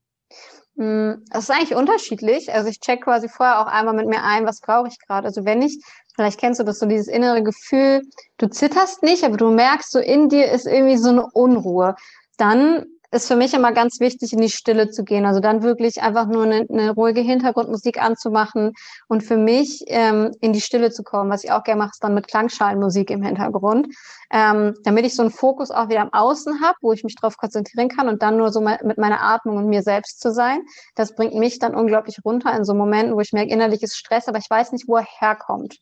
Das 0.78 1.42
ist 1.42 1.50
eigentlich 1.50 1.74
unterschiedlich. 1.74 2.54
Also 2.54 2.68
ich 2.68 2.78
check 2.78 3.02
quasi 3.02 3.28
vorher 3.28 3.58
auch 3.60 3.66
einmal 3.66 3.94
mit 3.94 4.06
mir 4.06 4.22
ein, 4.22 4.46
was 4.46 4.60
brauche 4.60 4.86
ich 4.86 5.00
gerade. 5.00 5.26
Also 5.26 5.44
wenn 5.44 5.60
ich, 5.60 5.82
vielleicht 6.14 6.38
kennst 6.38 6.60
du 6.60 6.64
das 6.64 6.78
so, 6.78 6.86
dieses 6.86 7.08
innere 7.08 7.42
Gefühl, 7.42 8.02
du 8.36 8.48
zitterst 8.48 9.02
nicht, 9.02 9.24
aber 9.24 9.36
du 9.36 9.50
merkst, 9.50 9.90
so 9.90 9.98
in 9.98 10.28
dir 10.28 10.52
ist 10.52 10.66
irgendwie 10.66 10.96
so 10.96 11.08
eine 11.08 11.26
Unruhe. 11.32 11.96
Dann 12.36 12.86
ist 13.10 13.26
für 13.26 13.36
mich 13.36 13.54
immer 13.54 13.72
ganz 13.72 14.00
wichtig, 14.00 14.32
in 14.34 14.40
die 14.40 14.50
Stille 14.50 14.90
zu 14.90 15.02
gehen. 15.02 15.24
Also 15.24 15.40
dann 15.40 15.62
wirklich 15.62 16.02
einfach 16.02 16.26
nur 16.26 16.44
eine, 16.44 16.66
eine 16.70 16.90
ruhige 16.90 17.20
Hintergrundmusik 17.20 18.02
anzumachen 18.02 18.72
und 19.08 19.22
für 19.22 19.38
mich 19.38 19.84
ähm, 19.86 20.32
in 20.40 20.52
die 20.52 20.60
Stille 20.60 20.90
zu 20.90 21.02
kommen. 21.02 21.30
Was 21.30 21.42
ich 21.42 21.50
auch 21.50 21.64
gerne 21.64 21.78
mache, 21.78 21.92
ist 21.92 22.04
dann 22.04 22.14
mit 22.14 22.28
Klangschalenmusik 22.28 23.10
im 23.10 23.22
Hintergrund, 23.22 23.88
ähm, 24.30 24.74
damit 24.84 25.06
ich 25.06 25.14
so 25.14 25.22
einen 25.22 25.30
Fokus 25.30 25.70
auch 25.70 25.88
wieder 25.88 26.02
am 26.02 26.12
Außen 26.12 26.60
habe, 26.60 26.76
wo 26.82 26.92
ich 26.92 27.02
mich 27.02 27.14
darauf 27.14 27.38
konzentrieren 27.38 27.88
kann 27.88 28.08
und 28.08 28.22
dann 28.22 28.36
nur 28.36 28.52
so 28.52 28.60
mit 28.60 28.98
meiner 28.98 29.22
Atmung 29.22 29.56
und 29.56 29.68
mir 29.68 29.82
selbst 29.82 30.20
zu 30.20 30.30
sein. 30.30 30.60
Das 30.94 31.14
bringt 31.14 31.34
mich 31.34 31.58
dann 31.58 31.74
unglaublich 31.74 32.18
runter 32.24 32.54
in 32.54 32.64
so 32.64 32.74
Momenten, 32.74 33.14
wo 33.14 33.20
ich 33.20 33.32
merke, 33.32 33.50
innerlich 33.50 33.82
ist 33.82 33.96
Stress, 33.96 34.28
aber 34.28 34.38
ich 34.38 34.50
weiß 34.50 34.72
nicht, 34.72 34.86
wo 34.86 34.96
er 34.96 35.06
herkommt. 35.18 35.78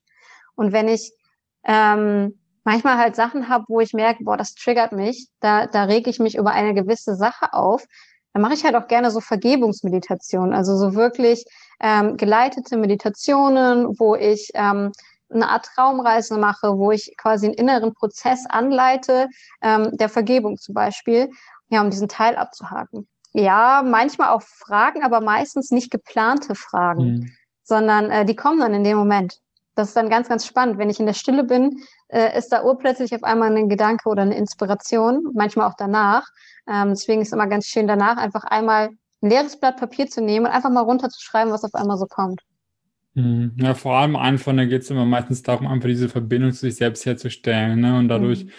Und 0.54 0.72
wenn 0.72 0.86
ich 0.86 1.12
ähm, 1.64 2.38
manchmal 2.66 2.98
halt 2.98 3.14
Sachen 3.14 3.48
habe, 3.48 3.64
wo 3.68 3.80
ich 3.80 3.92
merke, 3.92 4.24
boah, 4.24 4.36
das 4.36 4.54
triggert 4.54 4.92
mich, 4.92 5.28
da, 5.40 5.66
da 5.66 5.84
reg 5.84 6.08
ich 6.08 6.18
mich 6.18 6.36
über 6.36 6.50
eine 6.50 6.74
gewisse 6.74 7.14
Sache 7.14 7.52
auf, 7.52 7.84
dann 8.32 8.42
mache 8.42 8.54
ich 8.54 8.64
halt 8.64 8.74
auch 8.74 8.88
gerne 8.88 9.10
so 9.12 9.20
Vergebungsmeditationen, 9.20 10.52
also 10.52 10.76
so 10.76 10.94
wirklich 10.94 11.44
ähm, 11.80 12.16
geleitete 12.16 12.76
Meditationen, 12.76 13.98
wo 13.98 14.16
ich 14.16 14.50
ähm, 14.54 14.90
eine 15.32 15.48
Art 15.48 15.66
Traumreise 15.74 16.38
mache, 16.38 16.76
wo 16.76 16.90
ich 16.90 17.14
quasi 17.16 17.46
einen 17.46 17.54
inneren 17.54 17.94
Prozess 17.94 18.44
anleite, 18.48 19.28
ähm, 19.62 19.96
der 19.96 20.08
Vergebung 20.08 20.58
zum 20.58 20.74
Beispiel, 20.74 21.30
ja, 21.68 21.80
um 21.80 21.90
diesen 21.90 22.08
Teil 22.08 22.36
abzuhaken. 22.36 23.06
Ja, 23.32 23.82
manchmal 23.86 24.30
auch 24.30 24.42
Fragen, 24.42 25.04
aber 25.04 25.20
meistens 25.20 25.70
nicht 25.70 25.92
geplante 25.92 26.56
Fragen, 26.56 27.04
mhm. 27.04 27.32
sondern 27.62 28.10
äh, 28.10 28.24
die 28.24 28.36
kommen 28.36 28.58
dann 28.58 28.74
in 28.74 28.82
dem 28.82 28.98
Moment. 28.98 29.40
Das 29.76 29.88
ist 29.88 29.96
dann 29.96 30.08
ganz, 30.08 30.28
ganz 30.28 30.46
spannend. 30.46 30.78
Wenn 30.78 30.90
ich 30.90 30.98
in 30.98 31.06
der 31.06 31.12
Stille 31.12 31.44
bin, 31.44 31.82
äh, 32.08 32.36
ist 32.36 32.48
da 32.48 32.64
urplötzlich 32.64 33.14
auf 33.14 33.22
einmal 33.22 33.54
ein 33.54 33.68
Gedanke 33.68 34.08
oder 34.08 34.22
eine 34.22 34.36
Inspiration, 34.36 35.28
manchmal 35.34 35.68
auch 35.68 35.76
danach. 35.76 36.26
Ähm, 36.68 36.88
deswegen 36.88 37.20
ist 37.20 37.28
es 37.28 37.32
immer 37.32 37.46
ganz 37.46 37.66
schön, 37.66 37.86
danach 37.86 38.16
einfach 38.16 38.44
einmal 38.44 38.90
ein 39.22 39.30
leeres 39.30 39.60
Blatt 39.60 39.76
Papier 39.76 40.06
zu 40.06 40.22
nehmen 40.22 40.46
und 40.46 40.52
einfach 40.52 40.70
mal 40.70 40.80
runterzuschreiben, 40.80 41.52
was 41.52 41.62
auf 41.62 41.74
einmal 41.74 41.98
so 41.98 42.06
kommt. 42.06 42.40
Mhm. 43.14 43.52
Ja, 43.56 43.74
vor 43.74 43.96
allem 43.96 44.16
einfach, 44.16 44.54
da 44.56 44.64
geht 44.64 44.82
es 44.82 44.90
immer 44.90 45.04
meistens 45.04 45.42
darum, 45.42 45.66
einfach 45.66 45.88
diese 45.88 46.08
Verbindung 46.08 46.52
zu 46.52 46.60
sich 46.60 46.76
selbst 46.76 47.04
herzustellen. 47.04 47.80
Ne? 47.80 47.98
Und 47.98 48.08
dadurch 48.08 48.44
mhm. 48.44 48.50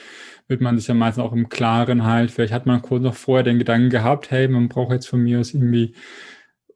wird 0.47 0.61
man 0.61 0.77
sich 0.77 0.87
ja 0.87 0.93
meistens 0.93 1.23
auch 1.23 1.33
im 1.33 1.49
Klaren 1.49 2.03
halt, 2.05 2.31
vielleicht 2.31 2.53
hat 2.53 2.65
man 2.67 2.81
kurz 2.81 3.03
noch 3.03 3.15
vorher 3.15 3.43
den 3.43 3.59
Gedanken 3.59 3.89
gehabt, 3.89 4.29
hey, 4.29 4.47
man 4.47 4.69
braucht 4.69 4.91
jetzt 4.91 5.07
von 5.07 5.21
mir 5.21 5.39
aus 5.39 5.53
irgendwie 5.53 5.93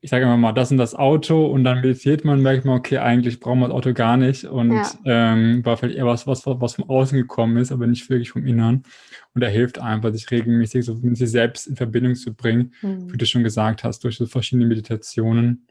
ich 0.03 0.09
sage 0.09 0.25
immer 0.25 0.35
mal, 0.35 0.51
das 0.51 0.71
und 0.71 0.77
das 0.77 0.95
Auto 0.95 1.45
und 1.45 1.63
dann 1.63 1.81
meditiert 1.81 2.25
man, 2.25 2.41
merkt 2.41 2.65
man, 2.65 2.77
okay, 2.77 2.97
eigentlich 2.97 3.39
brauchen 3.39 3.59
wir 3.59 3.67
das 3.67 3.75
Auto 3.75 3.93
gar 3.93 4.17
nicht 4.17 4.45
und 4.45 4.71
ja. 4.71 4.91
ähm, 5.05 5.63
war 5.63 5.77
vielleicht 5.77 5.97
eher 5.97 6.07
was, 6.07 6.25
was, 6.25 6.45
was 6.45 6.73
vom 6.73 6.89
Außen 6.89 7.15
gekommen 7.15 7.57
ist, 7.57 7.71
aber 7.71 7.85
nicht 7.85 8.09
wirklich 8.09 8.31
vom 8.31 8.45
Inneren. 8.45 8.83
Und 9.35 9.43
er 9.43 9.49
hilft 9.49 9.79
einfach, 9.79 10.11
sich 10.11 10.29
regelmäßig 10.31 10.85
so 10.85 10.95
mit 10.95 11.17
sich 11.17 11.29
selbst 11.29 11.67
in 11.67 11.75
Verbindung 11.75 12.15
zu 12.15 12.33
bringen, 12.33 12.73
mhm. 12.81 13.13
wie 13.13 13.17
du 13.17 13.25
schon 13.27 13.43
gesagt 13.43 13.83
hast, 13.83 14.03
durch 14.03 14.17
so 14.17 14.25
verschiedene 14.25 14.65
Meditationen. 14.65 15.67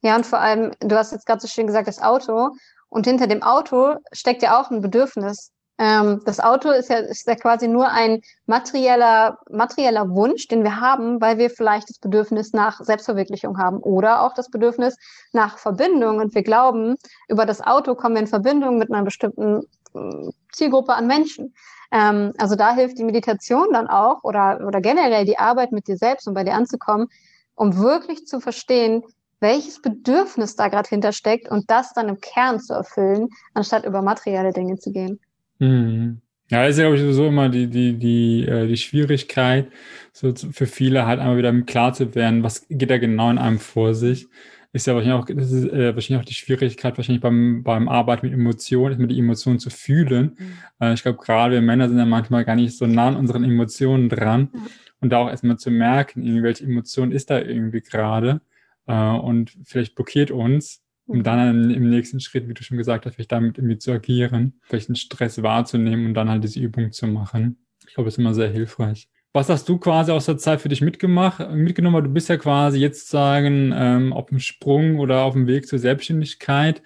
Ja, 0.00 0.16
und 0.16 0.24
vor 0.24 0.40
allem, 0.40 0.72
du 0.80 0.96
hast 0.96 1.12
jetzt 1.12 1.26
gerade 1.26 1.42
so 1.42 1.48
schön 1.48 1.66
gesagt, 1.66 1.86
das 1.86 2.00
Auto. 2.00 2.52
Und 2.88 3.06
hinter 3.06 3.26
dem 3.26 3.42
Auto 3.42 3.96
steckt 4.12 4.42
ja 4.42 4.58
auch 4.58 4.70
ein 4.70 4.80
Bedürfnis. 4.80 5.52
Ähm, 5.76 6.20
das 6.24 6.38
Auto 6.38 6.70
ist 6.70 6.88
ja, 6.88 6.98
ist 6.98 7.26
ja 7.26 7.34
quasi 7.34 7.66
nur 7.66 7.88
ein 7.88 8.22
materieller, 8.46 9.38
materieller 9.50 10.08
Wunsch, 10.10 10.46
den 10.46 10.62
wir 10.62 10.80
haben, 10.80 11.20
weil 11.20 11.38
wir 11.38 11.50
vielleicht 11.50 11.90
das 11.90 11.98
Bedürfnis 11.98 12.52
nach 12.52 12.80
Selbstverwirklichung 12.80 13.58
haben 13.58 13.78
oder 13.78 14.22
auch 14.22 14.34
das 14.34 14.50
Bedürfnis 14.50 14.96
nach 15.32 15.58
Verbindung. 15.58 16.18
Und 16.18 16.34
wir 16.34 16.44
glauben, 16.44 16.96
über 17.28 17.44
das 17.44 17.60
Auto 17.60 17.96
kommen 17.96 18.14
wir 18.14 18.22
in 18.22 18.28
Verbindung 18.28 18.78
mit 18.78 18.92
einer 18.92 19.02
bestimmten 19.02 19.62
äh, 19.94 20.30
Zielgruppe 20.52 20.94
an 20.94 21.08
Menschen. 21.08 21.54
Ähm, 21.90 22.32
also 22.38 22.54
da 22.54 22.74
hilft 22.74 22.98
die 22.98 23.04
Meditation 23.04 23.72
dann 23.72 23.88
auch 23.88 24.22
oder, 24.22 24.60
oder 24.64 24.80
generell 24.80 25.24
die 25.24 25.38
Arbeit 25.38 25.72
mit 25.72 25.88
dir 25.88 25.96
selbst, 25.96 26.28
um 26.28 26.34
bei 26.34 26.44
dir 26.44 26.54
anzukommen, 26.54 27.08
um 27.56 27.78
wirklich 27.78 28.26
zu 28.26 28.38
verstehen, 28.38 29.02
welches 29.40 29.82
Bedürfnis 29.82 30.54
da 30.54 30.68
gerade 30.68 30.88
hintersteckt 30.88 31.50
und 31.50 31.68
das 31.70 31.92
dann 31.92 32.08
im 32.08 32.20
Kern 32.20 32.60
zu 32.60 32.74
erfüllen, 32.74 33.28
anstatt 33.54 33.84
über 33.84 34.02
materielle 34.02 34.52
Dinge 34.52 34.78
zu 34.78 34.92
gehen. 34.92 35.20
Mhm. 35.64 36.20
Ja, 36.50 36.66
ist 36.66 36.78
ja, 36.78 36.84
glaube 36.84 36.96
ich, 36.96 37.02
sowieso 37.02 37.28
immer 37.28 37.48
die, 37.48 37.68
die, 37.68 37.94
die, 37.98 38.46
äh, 38.46 38.66
die 38.66 38.76
Schwierigkeit, 38.76 39.68
so 40.12 40.32
für 40.34 40.66
viele 40.66 41.06
halt 41.06 41.18
einmal 41.18 41.38
wieder 41.38 41.52
klar 41.62 41.94
zu 41.94 42.14
werden, 42.14 42.42
was 42.42 42.66
geht 42.68 42.90
da 42.90 42.98
genau 42.98 43.30
in 43.30 43.38
einem 43.38 43.58
vor 43.58 43.94
sich. 43.94 44.26
Ist 44.72 44.86
ja 44.86 44.94
wahrscheinlich 44.94 45.22
auch, 45.22 45.26
das 45.26 45.52
ist, 45.52 45.64
äh, 45.72 45.94
wahrscheinlich 45.94 46.20
auch 46.20 46.28
die 46.28 46.34
Schwierigkeit, 46.34 46.96
wahrscheinlich 46.98 47.22
beim, 47.22 47.62
beim 47.62 47.88
Arbeiten 47.88 48.26
mit 48.26 48.34
Emotionen, 48.34 49.00
mit 49.00 49.10
die 49.10 49.18
Emotionen 49.18 49.58
zu 49.58 49.70
fühlen. 49.70 50.36
Mhm. 50.36 50.86
Äh, 50.86 50.94
ich 50.94 51.02
glaube, 51.02 51.18
gerade 51.18 51.54
wir 51.54 51.62
Männer 51.62 51.88
sind 51.88 51.98
ja 51.98 52.04
manchmal 52.04 52.44
gar 52.44 52.56
nicht 52.56 52.76
so 52.76 52.86
nah 52.86 53.08
an 53.08 53.16
unseren 53.16 53.44
Emotionen 53.44 54.08
dran. 54.08 54.50
Mhm. 54.52 54.66
Und 55.00 55.10
da 55.10 55.18
auch 55.18 55.30
erstmal 55.30 55.58
zu 55.58 55.70
merken, 55.70 56.42
welche 56.42 56.64
Emotion 56.64 57.12
ist 57.12 57.30
da 57.30 57.38
irgendwie 57.38 57.80
gerade. 57.80 58.40
Äh, 58.86 58.94
und 58.94 59.56
vielleicht 59.64 59.94
blockiert 59.94 60.30
uns 60.30 60.83
um 61.06 61.22
dann 61.22 61.70
im 61.70 61.90
nächsten 61.90 62.20
Schritt, 62.20 62.48
wie 62.48 62.54
du 62.54 62.62
schon 62.62 62.78
gesagt 62.78 63.06
hast, 63.06 63.14
vielleicht 63.14 63.32
damit 63.32 63.58
irgendwie 63.58 63.78
zu 63.78 63.92
agieren, 63.92 64.60
vielleicht 64.62 64.88
den 64.88 64.96
Stress 64.96 65.42
wahrzunehmen 65.42 66.06
und 66.06 66.14
dann 66.14 66.30
halt 66.30 66.44
diese 66.44 66.60
Übung 66.60 66.92
zu 66.92 67.06
machen. 67.06 67.58
Ich 67.86 67.94
glaube, 67.94 68.06
das 68.06 68.14
ist 68.14 68.18
immer 68.18 68.34
sehr 68.34 68.48
hilfreich. 68.48 69.08
Was 69.32 69.48
hast 69.48 69.68
du 69.68 69.78
quasi 69.78 70.12
aus 70.12 70.26
der 70.26 70.38
Zeit 70.38 70.60
für 70.60 70.68
dich 70.68 70.80
mitgemacht, 70.80 71.50
mitgenommen? 71.50 72.04
Du 72.04 72.10
bist 72.10 72.28
ja 72.28 72.36
quasi 72.36 72.78
jetzt 72.78 73.08
sagen 73.08 73.72
ähm, 73.74 74.12
auf 74.12 74.26
dem 74.26 74.38
Sprung 74.38 75.00
oder 75.00 75.22
auf 75.22 75.32
dem 75.34 75.48
Weg 75.48 75.66
zur 75.66 75.80
Selbstständigkeit. 75.80 76.82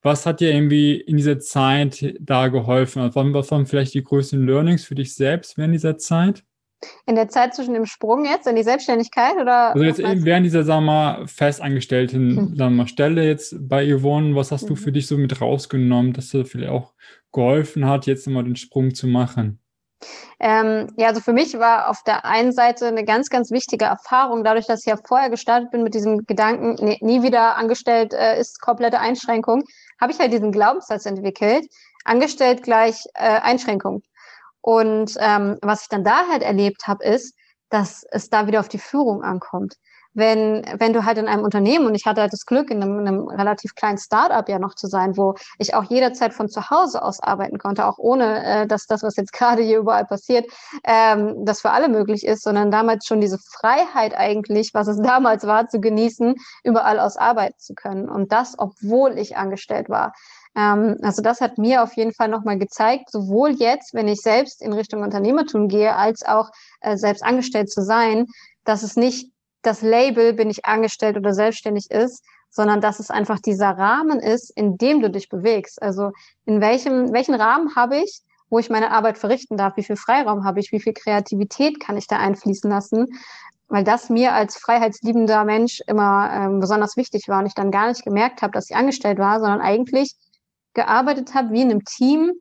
Was 0.00 0.24
hat 0.24 0.40
dir 0.40 0.52
irgendwie 0.52 0.96
in 0.96 1.18
dieser 1.18 1.38
Zeit 1.38 2.16
da 2.20 2.48
geholfen? 2.48 3.02
Also, 3.02 3.20
was 3.34 3.50
waren 3.50 3.66
vielleicht 3.66 3.94
die 3.94 4.02
größten 4.02 4.46
Learnings 4.46 4.84
für 4.84 4.94
dich 4.94 5.14
selbst 5.14 5.58
während 5.58 5.74
dieser 5.74 5.98
Zeit? 5.98 6.42
In 7.06 7.14
der 7.14 7.28
Zeit 7.28 7.54
zwischen 7.54 7.74
dem 7.74 7.86
Sprung 7.86 8.24
jetzt 8.24 8.46
in 8.46 8.56
die 8.56 8.62
Selbstständigkeit 8.62 9.36
oder? 9.36 9.74
Also 9.74 9.84
jetzt 9.84 9.98
während 10.02 10.46
dieser, 10.46 10.64
sagen 10.64 10.84
wir 10.84 10.92
mal, 10.92 11.26
festangestellten 11.26 12.36
hm. 12.36 12.56
sagen 12.56 12.76
wir 12.76 12.82
mal, 12.82 12.88
Stelle 12.88 13.24
jetzt 13.24 13.56
bei 13.68 13.86
Yvonne, 13.86 14.34
was 14.34 14.50
hast 14.50 14.64
mhm. 14.64 14.68
du 14.68 14.76
für 14.76 14.92
dich 14.92 15.06
so 15.06 15.16
mit 15.16 15.40
rausgenommen, 15.40 16.12
dass 16.12 16.30
dir 16.30 16.44
vielleicht 16.44 16.70
auch 16.70 16.94
geholfen 17.32 17.86
hat, 17.86 18.06
jetzt 18.06 18.26
nochmal 18.26 18.44
den 18.44 18.56
Sprung 18.56 18.94
zu 18.94 19.06
machen? 19.06 19.60
Ähm, 20.40 20.88
ja, 20.96 21.08
also 21.08 21.20
für 21.20 21.32
mich 21.32 21.58
war 21.58 21.88
auf 21.88 22.02
der 22.02 22.24
einen 22.24 22.52
Seite 22.52 22.86
eine 22.86 23.04
ganz, 23.04 23.30
ganz 23.30 23.50
wichtige 23.50 23.86
Erfahrung, 23.86 24.44
dadurch, 24.44 24.66
dass 24.66 24.80
ich 24.80 24.86
ja 24.86 24.96
vorher 24.96 25.30
gestartet 25.30 25.70
bin 25.70 25.82
mit 25.82 25.94
diesem 25.94 26.26
Gedanken, 26.26 26.76
nee, 26.84 26.98
nie 27.00 27.22
wieder 27.22 27.56
angestellt 27.56 28.12
äh, 28.12 28.38
ist 28.38 28.60
komplette 28.60 29.00
Einschränkung, 29.00 29.64
habe 30.00 30.12
ich 30.12 30.18
halt 30.18 30.32
diesen 30.32 30.52
Glaubenssatz 30.52 31.06
entwickelt, 31.06 31.66
angestellt 32.04 32.62
gleich 32.62 33.04
äh, 33.14 33.40
Einschränkung. 33.40 34.02
Und 34.64 35.14
ähm, 35.20 35.58
was 35.60 35.82
ich 35.82 35.88
dann 35.88 36.04
da 36.04 36.26
halt 36.26 36.42
erlebt 36.42 36.86
habe, 36.86 37.04
ist, 37.04 37.36
dass 37.68 38.02
es 38.10 38.30
da 38.30 38.46
wieder 38.46 38.60
auf 38.60 38.68
die 38.70 38.78
Führung 38.78 39.22
ankommt. 39.22 39.74
Wenn, 40.14 40.64
wenn 40.78 40.94
du 40.94 41.04
halt 41.04 41.18
in 41.18 41.28
einem 41.28 41.44
Unternehmen, 41.44 41.84
und 41.84 41.94
ich 41.94 42.06
hatte 42.06 42.22
halt 42.22 42.32
das 42.32 42.46
Glück, 42.46 42.70
in 42.70 42.82
einem, 42.82 43.00
in 43.00 43.08
einem 43.08 43.28
relativ 43.28 43.74
kleinen 43.74 43.98
Start-up 43.98 44.48
ja 44.48 44.58
noch 44.58 44.74
zu 44.74 44.86
sein, 44.86 45.18
wo 45.18 45.34
ich 45.58 45.74
auch 45.74 45.82
jederzeit 45.84 46.32
von 46.32 46.48
zu 46.48 46.70
Hause 46.70 47.02
aus 47.02 47.20
arbeiten 47.20 47.58
konnte, 47.58 47.84
auch 47.84 47.98
ohne, 47.98 48.42
äh, 48.42 48.66
dass 48.66 48.86
das, 48.86 49.02
was 49.02 49.16
jetzt 49.16 49.32
gerade 49.34 49.62
hier 49.62 49.80
überall 49.80 50.06
passiert, 50.06 50.46
ähm, 50.84 51.44
das 51.44 51.60
für 51.60 51.72
alle 51.72 51.90
möglich 51.90 52.24
ist, 52.24 52.42
sondern 52.42 52.70
damals 52.70 53.04
schon 53.04 53.20
diese 53.20 53.38
Freiheit 53.38 54.16
eigentlich, 54.16 54.72
was 54.72 54.86
es 54.86 54.96
damals 55.02 55.46
war, 55.46 55.68
zu 55.68 55.78
genießen, 55.78 56.36
überall 56.62 56.98
aus 57.00 57.18
arbeiten 57.18 57.58
zu 57.58 57.74
können. 57.74 58.08
Und 58.08 58.32
das, 58.32 58.54
obwohl 58.56 59.18
ich 59.18 59.36
angestellt 59.36 59.90
war. 59.90 60.14
Ähm, 60.56 60.96
also 61.02 61.22
das 61.22 61.40
hat 61.40 61.58
mir 61.58 61.82
auf 61.82 61.94
jeden 61.94 62.12
Fall 62.12 62.28
nochmal 62.28 62.58
gezeigt, 62.58 63.10
sowohl 63.10 63.50
jetzt, 63.50 63.94
wenn 63.94 64.08
ich 64.08 64.20
selbst 64.20 64.62
in 64.62 64.72
Richtung 64.72 65.02
Unternehmertum 65.02 65.68
gehe, 65.68 65.94
als 65.94 66.24
auch 66.24 66.50
äh, 66.80 66.96
selbst 66.96 67.24
angestellt 67.24 67.70
zu 67.70 67.82
sein, 67.82 68.26
dass 68.64 68.82
es 68.82 68.96
nicht 68.96 69.30
das 69.62 69.82
Label 69.82 70.34
bin 70.34 70.50
ich 70.50 70.64
angestellt 70.64 71.16
oder 71.16 71.32
selbstständig 71.32 71.90
ist, 71.90 72.22
sondern 72.50 72.80
dass 72.80 73.00
es 73.00 73.10
einfach 73.10 73.40
dieser 73.40 73.70
Rahmen 73.70 74.20
ist, 74.20 74.50
in 74.50 74.76
dem 74.76 75.00
du 75.00 75.10
dich 75.10 75.28
bewegst. 75.28 75.82
Also 75.82 76.12
in 76.44 76.60
welchem, 76.60 77.12
welchen 77.12 77.34
Rahmen 77.34 77.74
habe 77.74 77.96
ich, 77.96 78.22
wo 78.48 78.58
ich 78.58 78.70
meine 78.70 78.92
Arbeit 78.92 79.18
verrichten 79.18 79.56
darf, 79.56 79.76
wie 79.76 79.82
viel 79.82 79.96
Freiraum 79.96 80.44
habe 80.44 80.60
ich, 80.60 80.70
wie 80.70 80.80
viel 80.80 80.92
Kreativität 80.92 81.80
kann 81.80 81.96
ich 81.96 82.06
da 82.06 82.18
einfließen 82.18 82.70
lassen, 82.70 83.08
weil 83.68 83.82
das 83.82 84.10
mir 84.10 84.34
als 84.34 84.56
freiheitsliebender 84.56 85.44
Mensch 85.44 85.80
immer 85.88 86.30
ähm, 86.32 86.60
besonders 86.60 86.96
wichtig 86.96 87.24
war 87.26 87.40
und 87.40 87.46
ich 87.46 87.54
dann 87.54 87.72
gar 87.72 87.88
nicht 87.88 88.04
gemerkt 88.04 88.42
habe, 88.42 88.52
dass 88.52 88.70
ich 88.70 88.76
angestellt 88.76 89.18
war, 89.18 89.40
sondern 89.40 89.60
eigentlich 89.60 90.14
gearbeitet 90.74 91.34
habe 91.34 91.52
wie 91.52 91.62
in 91.62 91.70
einem 91.70 91.84
Team 91.84 92.32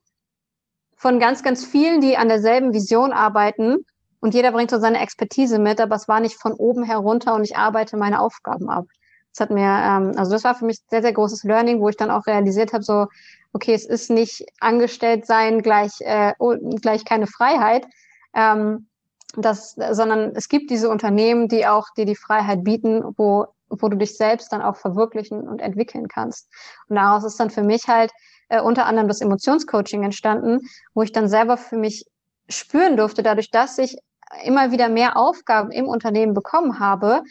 von 0.95 1.19
ganz, 1.19 1.43
ganz 1.43 1.65
vielen, 1.65 2.01
die 2.01 2.17
an 2.17 2.29
derselben 2.29 2.73
Vision 2.73 3.11
arbeiten 3.11 3.85
und 4.23 4.33
jeder 4.33 4.53
bringt 4.53 4.71
so 4.71 4.79
seine 4.79 5.01
Expertise 5.01 5.59
mit, 5.59 5.81
aber 5.81 5.95
es 5.95 6.07
war 6.07 6.21
nicht 6.21 6.35
von 6.35 6.53
oben 6.53 6.83
herunter 6.83 7.35
und 7.35 7.43
ich 7.43 7.57
arbeite 7.57 7.97
meine 7.97 8.21
Aufgaben 8.21 8.69
ab. 8.69 8.85
Das 9.31 9.41
hat 9.41 9.49
mir, 9.49 9.63
ähm, 9.63 10.13
also 10.15 10.31
das 10.31 10.43
war 10.43 10.55
für 10.55 10.65
mich 10.65 10.79
sehr, 10.89 11.01
sehr 11.01 11.11
großes 11.11 11.43
Learning, 11.43 11.81
wo 11.81 11.89
ich 11.89 11.97
dann 11.97 12.11
auch 12.11 12.25
realisiert 12.25 12.71
habe, 12.71 12.83
so, 12.83 13.07
okay, 13.51 13.73
es 13.73 13.85
ist 13.85 14.09
nicht 14.09 14.45
angestellt 14.61 15.25
sein 15.25 15.61
gleich, 15.61 15.99
äh, 15.99 16.33
oh, 16.39 16.55
gleich 16.81 17.03
keine 17.03 17.27
Freiheit, 17.27 17.85
ähm, 18.33 18.87
das, 19.35 19.75
sondern 19.91 20.31
es 20.35 20.47
gibt 20.47 20.69
diese 20.69 20.89
Unternehmen, 20.89 21.47
die 21.49 21.67
auch 21.67 21.87
dir 21.97 22.05
die 22.05 22.15
Freiheit 22.15 22.63
bieten, 22.63 23.03
wo, 23.17 23.47
wo 23.81 23.89
du 23.89 23.97
dich 23.97 24.17
selbst 24.17 24.51
dann 24.51 24.62
auch 24.62 24.75
verwirklichen 24.75 25.47
und 25.47 25.59
entwickeln 25.59 26.07
kannst. 26.07 26.49
Und 26.88 26.95
daraus 26.95 27.23
ist 27.23 27.39
dann 27.39 27.49
für 27.49 27.63
mich 27.63 27.88
halt 27.88 28.12
äh, 28.49 28.62
unter 28.62 28.86
anderem 28.86 29.07
das 29.07 29.21
Emotionscoaching 29.21 30.03
entstanden, 30.03 30.62
wo 30.93 31.01
ich 31.01 31.12
dann 31.12 31.27
selber 31.27 31.57
für 31.57 31.77
mich 31.77 32.05
spüren 32.49 32.97
durfte, 32.97 33.23
dadurch, 33.23 33.49
dass 33.49 33.77
ich 33.77 33.97
immer 34.43 34.71
wieder 34.71 34.89
mehr 34.89 35.17
Aufgaben 35.17 35.71
im 35.71 35.88
Unternehmen 35.88 36.33
bekommen 36.33 36.79
habe, 36.79 37.23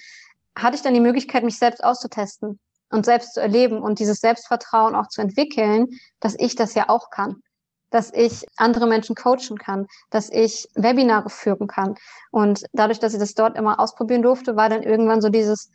hatte 0.57 0.77
ich 0.77 0.83
dann 0.83 0.95
die 0.95 1.01
Möglichkeit, 1.01 1.45
mich 1.45 1.59
selbst 1.59 1.83
auszutesten 1.83 2.59
und 2.91 3.05
selbst 3.05 3.35
zu 3.35 3.41
erleben 3.41 3.81
und 3.81 3.99
dieses 3.99 4.21
Selbstvertrauen 4.21 4.95
auch 4.95 5.09
zu 5.09 5.21
entwickeln, 5.21 5.89
dass 6.21 6.37
ich 6.39 6.55
das 6.55 6.75
ja 6.75 6.89
auch 6.89 7.11
kann, 7.11 7.43
dass 7.91 8.13
ich 8.13 8.45
andere 8.57 8.87
Menschen 8.87 9.15
coachen 9.15 9.59
kann, 9.59 9.87
dass 10.11 10.31
ich 10.31 10.69
Webinare 10.75 11.31
führen 11.31 11.67
kann. 11.67 11.95
Und 12.31 12.65
dadurch, 12.73 12.99
dass 12.99 13.15
ich 13.15 13.21
das 13.21 13.35
dort 13.35 13.57
immer 13.57 13.81
ausprobieren 13.81 14.23
durfte, 14.23 14.57
war 14.57 14.69
dann 14.69 14.83
irgendwann 14.83 15.23
so 15.23 15.31
dieses, 15.31 15.71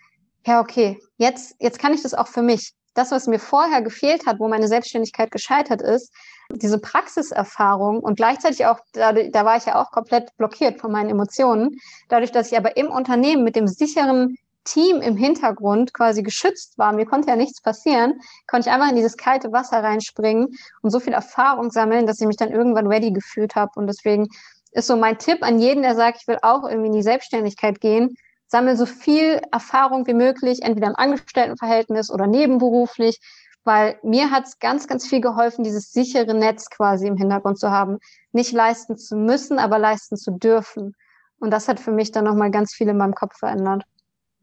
ja, 0.48 0.62
okay, 0.62 1.00
jetzt, 1.18 1.56
jetzt 1.60 1.78
kann 1.78 1.94
ich 1.94 2.02
das 2.02 2.14
auch 2.14 2.28
für 2.28 2.42
mich. 2.42 2.74
Das, 2.94 3.12
was 3.12 3.28
mir 3.28 3.38
vorher 3.38 3.82
gefehlt 3.82 4.26
hat, 4.26 4.40
wo 4.40 4.48
meine 4.48 4.68
Selbstständigkeit 4.68 5.30
gescheitert 5.30 5.82
ist, 5.82 6.12
diese 6.52 6.80
Praxiserfahrung 6.80 8.00
und 8.00 8.16
gleichzeitig 8.16 8.66
auch, 8.66 8.80
da, 8.94 9.12
da 9.12 9.46
war 9.46 9.58
ich 9.58 9.66
ja 9.66 9.80
auch 9.80 9.92
komplett 9.92 10.36
blockiert 10.38 10.80
von 10.80 10.92
meinen 10.92 11.10
Emotionen, 11.10 11.78
dadurch, 12.08 12.32
dass 12.32 12.52
ich 12.52 12.58
aber 12.58 12.78
im 12.78 12.88
Unternehmen 12.88 13.44
mit 13.44 13.56
dem 13.56 13.68
sicheren 13.68 14.38
Team 14.64 15.02
im 15.02 15.18
Hintergrund 15.18 15.94
quasi 15.94 16.24
geschützt 16.24 16.78
war, 16.78 16.94
mir 16.94 17.06
konnte 17.06 17.30
ja 17.30 17.36
nichts 17.36 17.62
passieren, 17.62 18.14
konnte 18.48 18.70
ich 18.70 18.74
einfach 18.74 18.90
in 18.90 18.96
dieses 18.96 19.18
kalte 19.18 19.52
Wasser 19.52 19.84
reinspringen 19.84 20.48
und 20.82 20.90
so 20.90 21.00
viel 21.00 21.14
Erfahrung 21.14 21.72
sammeln, 21.72 22.08
dass 22.08 22.22
ich 22.22 22.28
mich 22.28 22.38
dann 22.38 22.52
irgendwann 22.52 22.88
ready 22.88 23.12
gefühlt 23.12 23.56
habe. 23.56 23.72
Und 23.76 23.88
deswegen 23.88 24.28
ist 24.72 24.88
so 24.88 24.96
mein 24.96 25.18
Tipp 25.18 25.44
an 25.44 25.60
jeden, 25.60 25.84
der 25.84 25.96
sagt, 25.96 26.20
ich 26.22 26.28
will 26.28 26.40
auch 26.42 26.68
irgendwie 26.68 26.88
in 26.88 26.94
die 26.94 27.04
Selbstständigkeit 27.04 27.80
gehen, 27.80 28.16
sammle 28.48 28.76
so 28.76 28.86
viel 28.86 29.42
Erfahrung 29.52 30.08
wie 30.08 30.14
möglich, 30.14 30.62
entweder 30.62 30.88
im 30.88 30.96
Angestelltenverhältnis 30.96 32.10
oder 32.10 32.28
nebenberuflich, 32.28 33.20
weil 33.64 34.00
mir 34.02 34.32
hat 34.32 34.46
es 34.46 34.60
ganz, 34.60 34.88
ganz 34.88 35.06
viel 35.08 35.20
geholfen, 35.20 35.64
dieses 35.64 35.92
sichere 35.92 36.34
Netz 36.34 36.70
quasi 36.70 37.08
im 37.08 37.18
Hintergrund 37.18 37.60
zu 37.60 37.70
haben. 37.70 37.98
Nicht 38.32 38.54
leisten 38.54 38.98
zu 38.98 39.18
müssen, 39.18 39.60
aber 39.60 39.78
leisten 39.78 40.16
zu 40.16 40.32
dürfen. 40.32 40.96
Und 41.40 41.52
das 41.52 41.68
hat 41.68 41.80
für 41.80 41.92
mich 41.92 42.12
dann 42.12 42.24
nochmal 42.24 42.50
ganz 42.50 42.74
viel 42.74 42.88
in 42.88 42.98
meinem 42.98 43.14
Kopf 43.14 43.38
verändert. 43.38 43.84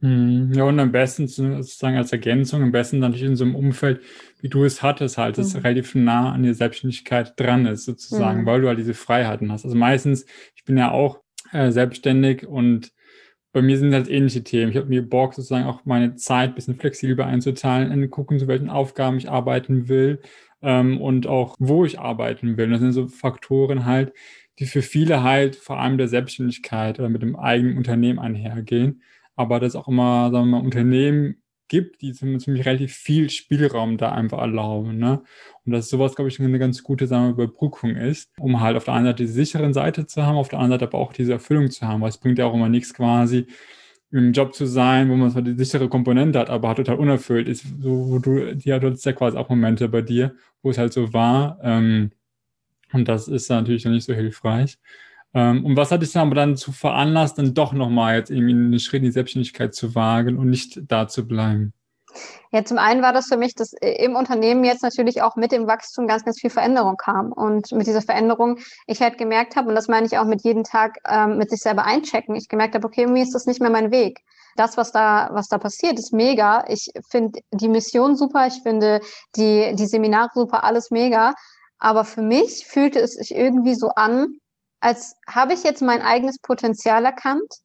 Hm, 0.01 0.53
ja, 0.53 0.65
und 0.65 0.79
am 0.79 0.93
besten 0.93 1.27
sozusagen 1.27 1.97
als 1.97 2.13
Ergänzung, 2.13 2.63
am 2.63 2.73
besten 2.73 2.99
natürlich 2.99 3.25
in 3.25 3.37
so 3.37 3.45
einem 3.45 3.55
Umfeld, 3.55 4.03
wie 4.41 4.51
du 4.51 4.65
es 4.65 4.83
hattest, 4.83 5.17
halt, 5.17 5.39
das 5.39 5.55
mhm. 5.55 5.61
relativ 5.61 5.95
nah 5.95 6.33
an 6.33 6.43
der 6.43 6.53
Selbstständigkeit 6.53 7.33
dran 7.41 7.65
ist, 7.65 7.87
sozusagen, 7.87 8.43
mhm. 8.43 8.47
weil 8.47 8.61
du 8.61 8.69
halt 8.69 8.79
diese 8.79 8.93
Freiheiten 8.93 9.51
hast. 9.51 9.65
Also 9.65 9.77
meistens, 9.77 10.27
ich 10.55 10.65
bin 10.65 10.77
ja 10.77 10.91
auch 10.91 11.21
äh, 11.53 11.71
selbstständig 11.71 12.47
und 12.47 12.93
bei 13.55 13.63
mir 13.63 13.79
sind 13.79 13.95
halt 13.95 14.11
ähnliche 14.11 14.43
Themen. 14.43 14.73
Ich 14.73 14.77
habe 14.77 14.89
mir 14.89 15.09
Bock, 15.09 15.33
sozusagen 15.33 15.67
auch 15.67 15.85
meine 15.85 16.17
Zeit 16.17 16.51
ein 16.51 16.55
bisschen 16.57 16.75
flexibler 16.75 17.27
einzuteilen, 17.27 17.93
und 17.93 18.11
gucken, 18.11 18.41
zu 18.41 18.49
welchen 18.49 18.69
Aufgaben 18.69 19.17
ich 19.17 19.31
arbeiten 19.31 19.89
will 19.89 20.21
ähm, 20.61 21.01
und 21.01 21.29
auch 21.29 21.55
wo 21.61 21.85
ich 21.85 22.01
arbeiten 22.01 22.57
will. 22.57 22.69
das 22.69 22.81
sind 22.81 22.93
so 22.93 23.07
Faktoren 23.07 23.85
halt, 23.85 24.13
die 24.59 24.67
für 24.67 24.83
viele 24.83 25.23
halt 25.23 25.55
vor 25.55 25.79
allem 25.79 25.99
der 25.99 26.09
Selbstständigkeit 26.09 26.99
oder 26.99 27.09
mit 27.09 27.23
dem 27.23 27.37
eigenen 27.37 27.79
Unternehmen 27.79 28.19
einhergehen. 28.19 29.03
Aber 29.37 29.61
das 29.61 29.77
auch 29.77 29.87
immer, 29.87 30.33
sagen 30.33 30.51
wir 30.51 30.59
mal, 30.59 30.65
Unternehmen 30.65 31.37
gibt, 31.69 32.03
die 32.03 32.13
ziemlich 32.13 32.67
relativ 32.67 32.93
viel 32.93 33.31
Spielraum 33.31 33.99
da 33.99 34.11
einfach 34.13 34.41
erlauben. 34.41 34.99
Ne? 34.99 35.23
Und 35.67 35.73
dass 35.73 35.89
sowas, 35.89 36.15
glaube 36.15 36.29
ich, 36.29 36.41
eine 36.41 36.59
ganz 36.59 36.83
gute 36.83 37.07
sagen 37.07 37.27
wir, 37.37 37.45
Überbrückung 37.45 37.97
ist, 37.97 38.31
um 38.39 38.61
halt 38.61 38.77
auf 38.77 38.85
der 38.85 38.95
einen 38.95 39.07
Seite 39.07 39.25
die 39.25 39.31
sicheren 39.31 39.73
Seite 39.73 40.07
zu 40.07 40.25
haben, 40.25 40.37
auf 40.37 40.49
der 40.49 40.59
anderen 40.59 40.81
Seite 40.81 40.91
aber 40.91 40.99
auch 40.99 41.13
diese 41.13 41.33
Erfüllung 41.33 41.71
zu 41.71 41.87
haben, 41.87 42.03
weil 42.03 42.11
es 42.11 42.19
bringt 42.19 42.39
ja 42.39 42.47
auch 42.47 42.55
immer 42.55 42.69
nichts 42.69 42.93
quasi, 42.93 43.47
im 44.11 44.33
Job 44.33 44.55
zu 44.55 44.67
sein, 44.67 45.11
wo 45.11 45.17
man 45.17 45.31
zwar 45.31 45.43
die 45.43 45.55
sichere 45.55 45.89
Komponente 45.89 46.39
hat, 46.39 46.51
aber 46.51 46.69
halt 46.69 46.79
total 46.79 46.99
unerfüllt 46.99 47.49
ist, 47.49 47.65
so, 47.81 48.11
wo 48.11 48.19
du, 48.19 48.55
die 48.55 48.73
hat 48.73 48.83
ja 48.83 49.13
quasi 49.13 49.37
auch 49.37 49.49
Momente 49.49 49.89
bei 49.89 50.03
dir, 50.03 50.37
wo 50.63 50.71
es 50.71 50.79
halt 50.79 50.93
so 50.93 51.13
war. 51.13 51.59
Ähm, 51.63 52.13
und 52.93 53.09
das 53.09 53.27
ist 53.27 53.51
natürlich 53.51 53.83
dann 53.83 53.93
nicht 53.93 54.05
so 54.05 54.15
hilfreich. 54.15 54.79
Ähm, 55.35 55.65
und 55.65 55.77
was 55.77 55.91
hat 55.91 56.03
dich 56.03 56.13
dann 56.13 56.29
aber 56.29 56.37
dann 56.37 56.57
zu 56.57 56.71
veranlasst, 56.71 57.39
dann 57.39 57.55
doch 57.55 57.73
nochmal 57.73 58.17
jetzt 58.17 58.31
irgendwie 58.31 58.53
einen 58.53 58.79
Schritt 58.79 59.01
in 59.01 59.07
die 59.07 59.11
Selbstständigkeit 59.11 59.75
zu 59.75 59.95
wagen 59.97 60.39
und 60.39 60.49
nicht 60.49 60.81
da 60.87 61.09
zu 61.09 61.27
bleiben? 61.27 61.73
Ja, 62.51 62.65
zum 62.65 62.79
einen 62.79 63.03
war 63.03 63.13
das 63.13 63.27
für 63.27 63.37
mich, 63.37 63.55
dass 63.55 63.73
im 63.73 64.17
Unternehmen 64.17 64.65
jetzt 64.65 64.83
natürlich 64.83 65.23
auch 65.23 65.37
mit 65.37 65.53
dem 65.53 65.67
Wachstum 65.67 66.07
ganz, 66.07 66.25
ganz 66.25 66.41
viel 66.41 66.51
Veränderung 66.51 66.97
kam. 66.97 67.33
Und 67.33 67.73
mit 67.73 67.87
dieser 67.87 68.03
Veränderung 68.03 68.59
ich 68.87 69.01
halt 69.01 69.19
gemerkt 69.19 69.57
habe, 69.57 69.69
und 69.69 69.75
das 69.75 69.89
meine 69.89 70.07
ich 70.07 70.19
auch 70.19 70.25
mit 70.25 70.43
jedem 70.43 70.65
Tag 70.65 70.99
ähm, 71.09 71.39
mit 71.39 71.51
sich 71.51 71.61
selber 71.61 71.85
einchecken, 71.85 72.35
ich 72.37 72.49
gemerkt 72.49 72.75
habe, 72.75 72.87
okay, 72.87 73.07
mir 73.07 73.23
ist 73.23 73.35
das 73.35 73.47
nicht 73.47 73.61
mehr 73.61 73.71
mein 73.71 73.91
Weg. 73.91 74.21
Das, 74.57 74.77
was 74.77 74.93
da, 74.93 75.31
was 75.33 75.49
da 75.49 75.59
passiert, 75.59 75.99
ist 75.99 76.13
mega. 76.13 76.65
Ich 76.69 76.91
finde 77.11 77.41
die 77.51 77.69
Mission 77.69 78.17
super, 78.17 78.47
ich 78.47 78.63
finde 78.63 79.01
die, 79.37 79.75
die 79.75 79.87
Seminare 79.87 80.31
super, 80.35 80.65
alles 80.65 80.91
mega. 80.91 81.35
Aber 81.79 82.05
für 82.05 82.23
mich 82.23 82.67
fühlte 82.67 83.01
es 83.01 83.15
sich 83.15 83.35
irgendwie 83.35 83.75
so 83.75 83.89
an, 83.89 84.39
als 84.81 85.17
habe 85.27 85.55
ich 85.55 85.65
jetzt 85.65 85.83
mein 85.83 86.03
eigenes 86.03 86.39
Potenzial 86.39 87.05
erkannt 87.05 87.64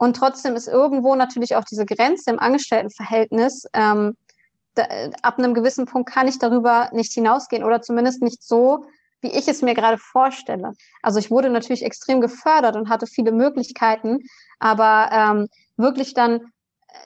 und 0.00 0.16
trotzdem 0.16 0.56
ist 0.56 0.66
irgendwo 0.66 1.14
natürlich 1.14 1.56
auch 1.56 1.64
diese 1.64 1.84
Grenze 1.84 2.30
im 2.30 2.38
Angestelltenverhältnis. 2.38 3.66
Ähm, 3.74 4.16
da, 4.74 4.84
ab 5.20 5.38
einem 5.38 5.52
gewissen 5.52 5.84
Punkt 5.84 6.10
kann 6.10 6.26
ich 6.26 6.38
darüber 6.38 6.88
nicht 6.92 7.12
hinausgehen 7.12 7.64
oder 7.64 7.82
zumindest 7.82 8.22
nicht 8.22 8.42
so, 8.42 8.86
wie 9.20 9.28
ich 9.28 9.46
es 9.46 9.60
mir 9.60 9.74
gerade 9.74 9.98
vorstelle. 9.98 10.72
Also 11.02 11.18
ich 11.18 11.30
wurde 11.30 11.50
natürlich 11.50 11.84
extrem 11.84 12.22
gefördert 12.22 12.76
und 12.76 12.88
hatte 12.88 13.06
viele 13.06 13.30
Möglichkeiten, 13.30 14.20
aber 14.58 15.10
ähm, 15.12 15.48
wirklich 15.76 16.14
dann 16.14 16.50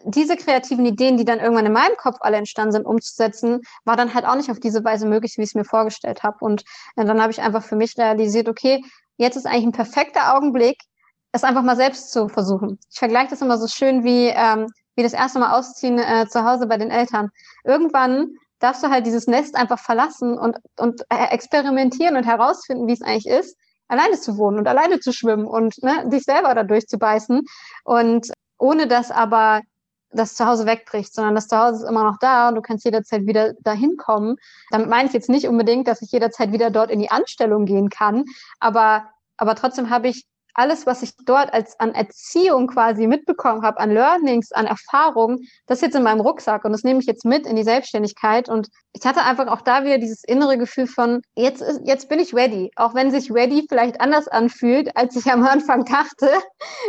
diese 0.04 0.36
kreativen 0.36 0.86
Ideen, 0.86 1.16
die 1.16 1.24
dann 1.24 1.40
irgendwann 1.40 1.66
in 1.66 1.72
meinem 1.72 1.96
Kopf 1.96 2.18
alle 2.20 2.36
entstanden 2.36 2.72
sind, 2.72 2.86
umzusetzen, 2.86 3.62
war 3.84 3.96
dann 3.96 4.14
halt 4.14 4.24
auch 4.24 4.36
nicht 4.36 4.52
auf 4.52 4.60
diese 4.60 4.84
Weise 4.84 5.06
möglich, 5.06 5.34
wie 5.36 5.42
ich 5.42 5.48
es 5.48 5.54
mir 5.56 5.64
vorgestellt 5.64 6.22
habe. 6.22 6.36
Und 6.42 6.62
äh, 6.94 7.04
dann 7.04 7.20
habe 7.20 7.32
ich 7.32 7.42
einfach 7.42 7.64
für 7.64 7.74
mich 7.74 7.98
realisiert, 7.98 8.48
okay, 8.48 8.84
jetzt 9.16 9.34
ist 9.34 9.46
eigentlich 9.46 9.64
ein 9.66 9.72
perfekter 9.72 10.36
Augenblick, 10.36 10.78
es 11.34 11.42
einfach 11.42 11.62
mal 11.62 11.76
selbst 11.76 12.12
zu 12.12 12.28
versuchen. 12.28 12.78
Ich 12.92 12.98
vergleiche 12.98 13.30
das 13.30 13.42
immer 13.42 13.58
so 13.58 13.66
schön 13.66 14.04
wie, 14.04 14.28
ähm, 14.28 14.68
wie 14.94 15.02
das 15.02 15.12
erste 15.12 15.40
Mal 15.40 15.58
ausziehen 15.58 15.98
äh, 15.98 16.28
zu 16.28 16.44
Hause 16.44 16.68
bei 16.68 16.76
den 16.76 16.92
Eltern. 16.92 17.30
Irgendwann 17.64 18.36
darfst 18.60 18.84
du 18.84 18.88
halt 18.88 19.04
dieses 19.04 19.26
Nest 19.26 19.56
einfach 19.56 19.80
verlassen 19.80 20.38
und, 20.38 20.56
und 20.78 21.02
äh, 21.10 21.32
experimentieren 21.32 22.16
und 22.16 22.24
herausfinden, 22.24 22.86
wie 22.86 22.92
es 22.92 23.02
eigentlich 23.02 23.26
ist, 23.26 23.58
alleine 23.88 24.18
zu 24.20 24.38
wohnen 24.38 24.58
und 24.58 24.68
alleine 24.68 25.00
zu 25.00 25.12
schwimmen 25.12 25.44
und 25.44 25.82
ne, 25.82 26.08
dich 26.08 26.22
selber 26.22 26.54
da 26.54 26.62
durchzubeißen. 26.62 27.42
Und 27.82 28.30
ohne 28.58 28.86
dass 28.86 29.10
aber 29.10 29.60
das 30.12 30.36
Zuhause 30.36 30.66
wegbricht, 30.66 31.12
sondern 31.12 31.34
das 31.34 31.48
Zuhause 31.48 31.82
ist 31.82 31.90
immer 31.90 32.04
noch 32.04 32.18
da 32.20 32.48
und 32.48 32.54
du 32.54 32.62
kannst 32.62 32.84
jederzeit 32.84 33.26
wieder 33.26 33.54
dahin 33.62 33.96
kommen. 33.96 34.36
Damit 34.70 34.88
meine 34.88 35.08
ich 35.08 35.14
jetzt 35.14 35.28
nicht 35.28 35.48
unbedingt, 35.48 35.88
dass 35.88 36.00
ich 36.00 36.12
jederzeit 36.12 36.52
wieder 36.52 36.70
dort 36.70 36.92
in 36.92 37.00
die 37.00 37.10
Anstellung 37.10 37.64
gehen 37.64 37.90
kann, 37.90 38.24
aber, 38.60 39.10
aber 39.36 39.56
trotzdem 39.56 39.90
habe 39.90 40.06
ich 40.06 40.24
alles, 40.54 40.86
was 40.86 41.02
ich 41.02 41.14
dort 41.24 41.52
als 41.52 41.78
an 41.80 41.94
Erziehung 41.94 42.68
quasi 42.68 43.06
mitbekommen 43.06 43.62
habe, 43.62 43.80
an 43.80 43.90
Learnings, 43.90 44.52
an 44.52 44.66
Erfahrungen, 44.66 45.48
das 45.66 45.78
ist 45.78 45.82
jetzt 45.82 45.96
in 45.96 46.02
meinem 46.02 46.20
Rucksack 46.20 46.64
und 46.64 46.72
das 46.72 46.84
nehme 46.84 47.00
ich 47.00 47.06
jetzt 47.06 47.24
mit 47.24 47.46
in 47.46 47.56
die 47.56 47.64
Selbstständigkeit. 47.64 48.48
Und 48.48 48.68
ich 48.92 49.04
hatte 49.04 49.22
einfach 49.22 49.48
auch 49.48 49.60
da 49.60 49.84
wieder 49.84 49.98
dieses 49.98 50.24
innere 50.24 50.56
Gefühl 50.56 50.86
von, 50.86 51.22
jetzt, 51.34 51.60
ist, 51.60 51.80
jetzt 51.84 52.08
bin 52.08 52.20
ich 52.20 52.34
ready. 52.34 52.70
Auch 52.76 52.94
wenn 52.94 53.10
sich 53.10 53.32
ready 53.32 53.66
vielleicht 53.68 54.00
anders 54.00 54.28
anfühlt, 54.28 54.96
als 54.96 55.16
ich 55.16 55.30
am 55.30 55.44
Anfang 55.44 55.84
dachte. 55.84 56.30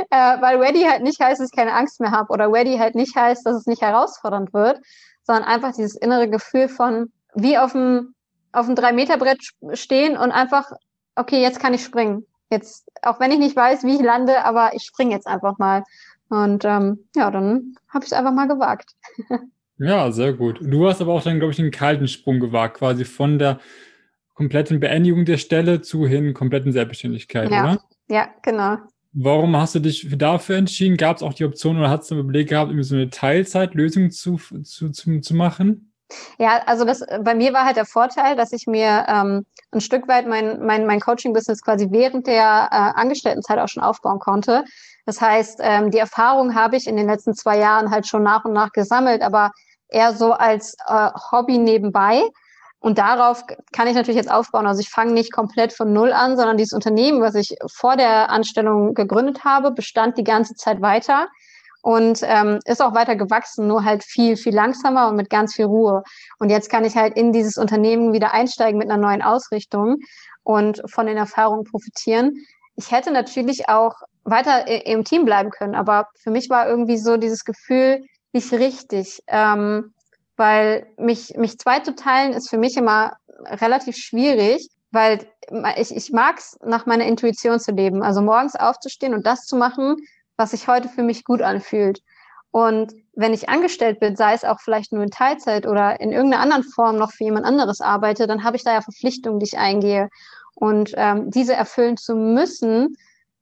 Äh, 0.09 0.41
weil 0.41 0.57
ready 0.57 0.83
halt 0.83 1.03
nicht 1.03 1.19
heißt, 1.19 1.39
dass 1.39 1.49
ich 1.49 1.55
keine 1.55 1.73
Angst 1.73 1.99
mehr 1.99 2.11
habe 2.11 2.31
oder 2.31 2.51
ready 2.51 2.77
halt 2.77 2.95
nicht 2.95 3.15
heißt, 3.15 3.45
dass 3.45 3.55
es 3.55 3.65
nicht 3.65 3.81
herausfordernd 3.81 4.53
wird, 4.53 4.79
sondern 5.23 5.45
einfach 5.45 5.73
dieses 5.73 5.95
innere 5.95 6.29
Gefühl 6.29 6.69
von, 6.69 7.11
wie 7.33 7.57
auf 7.57 7.71
dem 7.71 8.15
auf 8.55 8.65
dem 8.65 8.75
Drei-Meter-Brett 8.75 9.41
stehen 9.73 10.17
und 10.17 10.31
einfach, 10.31 10.71
okay, 11.15 11.41
jetzt 11.41 11.59
kann 11.59 11.73
ich 11.73 11.83
springen. 11.83 12.25
Jetzt, 12.51 12.89
auch 13.01 13.19
wenn 13.19 13.31
ich 13.31 13.39
nicht 13.39 13.55
weiß, 13.55 13.83
wie 13.83 13.95
ich 13.95 14.01
lande, 14.01 14.43
aber 14.43 14.71
ich 14.73 14.83
springe 14.83 15.11
jetzt 15.11 15.27
einfach 15.27 15.57
mal. 15.57 15.83
Und 16.29 16.65
ähm, 16.65 17.05
ja, 17.15 17.31
dann 17.31 17.75
habe 17.89 18.05
ich 18.05 18.11
es 18.11 18.13
einfach 18.13 18.33
mal 18.33 18.47
gewagt. 18.47 18.91
ja, 19.77 20.11
sehr 20.11 20.33
gut. 20.33 20.59
Du 20.61 20.87
hast 20.87 21.01
aber 21.01 21.13
auch 21.13 21.23
dann, 21.23 21.39
glaube 21.39 21.53
ich, 21.53 21.59
einen 21.59 21.71
kalten 21.71 22.07
Sprung 22.07 22.39
gewagt, 22.39 22.77
quasi 22.77 23.05
von 23.05 23.39
der 23.39 23.59
kompletten 24.33 24.79
Beendigung 24.79 25.25
der 25.25 25.37
Stelle 25.37 25.81
zu 25.81 26.05
hin 26.05 26.33
kompletten 26.33 26.71
Selbstständigkeit, 26.71 27.49
ja. 27.49 27.63
oder? 27.63 27.83
Ja, 28.09 28.29
genau. 28.41 28.77
Warum 29.13 29.55
hast 29.55 29.75
du 29.75 29.79
dich 29.79 30.07
dafür 30.17 30.57
entschieden? 30.57 30.97
Gab 30.97 31.15
es 31.15 31.23
auch 31.23 31.33
die 31.33 31.45
Option 31.45 31.77
oder 31.77 31.89
hast 31.89 32.11
du 32.11 32.21
Blick 32.23 32.49
gehabt, 32.49 32.69
irgendwie 32.69 32.83
so 32.83 32.95
eine 32.95 33.09
Teilzeitlösung 33.09 34.11
zu, 34.11 34.35
zu, 34.35 34.89
zu, 34.89 35.21
zu 35.21 35.35
machen? 35.35 35.93
Ja, 36.37 36.61
also 36.65 36.85
das 36.85 37.03
bei 37.21 37.33
mir 37.33 37.53
war 37.53 37.65
halt 37.65 37.77
der 37.77 37.85
Vorteil, 37.85 38.35
dass 38.35 38.51
ich 38.51 38.67
mir 38.67 39.05
ähm, 39.07 39.45
ein 39.71 39.81
Stück 39.81 40.07
weit 40.07 40.27
mein, 40.27 40.63
mein, 40.65 40.85
mein 40.85 40.99
Coaching-Business 40.99 41.61
quasi 41.63 41.87
während 41.91 42.27
der 42.27 42.69
äh, 42.71 42.99
Angestelltenzeit 42.99 43.59
auch 43.59 43.67
schon 43.67 43.83
aufbauen 43.83 44.19
konnte. 44.19 44.63
Das 45.05 45.21
heißt, 45.21 45.59
ähm, 45.61 45.91
die 45.91 45.97
Erfahrung 45.97 46.55
habe 46.55 46.77
ich 46.77 46.87
in 46.87 46.95
den 46.95 47.07
letzten 47.07 47.33
zwei 47.33 47.57
Jahren 47.57 47.91
halt 47.91 48.07
schon 48.07 48.23
nach 48.23 48.45
und 48.45 48.53
nach 48.53 48.71
gesammelt, 48.71 49.21
aber 49.21 49.51
eher 49.87 50.13
so 50.13 50.33
als 50.33 50.75
äh, 50.87 51.09
Hobby 51.31 51.57
nebenbei. 51.57 52.23
Und 52.79 52.99
darauf 52.99 53.43
kann 53.71 53.87
ich 53.87 53.95
natürlich 53.95 54.17
jetzt 54.17 54.31
aufbauen. 54.31 54.67
Also 54.67 54.81
ich 54.81 54.89
fange 54.89 55.11
nicht 55.11 55.33
komplett 55.33 55.73
von 55.73 55.91
Null 55.91 56.13
an, 56.13 56.37
sondern 56.37 56.57
dieses 56.57 56.73
Unternehmen, 56.73 57.21
was 57.21 57.33
ich 57.33 57.55
vor 57.73 57.97
der 57.97 58.29
Anstellung 58.29 58.93
gegründet 58.93 59.43
habe, 59.43 59.71
bestand 59.71 60.19
die 60.19 60.23
ganze 60.23 60.53
Zeit 60.53 60.81
weiter 60.81 61.27
und 61.85 62.21
ähm, 62.23 62.59
ist 62.65 62.81
auch 62.81 62.95
weiter 62.95 63.15
gewachsen, 63.15 63.67
nur 63.67 63.85
halt 63.85 64.03
viel, 64.03 64.37
viel 64.37 64.55
langsamer 64.55 65.07
und 65.07 65.15
mit 65.15 65.29
ganz 65.29 65.53
viel 65.53 65.65
Ruhe. 65.65 66.01
Und 66.39 66.49
jetzt 66.49 66.71
kann 66.71 66.83
ich 66.83 66.95
halt 66.95 67.15
in 67.15 67.31
dieses 67.31 67.57
Unternehmen 67.57 68.11
wieder 68.11 68.33
einsteigen 68.33 68.79
mit 68.79 68.89
einer 68.89 68.99
neuen 68.99 69.21
Ausrichtung 69.21 69.97
und 70.41 70.81
von 70.87 71.05
den 71.05 71.15
Erfahrungen 71.15 71.63
profitieren. 71.63 72.43
Ich 72.75 72.89
hätte 72.89 73.11
natürlich 73.11 73.69
auch 73.69 73.93
weiter 74.23 74.67
im 74.87 75.03
Team 75.03 75.25
bleiben 75.25 75.51
können, 75.51 75.75
aber 75.75 76.07
für 76.23 76.31
mich 76.31 76.49
war 76.49 76.67
irgendwie 76.67 76.97
so 76.97 77.17
dieses 77.17 77.45
Gefühl 77.45 78.03
nicht 78.33 78.51
richtig. 78.51 79.19
Ähm, 79.27 79.93
weil 80.37 80.87
mich, 80.97 81.35
mich 81.37 81.59
zweizuteilen 81.59 82.33
ist 82.33 82.49
für 82.49 82.57
mich 82.57 82.77
immer 82.77 83.13
relativ 83.45 83.95
schwierig, 83.95 84.69
weil 84.89 85.19
ich, 85.77 85.95
ich 85.95 86.11
mag 86.11 86.39
es, 86.39 86.57
nach 86.65 86.87
meiner 86.87 87.05
Intuition 87.05 87.59
zu 87.59 87.73
leben. 87.73 88.01
Also 88.01 88.23
morgens 88.23 88.55
aufzustehen 88.55 89.13
und 89.13 89.27
das 89.27 89.45
zu 89.45 89.55
machen, 89.55 89.97
was 90.37 90.51
sich 90.51 90.67
heute 90.67 90.89
für 90.89 91.03
mich 91.03 91.23
gut 91.23 91.41
anfühlt. 91.41 92.01
Und 92.51 92.93
wenn 93.13 93.33
ich 93.33 93.49
angestellt 93.49 93.99
bin, 93.99 94.15
sei 94.15 94.33
es 94.33 94.45
auch 94.45 94.61
vielleicht 94.61 94.93
nur 94.93 95.03
in 95.03 95.11
Teilzeit 95.11 95.67
oder 95.67 95.99
in 95.99 96.11
irgendeiner 96.11 96.41
anderen 96.41 96.63
Form 96.63 96.97
noch 96.97 97.11
für 97.11 97.25
jemand 97.25 97.45
anderes 97.45 97.81
arbeite, 97.81 98.27
dann 98.27 98.43
habe 98.43 98.55
ich 98.55 98.63
da 98.63 98.73
ja 98.73 98.81
Verpflichtungen, 98.81 99.39
die 99.39 99.45
ich 99.45 99.57
eingehe. 99.57 100.09
Und 100.53 100.93
ähm, 100.95 101.29
diese 101.31 101.53
erfüllen 101.53 101.97
zu 101.97 102.15
müssen, 102.15 102.95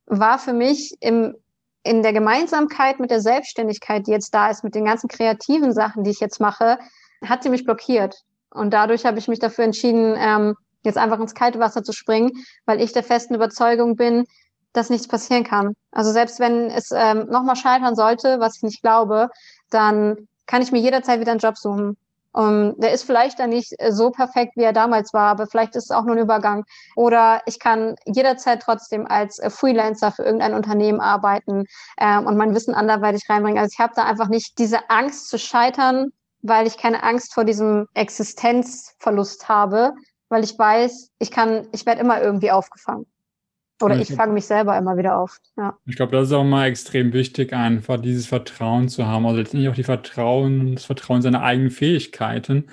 war 0.08 0.40
für 0.40 0.54
mich 0.54 0.96
im, 1.00 1.36
in 1.84 2.02
der 2.02 2.14
Gemeinsamkeit 2.14 3.00
mit 3.00 3.12
der 3.12 3.22
Selbstständigkeit, 3.22 4.08
die 4.08 4.12
jetzt 4.12 4.34
da 4.34 4.50
ist, 4.50 4.64
mit 4.64 4.74
den 4.74 4.86
ganzen 4.86 5.08
kreativen 5.08 5.74
Sachen, 5.74 6.04
die 6.04 6.12
ich 6.12 6.20
jetzt 6.20 6.40
mache, 6.40 6.80
hat 7.24 7.44
sie 7.44 7.50
mich 7.50 7.66
blockiert. 7.66 8.24
Und 8.50 8.74
dadurch 8.74 9.06
habe 9.06 9.20
ich 9.20 9.28
mich 9.28 9.40
dafür 9.40 9.66
entschieden, 9.66 10.16
ähm, 10.18 10.56
jetzt 10.84 10.98
einfach 10.98 11.20
ins 11.20 11.36
kalte 11.36 11.60
Wasser 11.60 11.84
zu 11.84 11.94
springen, 11.94 12.32
weil 12.66 12.82
ich 12.82 12.94
der 12.94 13.04
festen 13.04 13.36
Überzeugung 13.36 13.96
bin, 13.96 14.26
dass 14.74 14.90
nichts 14.90 15.08
passieren 15.08 15.44
kann. 15.44 15.76
Also 15.92 16.12
selbst 16.12 16.40
wenn 16.40 16.70
es 16.70 16.92
ähm, 16.92 17.28
nochmal 17.30 17.56
scheitern 17.56 17.96
sollte, 17.96 18.40
was 18.40 18.58
ich 18.58 18.64
nicht 18.64 18.82
glaube, 18.82 19.30
dann 19.70 20.28
kann 20.46 20.62
ich 20.62 20.72
mir 20.72 20.80
jederzeit 20.80 21.20
wieder 21.20 21.32
einen 21.32 21.40
Job 21.40 21.58
suchen. 21.58 21.98
Um, 22.36 22.74
der 22.80 22.94
ist 22.94 23.04
vielleicht 23.04 23.38
dann 23.38 23.52
nicht 23.52 23.76
äh, 23.78 23.92
so 23.92 24.10
perfekt, 24.10 24.54
wie 24.56 24.64
er 24.64 24.74
damals 24.74 25.14
war, 25.14 25.30
aber 25.30 25.46
vielleicht 25.46 25.76
ist 25.76 25.86
es 25.86 25.92
auch 25.92 26.04
nur 26.04 26.16
ein 26.16 26.22
Übergang. 26.22 26.66
Oder 26.96 27.44
ich 27.46 27.60
kann 27.60 27.96
jederzeit 28.06 28.60
trotzdem 28.64 29.06
als 29.06 29.38
äh, 29.38 29.52
Freelancer 29.52 30.12
für 30.12 30.24
irgendein 30.24 30.56
Unternehmen 30.56 31.00
arbeiten 31.00 31.66
ähm, 32.00 32.26
und 32.26 32.36
mein 32.36 32.56
Wissen 32.56 32.74
anderweitig 32.74 33.30
reinbringen. 33.30 33.60
Also 33.60 33.74
ich 33.74 33.80
habe 33.80 33.94
da 33.96 34.06
einfach 34.06 34.30
nicht 34.30 34.58
diese 34.58 34.90
Angst 34.90 35.30
zu 35.30 35.38
scheitern, 35.38 36.12
weil 36.42 36.66
ich 36.66 36.78
keine 36.78 37.04
Angst 37.04 37.36
vor 37.36 37.46
diesem 37.46 37.88
Existenzverlust 37.94 39.48
habe, 39.48 39.94
weil 40.30 40.44
ich 40.44 40.58
weiß, 40.58 41.12
ich 41.20 41.30
kann, 41.30 41.68
ich 41.72 41.86
werde 41.86 42.02
immer 42.02 42.20
irgendwie 42.20 42.50
aufgefangen. 42.50 43.06
Oder 43.84 43.96
ich, 43.96 44.10
ich 44.10 44.16
fange 44.16 44.34
mich 44.34 44.46
selber 44.46 44.78
immer 44.78 44.98
wieder 44.98 45.18
auf. 45.18 45.40
Ja. 45.58 45.78
Ich 45.86 45.96
glaube, 45.96 46.12
das 46.12 46.28
ist 46.28 46.34
auch 46.34 46.44
mal 46.44 46.68
extrem 46.68 47.14
wichtig, 47.14 47.54
einfach 47.54 48.02
dieses 48.02 48.26
Vertrauen 48.26 48.90
zu 48.90 49.06
haben. 49.06 49.26
Also 49.26 49.40
letztendlich 49.40 49.70
auch 49.70 49.76
die 49.76 49.84
Vertrauen, 49.84 50.76
das 50.76 50.86
Vertrauen 50.86 51.22
seiner 51.22 51.44
eigenen 51.44 51.72
Fähigkeiten 51.72 52.66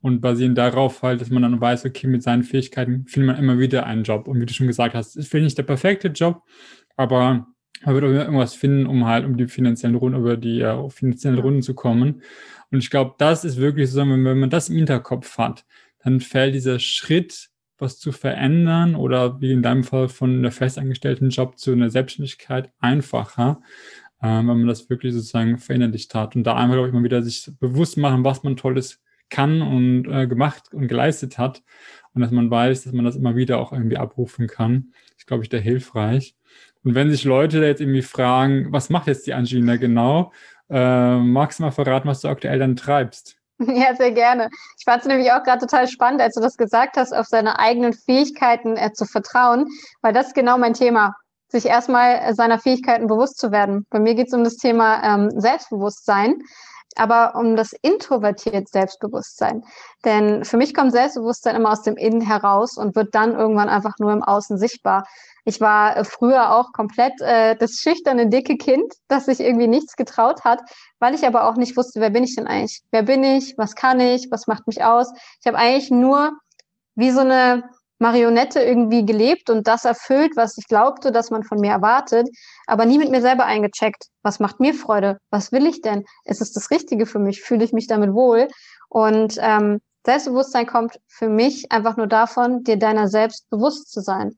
und 0.00 0.20
basierend 0.20 0.58
darauf 0.58 1.02
halt, 1.02 1.20
dass 1.20 1.30
man 1.30 1.42
dann 1.42 1.60
weiß, 1.60 1.84
okay, 1.86 2.06
mit 2.06 2.22
seinen 2.22 2.42
Fähigkeiten 2.42 3.06
findet 3.06 3.28
man 3.28 3.42
immer 3.42 3.58
wieder 3.58 3.86
einen 3.86 4.02
Job. 4.02 4.26
Und 4.26 4.40
wie 4.40 4.46
du 4.46 4.52
schon 4.52 4.66
gesagt 4.66 4.94
hast, 4.94 5.16
ist 5.16 5.28
vielleicht 5.28 5.44
nicht 5.44 5.58
der 5.58 5.62
perfekte 5.62 6.08
Job, 6.08 6.42
aber 6.96 7.46
man 7.84 7.94
wird 7.94 8.04
irgendwas 8.04 8.54
finden, 8.54 8.86
um 8.86 9.06
halt 9.06 9.24
um 9.24 9.36
die 9.36 9.46
finanziellen 9.46 9.96
Runden, 9.96 10.18
über 10.18 10.36
die 10.36 10.60
äh, 10.60 10.90
finanziellen 10.90 11.38
Runden 11.38 11.62
zu 11.62 11.74
kommen. 11.74 12.22
Und 12.70 12.78
ich 12.78 12.90
glaube, 12.90 13.14
das 13.18 13.44
ist 13.44 13.56
wirklich 13.58 13.90
so, 13.90 14.00
wenn 14.00 14.38
man 14.38 14.50
das 14.50 14.68
im 14.68 14.76
Hinterkopf 14.76 15.38
hat, 15.38 15.64
dann 16.02 16.20
fällt 16.20 16.54
dieser 16.54 16.78
Schritt 16.78 17.50
was 17.82 17.98
zu 17.98 18.12
verändern 18.12 18.94
oder 18.94 19.40
wie 19.40 19.52
in 19.52 19.62
deinem 19.62 19.84
Fall 19.84 20.08
von 20.08 20.38
einer 20.38 20.50
festangestellten 20.50 21.28
Job 21.28 21.58
zu 21.58 21.72
einer 21.72 21.90
Selbstständigkeit 21.90 22.72
einfacher, 22.80 23.60
äh, 24.22 24.28
wenn 24.28 24.46
man 24.46 24.66
das 24.66 24.88
wirklich 24.88 25.12
sozusagen 25.12 25.58
verinnerlicht 25.58 26.14
hat. 26.14 26.36
Und 26.36 26.44
da 26.44 26.54
einfach, 26.54 26.76
glaube 26.76 26.88
ich, 26.88 26.94
mal 26.94 27.04
wieder 27.04 27.22
sich 27.22 27.50
bewusst 27.60 27.98
machen, 27.98 28.24
was 28.24 28.42
man 28.42 28.56
Tolles 28.56 29.02
kann 29.28 29.60
und 29.62 30.06
äh, 30.08 30.26
gemacht 30.26 30.72
und 30.72 30.88
geleistet 30.88 31.38
hat. 31.38 31.62
Und 32.14 32.22
dass 32.22 32.30
man 32.30 32.50
weiß, 32.50 32.84
dass 32.84 32.92
man 32.92 33.04
das 33.04 33.16
immer 33.16 33.36
wieder 33.36 33.58
auch 33.58 33.72
irgendwie 33.72 33.96
abrufen 33.96 34.46
kann. 34.46 34.92
ist, 35.16 35.26
glaube 35.26 35.42
ich, 35.42 35.48
da 35.48 35.56
hilfreich. 35.58 36.36
Und 36.84 36.94
wenn 36.94 37.10
sich 37.10 37.24
Leute 37.24 37.64
jetzt 37.64 37.80
irgendwie 37.80 38.02
fragen, 38.02 38.72
was 38.72 38.90
macht 38.90 39.06
jetzt 39.06 39.26
die 39.26 39.34
Angelina 39.34 39.76
genau, 39.76 40.32
äh, 40.68 41.18
magst 41.18 41.58
du 41.58 41.64
mal 41.64 41.70
verraten, 41.70 42.08
was 42.08 42.20
du 42.20 42.28
aktuell 42.28 42.58
dann 42.58 42.76
treibst? 42.76 43.41
Ja, 43.74 43.94
sehr 43.96 44.12
gerne. 44.12 44.48
Ich 44.78 44.84
fand 44.84 45.02
es 45.02 45.08
nämlich 45.08 45.32
auch 45.32 45.42
gerade 45.42 45.60
total 45.60 45.88
spannend, 45.88 46.20
als 46.20 46.34
du 46.34 46.40
das 46.40 46.56
gesagt 46.56 46.96
hast, 46.96 47.12
auf 47.12 47.26
seine 47.26 47.58
eigenen 47.58 47.92
Fähigkeiten 47.92 48.76
äh, 48.76 48.92
zu 48.92 49.04
vertrauen, 49.04 49.66
weil 50.00 50.12
das 50.12 50.28
ist 50.28 50.34
genau 50.34 50.58
mein 50.58 50.74
Thema, 50.74 51.14
sich 51.48 51.66
erstmal 51.66 52.34
seiner 52.34 52.58
Fähigkeiten 52.58 53.06
bewusst 53.06 53.38
zu 53.38 53.52
werden. 53.52 53.86
Bei 53.90 54.00
mir 54.00 54.14
geht 54.14 54.28
es 54.28 54.34
um 54.34 54.42
das 54.42 54.56
Thema 54.56 55.02
ähm, 55.02 55.30
Selbstbewusstsein, 55.38 56.42
aber 56.96 57.34
um 57.34 57.56
das 57.56 57.72
introvertiert 57.82 58.68
Selbstbewusstsein. 58.68 59.62
Denn 60.04 60.44
für 60.44 60.56
mich 60.56 60.74
kommt 60.74 60.92
Selbstbewusstsein 60.92 61.56
immer 61.56 61.72
aus 61.72 61.82
dem 61.82 61.96
Innen 61.96 62.20
heraus 62.20 62.76
und 62.76 62.94
wird 62.96 63.14
dann 63.14 63.34
irgendwann 63.34 63.68
einfach 63.68 63.94
nur 63.98 64.12
im 64.12 64.22
Außen 64.22 64.58
sichtbar. 64.58 65.04
Ich 65.44 65.60
war 65.60 65.96
äh, 65.96 66.04
früher 66.04 66.54
auch 66.54 66.72
komplett 66.72 67.20
äh, 67.20 67.56
das 67.56 67.72
schüchterne, 67.80 68.28
dicke 68.28 68.56
Kind, 68.56 68.92
das 69.08 69.26
sich 69.26 69.40
irgendwie 69.40 69.68
nichts 69.68 69.96
getraut 69.96 70.44
hat, 70.44 70.60
weil 71.00 71.14
ich 71.14 71.26
aber 71.26 71.48
auch 71.48 71.56
nicht 71.56 71.76
wusste, 71.76 72.00
wer 72.00 72.10
bin 72.10 72.24
ich 72.24 72.36
denn 72.36 72.46
eigentlich? 72.46 72.82
Wer 72.90 73.02
bin 73.02 73.24
ich? 73.24 73.54
Was 73.58 73.74
kann 73.74 74.00
ich? 74.00 74.28
Was 74.30 74.46
macht 74.46 74.66
mich 74.66 74.84
aus? 74.84 75.12
Ich 75.40 75.46
habe 75.46 75.58
eigentlich 75.58 75.90
nur 75.90 76.32
wie 76.94 77.10
so 77.10 77.20
eine 77.20 77.64
Marionette 78.02 78.60
irgendwie 78.60 79.06
gelebt 79.06 79.48
und 79.48 79.66
das 79.66 79.86
erfüllt, 79.86 80.32
was 80.36 80.58
ich 80.58 80.66
glaubte, 80.66 81.12
dass 81.12 81.30
man 81.30 81.42
von 81.42 81.58
mir 81.58 81.70
erwartet, 81.70 82.28
aber 82.66 82.84
nie 82.84 82.98
mit 82.98 83.10
mir 83.10 83.22
selber 83.22 83.46
eingecheckt. 83.46 84.08
Was 84.22 84.40
macht 84.40 84.60
mir 84.60 84.74
Freude? 84.74 85.18
Was 85.30 85.52
will 85.52 85.66
ich 85.66 85.80
denn? 85.80 86.04
Ist 86.24 86.42
es 86.42 86.52
das 86.52 86.70
Richtige 86.70 87.06
für 87.06 87.18
mich? 87.18 87.40
Fühle 87.40 87.64
ich 87.64 87.72
mich 87.72 87.86
damit 87.86 88.12
wohl? 88.12 88.48
Und 88.88 89.38
ähm, 89.40 89.80
Selbstbewusstsein 90.04 90.66
kommt 90.66 90.98
für 91.06 91.28
mich 91.28 91.72
einfach 91.72 91.96
nur 91.96 92.08
davon, 92.08 92.64
dir 92.64 92.76
deiner 92.76 93.08
selbst 93.08 93.48
bewusst 93.48 93.90
zu 93.90 94.00
sein 94.00 94.36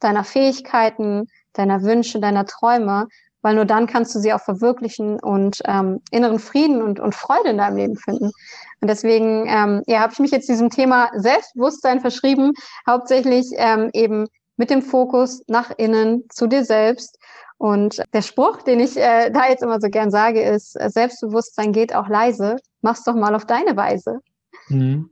deiner 0.00 0.24
Fähigkeiten, 0.24 1.28
deiner 1.52 1.82
Wünsche, 1.82 2.20
deiner 2.20 2.44
Träume, 2.46 3.08
weil 3.46 3.54
nur 3.54 3.64
dann 3.64 3.86
kannst 3.86 4.12
du 4.12 4.18
sie 4.18 4.32
auch 4.32 4.40
verwirklichen 4.40 5.20
und 5.20 5.60
ähm, 5.66 6.00
inneren 6.10 6.40
Frieden 6.40 6.82
und, 6.82 6.98
und 6.98 7.14
Freude 7.14 7.50
in 7.50 7.58
deinem 7.58 7.76
Leben 7.76 7.96
finden. 7.96 8.32
Und 8.80 8.90
deswegen 8.90 9.46
ähm, 9.46 9.84
ja, 9.86 10.00
habe 10.00 10.12
ich 10.12 10.18
mich 10.18 10.32
jetzt 10.32 10.48
diesem 10.48 10.68
Thema 10.68 11.12
Selbstbewusstsein 11.14 12.00
verschrieben, 12.00 12.54
hauptsächlich 12.88 13.46
ähm, 13.54 13.90
eben 13.92 14.26
mit 14.56 14.68
dem 14.68 14.82
Fokus 14.82 15.44
nach 15.46 15.70
innen 15.78 16.24
zu 16.28 16.48
dir 16.48 16.64
selbst. 16.64 17.20
Und 17.56 18.02
der 18.12 18.22
Spruch, 18.22 18.62
den 18.62 18.80
ich 18.80 18.96
äh, 18.96 19.30
da 19.30 19.48
jetzt 19.48 19.62
immer 19.62 19.80
so 19.80 19.90
gern 19.90 20.10
sage, 20.10 20.42
ist, 20.42 20.72
Selbstbewusstsein 20.72 21.70
geht 21.70 21.94
auch 21.94 22.08
leise, 22.08 22.56
mach's 22.80 23.04
doch 23.04 23.14
mal 23.14 23.36
auf 23.36 23.44
deine 23.44 23.76
Weise. 23.76 24.18
Mhm. 24.66 25.08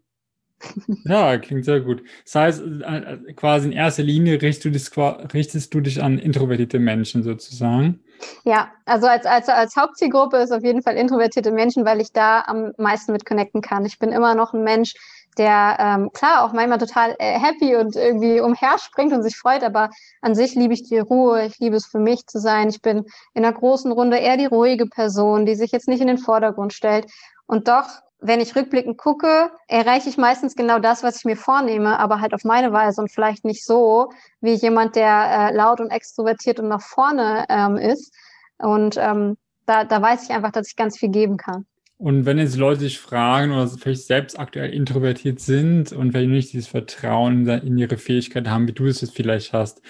Ja, 1.04 1.36
klingt 1.38 1.64
sehr 1.64 1.80
gut. 1.80 2.02
Das 2.24 2.34
heißt, 2.34 2.62
äh, 2.82 3.32
quasi 3.34 3.68
in 3.68 3.72
erster 3.72 4.02
Linie 4.02 4.40
richtest 4.40 4.64
du 4.64 4.70
dich, 4.70 4.90
richtest 5.34 5.74
du 5.74 5.80
dich 5.80 6.02
an 6.02 6.18
introvertierte 6.18 6.78
Menschen 6.78 7.22
sozusagen. 7.22 8.00
Ja, 8.44 8.68
also 8.86 9.06
als, 9.06 9.26
als, 9.26 9.48
als 9.48 9.76
Hauptzielgruppe 9.76 10.38
ist 10.38 10.52
auf 10.52 10.62
jeden 10.62 10.82
Fall 10.82 10.96
introvertierte 10.96 11.50
Menschen, 11.50 11.84
weil 11.84 12.00
ich 12.00 12.12
da 12.12 12.42
am 12.46 12.72
meisten 12.78 13.12
mit 13.12 13.26
connecten 13.26 13.60
kann. 13.60 13.84
Ich 13.84 13.98
bin 13.98 14.12
immer 14.12 14.34
noch 14.34 14.54
ein 14.54 14.64
Mensch, 14.64 14.94
der 15.36 15.76
ähm, 15.80 16.10
klar 16.12 16.44
auch 16.44 16.52
manchmal 16.52 16.78
total 16.78 17.16
äh, 17.18 17.38
happy 17.38 17.74
und 17.76 17.96
irgendwie 17.96 18.40
umherspringt 18.40 19.12
und 19.12 19.22
sich 19.22 19.36
freut, 19.36 19.64
aber 19.64 19.90
an 20.20 20.34
sich 20.34 20.54
liebe 20.54 20.74
ich 20.74 20.84
die 20.84 20.98
Ruhe, 20.98 21.44
ich 21.46 21.58
liebe 21.58 21.76
es 21.76 21.86
für 21.86 21.98
mich 21.98 22.26
zu 22.26 22.38
sein. 22.38 22.68
Ich 22.68 22.80
bin 22.80 23.04
in 23.34 23.44
einer 23.44 23.52
großen 23.52 23.90
Runde 23.90 24.16
eher 24.18 24.36
die 24.36 24.46
ruhige 24.46 24.86
Person, 24.86 25.44
die 25.44 25.56
sich 25.56 25.72
jetzt 25.72 25.88
nicht 25.88 26.00
in 26.00 26.06
den 26.06 26.18
Vordergrund 26.18 26.72
stellt. 26.72 27.06
Und 27.46 27.68
doch 27.68 27.86
wenn 28.26 28.40
ich 28.40 28.56
rückblickend 28.56 28.96
gucke, 28.96 29.50
erreiche 29.68 30.08
ich 30.08 30.16
meistens 30.16 30.56
genau 30.56 30.78
das, 30.78 31.02
was 31.02 31.18
ich 31.18 31.24
mir 31.26 31.36
vornehme, 31.36 31.98
aber 31.98 32.20
halt 32.22 32.32
auf 32.32 32.42
meine 32.42 32.72
Weise 32.72 33.02
und 33.02 33.12
vielleicht 33.12 33.44
nicht 33.44 33.64
so 33.64 34.10
wie 34.40 34.54
jemand, 34.54 34.96
der 34.96 35.50
äh, 35.50 35.54
laut 35.54 35.80
und 35.80 35.90
extrovertiert 35.90 36.58
und 36.58 36.68
nach 36.68 36.80
vorne 36.80 37.44
ähm, 37.50 37.76
ist. 37.76 38.14
Und 38.56 38.96
ähm, 38.96 39.36
da, 39.66 39.84
da 39.84 40.00
weiß 40.00 40.24
ich 40.24 40.30
einfach, 40.30 40.52
dass 40.52 40.68
ich 40.68 40.76
ganz 40.76 40.98
viel 40.98 41.10
geben 41.10 41.36
kann. 41.36 41.66
Und 41.98 42.24
wenn 42.24 42.38
jetzt 42.38 42.56
Leute 42.56 42.80
sich 42.80 42.98
fragen 42.98 43.52
oder 43.52 43.68
vielleicht 43.68 44.06
selbst 44.06 44.38
aktuell 44.38 44.72
introvertiert 44.72 45.38
sind 45.38 45.92
und 45.92 46.12
vielleicht 46.12 46.30
nicht 46.30 46.52
dieses 46.52 46.66
Vertrauen 46.66 47.46
in 47.46 47.78
ihre 47.78 47.98
Fähigkeit 47.98 48.48
haben, 48.48 48.66
wie 48.66 48.72
du 48.72 48.86
es 48.86 49.02
jetzt 49.02 49.14
vielleicht 49.14 49.52
hast, 49.52 49.80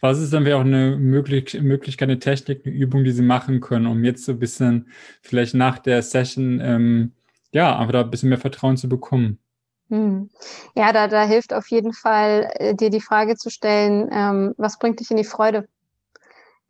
was 0.00 0.20
ist 0.20 0.32
dann 0.32 0.44
vielleicht 0.44 0.56
auch 0.56 0.64
eine 0.64 0.96
Möglich 0.96 1.60
Möglichkeit, 1.60 2.08
eine 2.08 2.20
Technik, 2.20 2.62
eine 2.64 2.74
Übung, 2.74 3.02
die 3.02 3.10
sie 3.10 3.22
machen 3.22 3.60
können, 3.60 3.86
um 3.86 4.04
jetzt 4.04 4.24
so 4.24 4.32
ein 4.32 4.38
bisschen 4.38 4.88
vielleicht 5.20 5.54
nach 5.54 5.78
der 5.78 6.02
Session 6.02 6.60
ähm, 6.62 7.12
ja 7.52 7.78
einfach 7.78 7.92
da 7.92 8.00
ein 8.00 8.10
bisschen 8.10 8.28
mehr 8.28 8.38
Vertrauen 8.38 8.76
zu 8.76 8.88
bekommen? 8.88 9.38
Hm. 9.88 10.28
Ja, 10.74 10.92
da, 10.92 11.08
da 11.08 11.24
hilft 11.24 11.54
auf 11.54 11.68
jeden 11.68 11.92
Fall, 11.92 12.50
äh, 12.54 12.74
dir 12.74 12.90
die 12.90 13.00
Frage 13.00 13.36
zu 13.36 13.50
stellen, 13.50 14.10
ähm, 14.12 14.54
was 14.58 14.78
bringt 14.78 15.00
dich 15.00 15.10
in 15.10 15.16
die 15.16 15.24
Freude? 15.24 15.66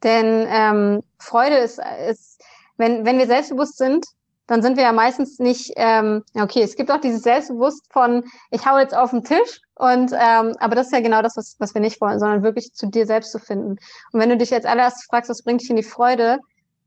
Denn 0.04 0.46
ähm, 0.48 1.02
Freude 1.18 1.56
ist, 1.56 1.80
ist 2.08 2.40
wenn, 2.76 3.04
wenn 3.04 3.18
wir 3.18 3.26
selbstbewusst 3.26 3.76
sind, 3.76 4.06
dann 4.46 4.62
sind 4.62 4.76
wir 4.76 4.84
ja 4.84 4.92
meistens 4.92 5.38
nicht, 5.38 5.72
ähm, 5.76 6.24
okay, 6.34 6.62
es 6.62 6.74
gibt 6.74 6.90
auch 6.90 7.00
dieses 7.00 7.22
Selbstbewusst 7.22 7.92
von, 7.92 8.24
ich 8.50 8.64
hau 8.66 8.78
jetzt 8.78 8.96
auf 8.96 9.10
den 9.10 9.22
Tisch 9.22 9.60
und 9.74 10.12
ähm, 10.12 10.54
aber 10.58 10.74
das 10.74 10.86
ist 10.86 10.92
ja 10.92 11.00
genau 11.00 11.20
das, 11.20 11.36
was, 11.36 11.56
was 11.58 11.74
wir 11.74 11.82
nicht 11.82 12.00
wollen, 12.00 12.18
sondern 12.18 12.42
wirklich 12.42 12.72
zu 12.72 12.86
dir 12.86 13.04
selbst 13.04 13.30
zu 13.30 13.38
finden. 13.38 13.76
Und 14.12 14.20
wenn 14.20 14.30
du 14.30 14.38
dich 14.38 14.54
als 14.54 14.64
allererstes 14.64 15.04
fragst, 15.04 15.28
was 15.28 15.42
bringt 15.42 15.60
dich 15.60 15.70
in 15.70 15.76
die 15.76 15.82
Freude 15.82 16.38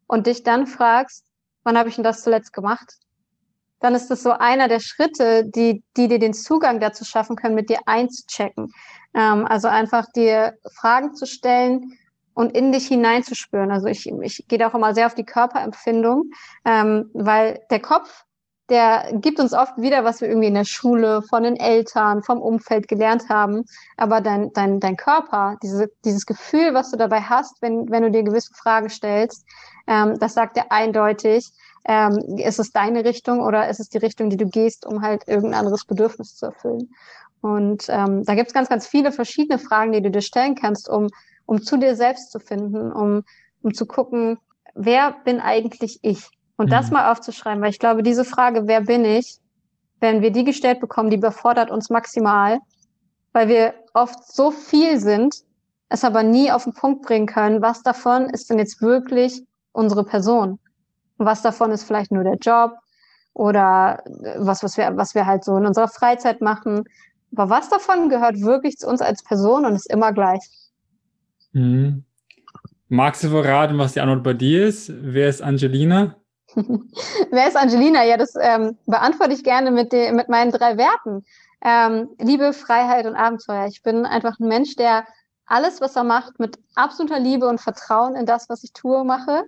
und 0.08 0.26
dich 0.26 0.42
dann 0.42 0.66
fragst, 0.66 1.24
wann 1.64 1.78
habe 1.78 1.90
ich 1.90 1.96
denn 1.96 2.04
das 2.04 2.24
zuletzt 2.24 2.52
gemacht? 2.52 2.98
Dann 3.82 3.96
ist 3.96 4.10
das 4.10 4.24
so 4.24 4.32
einer 4.32 4.68
der 4.68 4.80
Schritte, 4.80 5.46
die, 5.46 5.84
die 5.98 6.08
dir 6.08 6.20
den 6.20 6.34
Zugang 6.34 6.80
dazu 6.80 7.04
schaffen 7.04 7.36
können, 7.36 7.56
mit 7.56 7.70
dir 7.70 7.80
einzuchecken. 7.86 8.72
Ähm, 9.14 9.46
also 9.46 9.68
einfach 9.68 10.06
dir 10.16 10.54
Fragen 10.74 11.14
zu 11.14 11.26
stellen, 11.26 11.98
und 12.34 12.56
in 12.56 12.72
dich 12.72 12.88
hineinzuspüren. 12.88 13.72
Also 13.72 13.88
ich, 13.88 14.08
ich 14.08 14.46
gehe 14.48 14.60
da 14.60 14.70
auch 14.70 14.74
immer 14.74 14.94
sehr 14.94 15.06
auf 15.06 15.16
die 15.16 15.26
Körperempfindung, 15.26 16.32
ähm, 16.66 17.10
weil 17.14 17.60
der 17.70 17.80
Kopf, 17.80 18.24
der 18.70 19.12
gibt 19.16 19.40
uns 19.40 19.54
oft 19.54 19.78
wieder, 19.78 20.06
was 20.06 20.22
wir 20.22 20.30
irgendwie 20.30 20.48
in 20.48 20.54
der 20.54 20.66
Schule, 20.66 21.24
von 21.24 21.44
den 21.44 21.58
Eltern, 21.58 22.24
vom 22.24 22.42
Umfeld 22.42 22.88
gelernt 22.88 23.28
haben. 23.28 23.66
Aber 23.98 24.22
dein, 24.22 24.52
dein, 24.54 24.80
dein 24.80 24.96
Körper, 24.96 25.58
diese, 25.62 25.90
dieses 26.06 26.26
Gefühl, 26.26 26.74
was 26.74 26.92
du 26.92 26.98
dabei 26.98 27.22
hast, 27.22 27.62
wenn, 27.62 27.90
wenn 27.90 28.04
du 28.04 28.12
dir 28.12 28.24
gewisse 28.24 28.54
Fragen 28.54 28.90
stellst, 28.90 29.46
ähm, 29.88 30.18
das 30.20 30.36
sagt 30.36 30.56
dir 30.56 30.72
eindeutig, 30.72 31.52
ähm, 31.86 32.38
ist 32.38 32.60
es 32.60 32.72
deine 32.72 33.06
Richtung 33.06 33.42
oder 33.42 33.70
ist 33.70 33.80
es 33.80 33.90
die 33.90 33.98
Richtung, 33.98 34.30
die 34.30 34.38
du 34.38 34.48
gehst, 34.48 34.86
um 34.86 35.02
halt 35.02 35.28
irgendein 35.28 35.60
anderes 35.60 35.86
Bedürfnis 35.86 36.36
zu 36.36 36.48
erfüllen. 36.48 36.90
Und 37.42 37.86
ähm, 37.90 38.24
da 38.24 38.36
gibt 38.36 38.48
es 38.48 38.54
ganz, 38.54 38.70
ganz 38.70 38.86
viele 38.86 39.12
verschiedene 39.12 39.58
Fragen, 39.58 39.92
die 39.92 40.02
du 40.02 40.12
dir 40.12 40.22
stellen 40.22 40.56
kannst, 40.56 40.88
um 40.88 41.08
um 41.52 41.62
zu 41.62 41.78
dir 41.78 41.98
selbst 41.98 42.32
zu 42.32 42.40
finden, 42.40 42.94
um, 42.94 43.24
um 43.62 43.74
zu 43.74 43.86
gucken, 43.86 44.40
wer 44.74 45.16
bin 45.26 45.42
eigentlich 45.42 46.00
ich? 46.02 46.30
Und 46.56 46.68
mhm. 46.68 46.72
das 46.72 46.92
mal 46.92 47.12
aufzuschreiben, 47.12 47.62
weil 47.62 47.72
ich 47.72 47.80
glaube, 47.80 48.04
diese 48.04 48.24
Frage, 48.24 48.68
wer 48.68 48.80
bin 48.80 49.04
ich, 49.04 49.38
wenn 50.00 50.22
wir 50.22 50.32
die 50.32 50.46
gestellt 50.46 50.80
bekommen, 50.80 51.10
die 51.10 51.18
befordert 51.18 51.70
uns 51.70 51.90
maximal, 51.90 52.60
weil 53.34 53.50
wir 53.50 53.74
oft 53.94 54.32
so 54.32 54.52
viel 54.52 54.98
sind, 54.98 55.44
es 55.90 56.06
aber 56.06 56.24
nie 56.24 56.54
auf 56.54 56.64
den 56.64 56.74
Punkt 56.74 57.02
bringen 57.02 57.28
können, 57.28 57.62
was 57.62 57.84
davon 57.84 58.30
ist 58.30 58.50
denn 58.50 58.58
jetzt 58.58 58.82
wirklich 58.82 59.44
unsere 59.74 60.06
Person? 60.06 60.58
Was 61.26 61.42
davon 61.42 61.72
ist 61.72 61.84
vielleicht 61.84 62.12
nur 62.12 62.24
der 62.24 62.36
Job 62.36 62.74
oder 63.34 64.04
was, 64.38 64.64
was 64.64 64.78
wir, 64.78 64.98
was 64.98 65.16
wir 65.16 65.26
halt 65.26 65.44
so 65.44 65.56
in 65.58 65.66
unserer 65.66 65.88
Freizeit 65.88 66.42
machen. 66.42 66.84
Aber 67.36 67.50
was 67.50 67.70
davon 67.70 68.10
gehört 68.10 68.42
wirklich 68.42 68.78
zu 68.78 68.88
uns 68.88 69.02
als 69.02 69.24
Person 69.24 69.66
und 69.66 69.76
ist 69.76 69.90
immer 69.90 70.12
gleich? 70.12 70.42
Mhm. 71.54 72.04
Magst 72.90 73.24
du 73.24 73.30
verraten, 73.30 73.78
was 73.78 73.94
die 73.94 74.02
Antwort 74.02 74.24
bei 74.24 74.34
dir 74.34 74.66
ist? 74.66 74.92
Wer 74.94 75.30
ist 75.30 75.42
Angelina? 75.42 76.16
Wer 77.32 77.48
ist 77.48 77.56
Angelina? 77.56 78.04
Ja, 78.04 78.18
das 78.18 78.34
ähm, 78.40 78.78
beantworte 78.86 79.34
ich 79.34 79.44
gerne 79.44 79.72
mit, 79.72 79.94
de, 79.94 80.12
mit 80.12 80.28
meinen 80.28 80.52
drei 80.52 80.78
Werten. 80.78 81.24
Ähm, 81.64 82.10
Liebe, 82.20 82.52
Freiheit 82.52 83.06
und 83.06 83.16
Abenteuer. 83.16 83.68
Ich 83.68 83.82
bin 83.82 84.06
einfach 84.06 84.40
ein 84.40 84.48
Mensch, 84.48 84.76
der 84.76 85.06
alles, 85.46 85.80
was 85.80 85.96
er 85.96 86.04
macht, 86.04 86.40
mit 86.40 86.58
absoluter 86.76 87.20
Liebe 87.20 87.48
und 87.48 87.62
Vertrauen 87.62 88.16
in 88.16 88.26
das, 88.26 88.50
was 88.50 88.64
ich 88.64 88.74
tue, 88.74 89.06
mache. 89.06 89.46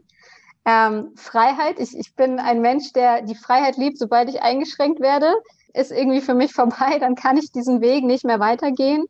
Ähm, 0.66 1.12
Freiheit. 1.16 1.80
Ich, 1.80 1.98
ich 1.98 2.16
bin 2.16 2.40
ein 2.40 2.62
Mensch, 2.62 2.94
der 2.94 3.22
die 3.22 3.36
Freiheit 3.36 3.78
liebt, 3.78 3.98
sobald 3.98 4.30
ich 4.30 4.42
eingeschränkt 4.42 5.02
werde, 5.02 5.34
ist 5.74 5.92
irgendwie 5.92 6.22
für 6.22 6.34
mich 6.34 6.54
vorbei. 6.54 7.00
Dann 7.00 7.16
kann 7.16 7.38
ich 7.38 7.52
diesen 7.52 7.82
Weg 7.82 8.04
nicht 8.04 8.26
mehr 8.26 8.40
weitergehen. 8.40 9.06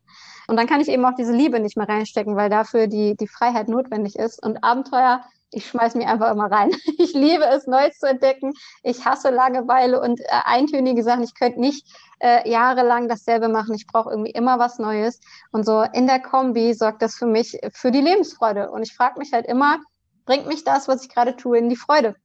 Und 0.47 0.57
dann 0.57 0.67
kann 0.67 0.81
ich 0.81 0.89
eben 0.89 1.05
auch 1.05 1.15
diese 1.15 1.33
Liebe 1.33 1.59
nicht 1.59 1.77
mehr 1.77 1.87
reinstecken, 1.87 2.35
weil 2.35 2.49
dafür 2.49 2.87
die, 2.87 3.15
die 3.15 3.27
Freiheit 3.27 3.69
notwendig 3.69 4.17
ist. 4.17 4.43
Und 4.43 4.63
Abenteuer, 4.63 5.23
ich 5.51 5.67
schmeiß 5.67 5.95
mich 5.95 6.07
einfach 6.07 6.31
immer 6.31 6.51
rein. 6.51 6.71
Ich 6.97 7.13
liebe 7.13 7.45
es, 7.45 7.67
Neues 7.67 7.97
zu 7.99 8.07
entdecken. 8.07 8.53
Ich 8.81 9.05
hasse 9.05 9.29
Langeweile 9.29 10.01
und 10.01 10.19
äh, 10.19 10.23
eintönige 10.45 11.03
Sachen. 11.03 11.23
Ich 11.23 11.35
könnte 11.35 11.59
nicht 11.59 11.87
äh, 12.19 12.49
jahrelang 12.49 13.07
dasselbe 13.07 13.49
machen. 13.49 13.75
Ich 13.75 13.87
brauche 13.87 14.09
irgendwie 14.09 14.31
immer 14.31 14.59
was 14.59 14.79
Neues. 14.79 15.19
Und 15.51 15.65
so 15.65 15.81
in 15.93 16.07
der 16.07 16.19
Kombi 16.19 16.73
sorgt 16.73 17.01
das 17.01 17.15
für 17.15 17.27
mich 17.27 17.59
für 17.73 17.91
die 17.91 18.01
Lebensfreude. 18.01 18.71
Und 18.71 18.83
ich 18.83 18.93
frage 18.95 19.19
mich 19.19 19.31
halt 19.31 19.45
immer, 19.45 19.79
bringt 20.25 20.47
mich 20.47 20.63
das, 20.63 20.87
was 20.87 21.03
ich 21.03 21.09
gerade 21.09 21.35
tue, 21.35 21.57
in 21.57 21.69
die 21.69 21.75
Freude? 21.75 22.15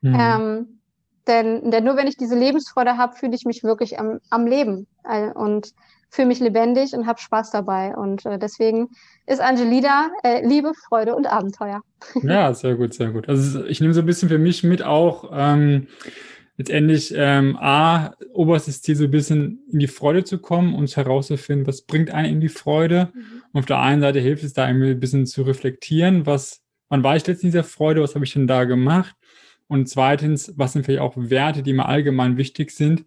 Mhm. 0.00 0.16
Ähm, 0.18 0.80
denn, 1.26 1.70
denn 1.70 1.84
nur 1.84 1.96
wenn 1.96 2.06
ich 2.06 2.16
diese 2.16 2.36
Lebensfreude 2.36 2.96
habe, 2.96 3.14
fühle 3.16 3.34
ich 3.34 3.44
mich 3.44 3.62
wirklich 3.62 3.98
am, 3.98 4.20
am 4.30 4.46
Leben. 4.46 4.86
Und 5.34 5.74
fühle 6.10 6.28
mich 6.28 6.40
lebendig 6.40 6.92
und 6.92 7.06
habe 7.06 7.20
Spaß 7.20 7.50
dabei. 7.50 7.94
Und 7.96 8.26
äh, 8.26 8.38
deswegen 8.38 8.88
ist 9.26 9.40
Angelina 9.40 10.10
äh, 10.24 10.46
Liebe, 10.46 10.72
Freude 10.88 11.14
und 11.14 11.26
Abenteuer. 11.26 11.82
Ja, 12.22 12.52
sehr 12.54 12.74
gut, 12.74 12.94
sehr 12.94 13.10
gut. 13.10 13.28
Also 13.28 13.64
ich 13.64 13.80
nehme 13.80 13.94
so 13.94 14.00
ein 14.00 14.06
bisschen 14.06 14.28
für 14.28 14.38
mich 14.38 14.64
mit 14.64 14.82
auch 14.82 15.30
ähm, 15.32 15.86
letztendlich 16.56 17.14
ähm, 17.16 17.56
A, 17.56 18.14
oberstes 18.32 18.82
Ziel 18.82 18.96
so 18.96 19.04
ein 19.04 19.10
bisschen 19.10 19.60
in 19.72 19.78
die 19.78 19.86
Freude 19.86 20.24
zu 20.24 20.38
kommen 20.38 20.74
und 20.74 20.94
herauszufinden, 20.94 21.66
was 21.66 21.82
bringt 21.82 22.10
einen 22.10 22.34
in 22.34 22.40
die 22.40 22.48
Freude. 22.48 23.10
Mhm. 23.14 23.42
Und 23.52 23.60
auf 23.60 23.66
der 23.66 23.78
einen 23.78 24.02
Seite 24.02 24.18
hilft 24.18 24.42
es 24.42 24.52
da 24.52 24.64
ein 24.64 25.00
bisschen 25.00 25.26
zu 25.26 25.42
reflektieren, 25.42 26.26
was, 26.26 26.60
wann 26.90 27.02
war 27.02 27.16
ich 27.16 27.26
letztens 27.26 27.44
in 27.44 27.50
dieser 27.52 27.64
Freude, 27.64 28.02
was 28.02 28.14
habe 28.14 28.26
ich 28.26 28.34
denn 28.34 28.46
da 28.46 28.64
gemacht? 28.64 29.16
Und 29.68 29.88
zweitens, 29.88 30.52
was 30.56 30.74
sind 30.74 30.84
vielleicht 30.84 31.00
auch 31.00 31.14
Werte, 31.16 31.62
die 31.62 31.72
mir 31.72 31.86
allgemein 31.86 32.36
wichtig 32.36 32.72
sind, 32.72 33.04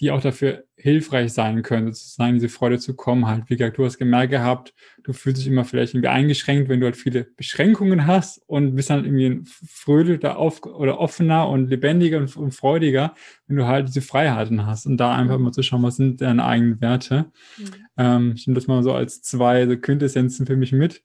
die 0.00 0.10
auch 0.10 0.20
dafür 0.20 0.64
hilfreich 0.76 1.32
sein 1.32 1.62
können, 1.62 1.92
sozusagen 1.92 2.34
diese 2.34 2.48
Freude 2.48 2.78
zu 2.78 2.94
kommen. 2.94 3.26
Halt, 3.26 3.44
wie 3.48 3.56
gesagt, 3.56 3.78
du 3.78 3.84
hast 3.84 3.98
gemerkt 3.98 4.32
gehabt, 4.32 4.74
du 5.04 5.12
fühlst 5.12 5.40
dich 5.40 5.46
immer 5.46 5.64
vielleicht 5.64 5.94
irgendwie 5.94 6.08
eingeschränkt, 6.08 6.68
wenn 6.68 6.80
du 6.80 6.86
halt 6.86 6.96
viele 6.96 7.24
Beschränkungen 7.36 8.06
hast 8.06 8.42
und 8.46 8.74
bist 8.74 8.90
dann 8.90 9.04
irgendwie 9.04 9.42
fröhlicher 9.44 10.36
auf, 10.36 10.64
oder 10.64 10.98
offener 10.98 11.48
und 11.48 11.68
lebendiger 11.68 12.18
und, 12.18 12.36
und, 12.36 12.52
freudiger, 12.52 13.14
wenn 13.46 13.56
du 13.56 13.66
halt 13.66 13.88
diese 13.88 14.00
Freiheiten 14.00 14.66
hast 14.66 14.86
und 14.86 14.96
da 14.96 15.14
einfach 15.14 15.38
mal 15.38 15.52
zu 15.52 15.62
schauen, 15.62 15.84
was 15.84 15.96
sind 15.96 16.20
deine 16.20 16.44
eigenen 16.44 16.80
Werte. 16.80 17.26
Mhm. 17.56 17.64
Ähm, 17.96 18.32
ich 18.36 18.46
nehme 18.46 18.56
das 18.56 18.66
mal 18.66 18.82
so 18.82 18.92
als 18.92 19.22
zwei 19.22 19.66
so 19.66 19.76
Quintessenzen 19.76 20.46
für 20.46 20.56
mich 20.56 20.72
mit. 20.72 21.02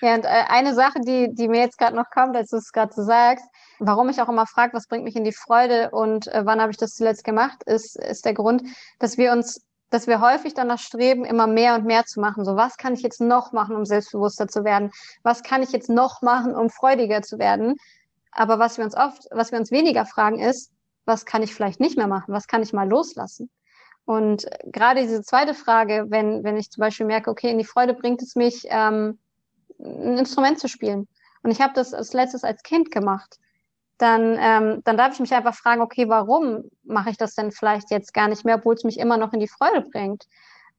Ja, 0.00 0.14
und 0.14 0.24
äh, 0.24 0.44
eine 0.48 0.74
Sache, 0.74 1.00
die, 1.00 1.34
die 1.34 1.48
mir 1.48 1.60
jetzt 1.60 1.78
gerade 1.78 1.96
noch 1.96 2.10
kommt, 2.10 2.36
als 2.36 2.50
du 2.50 2.56
es 2.56 2.72
gerade 2.72 2.92
so 2.92 3.02
sagst, 3.02 3.44
warum 3.78 4.08
ich 4.08 4.20
auch 4.20 4.28
immer 4.28 4.46
frage, 4.46 4.74
was 4.74 4.86
bringt 4.86 5.04
mich 5.04 5.16
in 5.16 5.24
die 5.24 5.32
Freude 5.32 5.90
und 5.90 6.28
äh, 6.28 6.42
wann 6.44 6.60
habe 6.60 6.70
ich 6.70 6.76
das 6.76 6.94
zuletzt 6.94 7.24
gemacht, 7.24 7.62
ist, 7.64 7.96
ist 7.96 8.24
der 8.24 8.34
Grund, 8.34 8.62
dass 8.98 9.18
wir 9.18 9.32
uns, 9.32 9.64
dass 9.90 10.06
wir 10.06 10.20
häufig 10.20 10.54
danach 10.54 10.78
streben, 10.78 11.24
immer 11.24 11.46
mehr 11.46 11.74
und 11.74 11.84
mehr 11.84 12.04
zu 12.04 12.20
machen. 12.20 12.44
So, 12.44 12.56
was 12.56 12.76
kann 12.76 12.94
ich 12.94 13.02
jetzt 13.02 13.20
noch 13.20 13.52
machen, 13.52 13.76
um 13.76 13.84
selbstbewusster 13.84 14.48
zu 14.48 14.64
werden? 14.64 14.90
Was 15.22 15.42
kann 15.42 15.62
ich 15.62 15.72
jetzt 15.72 15.88
noch 15.88 16.22
machen, 16.22 16.54
um 16.54 16.70
freudiger 16.70 17.22
zu 17.22 17.38
werden? 17.38 17.76
Aber 18.30 18.58
was 18.58 18.78
wir 18.78 18.84
uns 18.84 18.96
oft, 18.96 19.26
was 19.30 19.52
wir 19.52 19.58
uns 19.58 19.70
weniger 19.70 20.06
fragen, 20.06 20.40
ist, 20.40 20.72
was 21.04 21.24
kann 21.24 21.42
ich 21.42 21.54
vielleicht 21.54 21.80
nicht 21.80 21.96
mehr 21.96 22.08
machen? 22.08 22.32
Was 22.32 22.46
kann 22.48 22.62
ich 22.62 22.72
mal 22.72 22.88
loslassen? 22.88 23.50
Und 24.04 24.44
äh, 24.44 24.70
gerade 24.70 25.02
diese 25.02 25.22
zweite 25.22 25.54
Frage, 25.54 26.06
wenn, 26.08 26.44
wenn 26.44 26.56
ich 26.56 26.70
zum 26.70 26.80
Beispiel 26.80 27.06
merke, 27.06 27.30
okay, 27.30 27.50
in 27.50 27.58
die 27.58 27.64
Freude 27.64 27.94
bringt 27.94 28.22
es 28.22 28.34
mich, 28.34 28.66
ähm, 28.68 29.18
ein 29.78 30.18
Instrument 30.18 30.58
zu 30.58 30.68
spielen. 30.68 31.08
Und 31.42 31.50
ich 31.50 31.60
habe 31.60 31.74
das 31.74 31.94
als 31.94 32.12
letztes 32.12 32.44
als 32.44 32.62
Kind 32.62 32.90
gemacht 32.90 33.38
dann, 33.98 34.36
ähm, 34.40 34.80
dann 34.84 34.96
darf 34.96 35.14
ich 35.14 35.20
mich 35.20 35.32
einfach 35.34 35.54
fragen, 35.54 35.80
okay, 35.80 36.08
warum 36.08 36.64
mache 36.82 37.10
ich 37.10 37.16
das 37.16 37.34
denn 37.34 37.52
vielleicht 37.52 37.90
jetzt 37.90 38.12
gar 38.12 38.28
nicht 38.28 38.44
mehr, 38.44 38.56
obwohl 38.56 38.74
es 38.74 38.84
mich 38.84 38.98
immer 38.98 39.16
noch 39.16 39.32
in 39.32 39.40
die 39.40 39.48
Freude 39.48 39.82
bringt? 39.82 40.24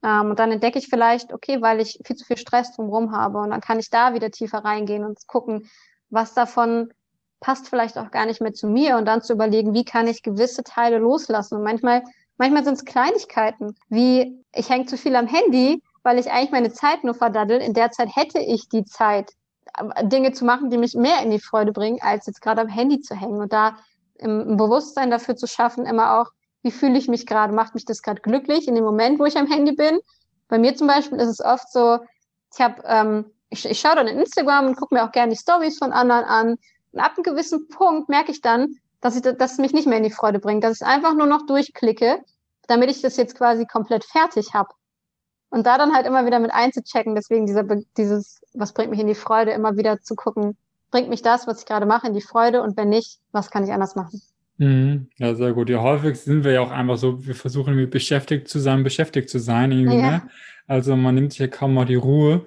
Ähm, 0.03 0.31
und 0.31 0.39
dann 0.39 0.51
entdecke 0.51 0.79
ich 0.79 0.87
vielleicht, 0.87 1.33
okay, 1.33 1.61
weil 1.61 1.79
ich 1.79 1.99
viel 2.05 2.15
zu 2.15 2.25
viel 2.25 2.37
Stress 2.37 2.75
drumherum 2.75 3.11
habe. 3.11 3.39
Und 3.39 3.51
dann 3.51 3.61
kann 3.61 3.79
ich 3.79 3.89
da 3.89 4.13
wieder 4.13 4.31
tiefer 4.31 4.59
reingehen 4.59 5.05
und 5.05 5.27
gucken, 5.27 5.69
was 6.09 6.33
davon 6.33 6.93
passt 7.39 7.69
vielleicht 7.69 7.97
auch 7.97 8.11
gar 8.11 8.25
nicht 8.25 8.41
mehr 8.41 8.53
zu 8.53 8.67
mir 8.67 8.97
und 8.97 9.05
dann 9.05 9.21
zu 9.21 9.33
überlegen, 9.33 9.73
wie 9.73 9.85
kann 9.85 10.07
ich 10.07 10.23
gewisse 10.23 10.63
Teile 10.63 10.97
loslassen. 10.97 11.55
Und 11.55 11.63
manchmal, 11.63 12.03
manchmal 12.37 12.63
sind 12.63 12.75
es 12.75 12.85
Kleinigkeiten, 12.85 13.75
wie 13.89 14.43
ich 14.53 14.69
hänge 14.69 14.85
zu 14.87 14.97
viel 14.97 15.15
am 15.15 15.27
Handy, 15.27 15.81
weil 16.05 16.19
ich 16.19 16.31
eigentlich 16.31 16.51
meine 16.51 16.71
Zeit 16.71 17.03
nur 17.03 17.15
verdaddel. 17.15 17.59
In 17.59 17.73
der 17.73 17.89
Zeit 17.89 18.15
hätte 18.15 18.39
ich 18.39 18.69
die 18.69 18.85
Zeit, 18.85 19.31
Dinge 20.03 20.31
zu 20.31 20.45
machen, 20.45 20.69
die 20.69 20.77
mich 20.77 20.93
mehr 20.93 21.21
in 21.23 21.31
die 21.31 21.39
Freude 21.39 21.71
bringen, 21.71 21.97
als 22.01 22.27
jetzt 22.27 22.41
gerade 22.41 22.61
am 22.61 22.67
Handy 22.67 23.01
zu 23.01 23.15
hängen 23.15 23.41
und 23.41 23.51
da 23.51 23.77
im, 24.19 24.55
Bewusstsein 24.55 25.09
dafür 25.09 25.35
zu 25.35 25.47
schaffen, 25.47 25.85
immer 25.85 26.21
auch, 26.21 26.31
wie 26.61 26.69
fühle 26.69 26.97
ich 26.97 27.07
mich 27.07 27.25
gerade, 27.25 27.53
macht 27.53 27.73
mich 27.73 27.85
das 27.85 28.03
gerade 28.03 28.21
glücklich 28.21 28.67
in 28.67 28.75
dem 28.75 28.83
Moment, 28.83 29.19
wo 29.19 29.25
ich 29.25 29.35
am 29.35 29.47
Handy 29.47 29.73
bin. 29.73 29.99
Bei 30.47 30.59
mir 30.59 30.75
zum 30.75 30.87
Beispiel 30.87 31.17
ist 31.17 31.27
es 31.27 31.41
oft 31.41 31.71
so, 31.71 31.97
ich 32.53 32.61
habe, 32.61 32.83
ähm, 32.85 33.25
ich, 33.49 33.65
ich 33.65 33.79
schaue 33.79 33.95
dann 33.95 34.07
in 34.07 34.19
Instagram 34.19 34.67
und 34.67 34.77
gucke 34.77 34.93
mir 34.93 35.03
auch 35.03 35.11
gerne 35.11 35.33
die 35.33 35.39
Stories 35.39 35.79
von 35.79 35.91
anderen 35.91 36.25
an. 36.25 36.55
Und 36.91 36.99
ab 36.99 37.13
einem 37.15 37.23
gewissen 37.23 37.67
Punkt 37.67 38.09
merke 38.09 38.31
ich 38.31 38.41
dann, 38.41 38.75
dass, 39.01 39.15
ich, 39.15 39.23
dass 39.23 39.53
es 39.53 39.57
mich 39.57 39.73
nicht 39.73 39.87
mehr 39.87 39.97
in 39.97 40.03
die 40.03 40.11
Freude 40.11 40.39
bringt, 40.39 40.63
dass 40.63 40.81
ich 40.81 40.87
einfach 40.87 41.15
nur 41.15 41.27
noch 41.27 41.47
durchklicke, 41.47 42.23
damit 42.67 42.91
ich 42.91 43.01
das 43.01 43.17
jetzt 43.17 43.35
quasi 43.35 43.65
komplett 43.65 44.05
fertig 44.05 44.53
habe. 44.53 44.69
Und 45.55 45.65
da 45.65 45.77
dann 45.77 45.93
halt 45.93 46.05
immer 46.05 46.25
wieder 46.25 46.39
mit 46.39 46.51
einzuchecken, 46.53 47.15
deswegen 47.15 47.45
dieser, 47.45 47.63
dieses, 47.95 48.41
was 48.53 48.73
bringt 48.73 48.91
mich 48.91 48.99
in 48.99 49.07
die 49.07 49.15
Freude, 49.15 49.51
immer 49.51 49.77
wieder 49.77 50.01
zu 50.01 50.13
gucken, 50.13 50.57
bringt 50.91 51.07
mich 51.07 51.21
das, 51.21 51.47
was 51.47 51.61
ich 51.61 51.65
gerade 51.65 51.85
mache, 51.85 52.07
in 52.07 52.13
die 52.13 52.19
Freude 52.19 52.61
und 52.61 52.75
wenn 52.75 52.89
nicht, 52.89 53.19
was 53.31 53.49
kann 53.51 53.63
ich 53.63 53.71
anders 53.71 53.95
machen? 53.95 54.21
Mhm. 54.57 55.07
Ja, 55.15 55.33
sehr 55.33 55.53
gut. 55.53 55.69
Ja, 55.69 55.81
häufig 55.81 56.19
sind 56.19 56.43
wir 56.43 56.51
ja 56.51 56.59
auch 56.59 56.71
einfach 56.71 56.97
so, 56.97 57.25
wir 57.25 57.35
versuchen 57.35 57.69
irgendwie 57.69 57.89
beschäftigt 57.89 58.49
zu 58.49 58.59
sein, 58.59 58.83
beschäftigt 58.83 59.29
zu 59.29 59.39
sein, 59.39 59.71
irgendwie, 59.71 59.99
ja. 59.99 60.11
ne? 60.11 60.29
Also 60.67 60.97
man 60.97 61.15
nimmt 61.15 61.31
sich 61.31 61.39
ja 61.39 61.47
kaum 61.47 61.73
mal 61.73 61.85
die 61.85 61.95
Ruhe. 61.95 62.45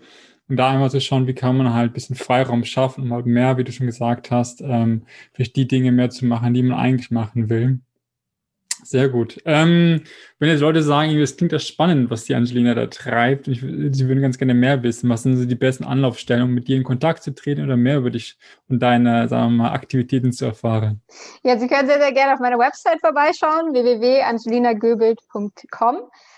Und 0.50 0.56
da 0.56 0.70
einmal 0.70 0.90
zu 0.90 1.00
schauen, 1.00 1.26
wie 1.26 1.34
kann 1.34 1.56
man 1.56 1.72
halt 1.72 1.92
ein 1.92 1.94
bisschen 1.94 2.14
Freiraum 2.16 2.64
schaffen, 2.64 3.04
um 3.04 3.14
halt 3.14 3.24
mehr, 3.24 3.56
wie 3.56 3.64
du 3.64 3.72
schon 3.72 3.86
gesagt 3.86 4.30
hast, 4.30 4.61
ähm, 4.61 5.06
vielleicht 5.32 5.56
die 5.56 5.66
Dinge 5.66 5.92
mehr 5.92 6.11
zu 6.11 6.26
machen, 6.26 6.52
die 6.52 6.62
man 6.62 6.78
eigentlich 6.78 7.11
machen 7.11 7.48
will. 7.48 7.80
Sehr 8.85 9.09
gut. 9.09 9.41
Ähm, 9.45 10.03
wenn 10.39 10.49
jetzt 10.49 10.61
Leute 10.61 10.83
sagen, 10.83 11.14
es 11.18 11.37
klingt 11.37 11.53
ja 11.53 11.59
spannend, 11.59 12.11
was 12.11 12.24
die 12.24 12.35
Angelina 12.35 12.74
da 12.74 12.87
treibt, 12.87 13.49
ich, 13.49 13.61
sie 13.61 14.09
würden 14.09 14.22
ganz 14.22 14.39
gerne 14.39 14.55
mehr 14.55 14.83
wissen, 14.83 15.11
was 15.11 15.24
sind 15.24 15.37
so 15.37 15.45
die 15.45 15.55
besten 15.55 15.85
Anlaufstellen, 15.85 16.45
um 16.45 16.55
mit 16.55 16.68
dir 16.68 16.76
in 16.76 16.85
Kontakt 16.85 17.22
zu 17.22 17.35
treten 17.35 17.64
oder 17.64 17.76
mehr 17.76 17.99
über 17.99 18.11
dich 18.11 18.39
und 18.68 18.81
deine, 18.81 19.29
sagen 19.29 19.53
wir 19.53 19.64
mal, 19.64 19.72
Aktivitäten 19.72 20.33
zu 20.33 20.45
erfahren? 20.45 21.03
Ja, 21.43 21.59
Sie 21.59 21.66
können 21.66 21.89
sehr, 21.89 22.01
sehr 22.01 22.12
gerne 22.12 22.35
auf 22.35 22.41
meiner 22.41 22.59
Website 22.59 23.01
vorbeischauen, 23.01 23.72
www.angelinagöbelt.com 23.72 25.97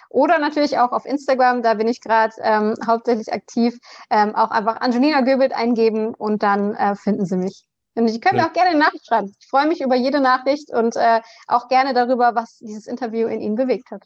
oder 0.08 0.38
natürlich 0.40 0.78
auch 0.78 0.90
auf 0.90 1.06
Instagram, 1.06 1.62
da 1.62 1.74
bin 1.74 1.86
ich 1.86 2.00
gerade 2.00 2.34
ähm, 2.42 2.74
hauptsächlich 2.84 3.32
aktiv, 3.32 3.78
ähm, 4.10 4.34
auch 4.34 4.50
einfach 4.50 4.80
Angelina 4.80 5.20
Göbelt 5.20 5.52
eingeben 5.52 6.14
und 6.14 6.42
dann 6.42 6.74
äh, 6.74 6.96
finden 6.96 7.26
Sie 7.26 7.36
mich. 7.36 7.69
Und 7.94 8.08
Sie 8.08 8.20
können 8.20 8.38
mir 8.38 8.46
auch 8.46 8.52
gerne 8.52 8.70
eine 8.70 8.78
Nachricht 8.78 9.06
schreiben. 9.06 9.34
Ich 9.38 9.48
freue 9.48 9.66
mich 9.66 9.80
über 9.80 9.96
jede 9.96 10.20
Nachricht 10.20 10.70
und 10.70 10.96
äh, 10.96 11.20
auch 11.48 11.68
gerne 11.68 11.92
darüber, 11.92 12.34
was 12.34 12.58
dieses 12.58 12.86
Interview 12.86 13.26
in 13.26 13.40
Ihnen 13.40 13.56
bewegt 13.56 13.90
hat. 13.90 14.02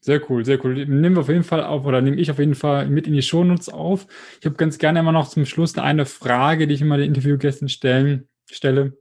Sehr 0.00 0.20
cool, 0.30 0.44
sehr 0.44 0.64
cool. 0.64 0.74
Nehmen 0.86 1.16
wir 1.16 1.22
auf 1.22 1.28
jeden 1.28 1.42
Fall 1.42 1.64
auf 1.64 1.84
oder 1.84 2.00
nehme 2.00 2.16
ich 2.16 2.30
auf 2.30 2.38
jeden 2.38 2.54
Fall 2.54 2.88
mit 2.88 3.06
in 3.06 3.14
die 3.14 3.22
Shownotes 3.22 3.68
auf. 3.68 4.06
Ich 4.38 4.46
habe 4.46 4.56
ganz 4.56 4.78
gerne 4.78 5.00
immer 5.00 5.12
noch 5.12 5.28
zum 5.28 5.46
Schluss 5.46 5.76
eine 5.78 6.06
Frage, 6.06 6.66
die 6.66 6.74
ich 6.74 6.82
immer 6.82 6.96
den 6.96 7.08
Interviewgästen 7.08 7.68
stellen, 7.68 8.28
stelle. 8.48 8.96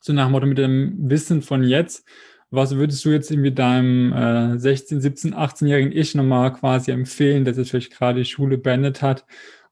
So 0.00 0.12
nach 0.12 0.26
dem 0.26 0.32
Motto 0.32 0.46
mit 0.46 0.58
dem 0.58 1.08
Wissen 1.08 1.40
von 1.40 1.62
jetzt. 1.64 2.04
Was 2.50 2.76
würdest 2.76 3.04
du 3.04 3.10
jetzt 3.10 3.30
irgendwie 3.30 3.52
deinem 3.52 4.12
äh, 4.12 4.58
16, 4.58 5.00
17, 5.00 5.34
18-jährigen 5.34 5.92
Ich 5.92 6.14
nochmal 6.14 6.52
quasi 6.52 6.90
empfehlen, 6.90 7.44
dass 7.44 7.56
es 7.56 7.70
vielleicht 7.70 7.92
gerade 7.92 8.20
die 8.20 8.24
Schule 8.24 8.58
beendet 8.58 9.00
hat 9.02 9.24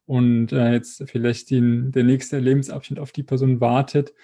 und 0.07 0.53
äh, 0.53 0.73
jetzt 0.73 1.03
vielleicht 1.11 1.51
den, 1.51 1.93
der 1.93 2.05
nächste 2.05 2.39
Lebensabschnitt 2.39 2.99
auf 2.99 3.13
die 3.13 3.23
Person 3.23 3.61
wartet, 3.61 4.15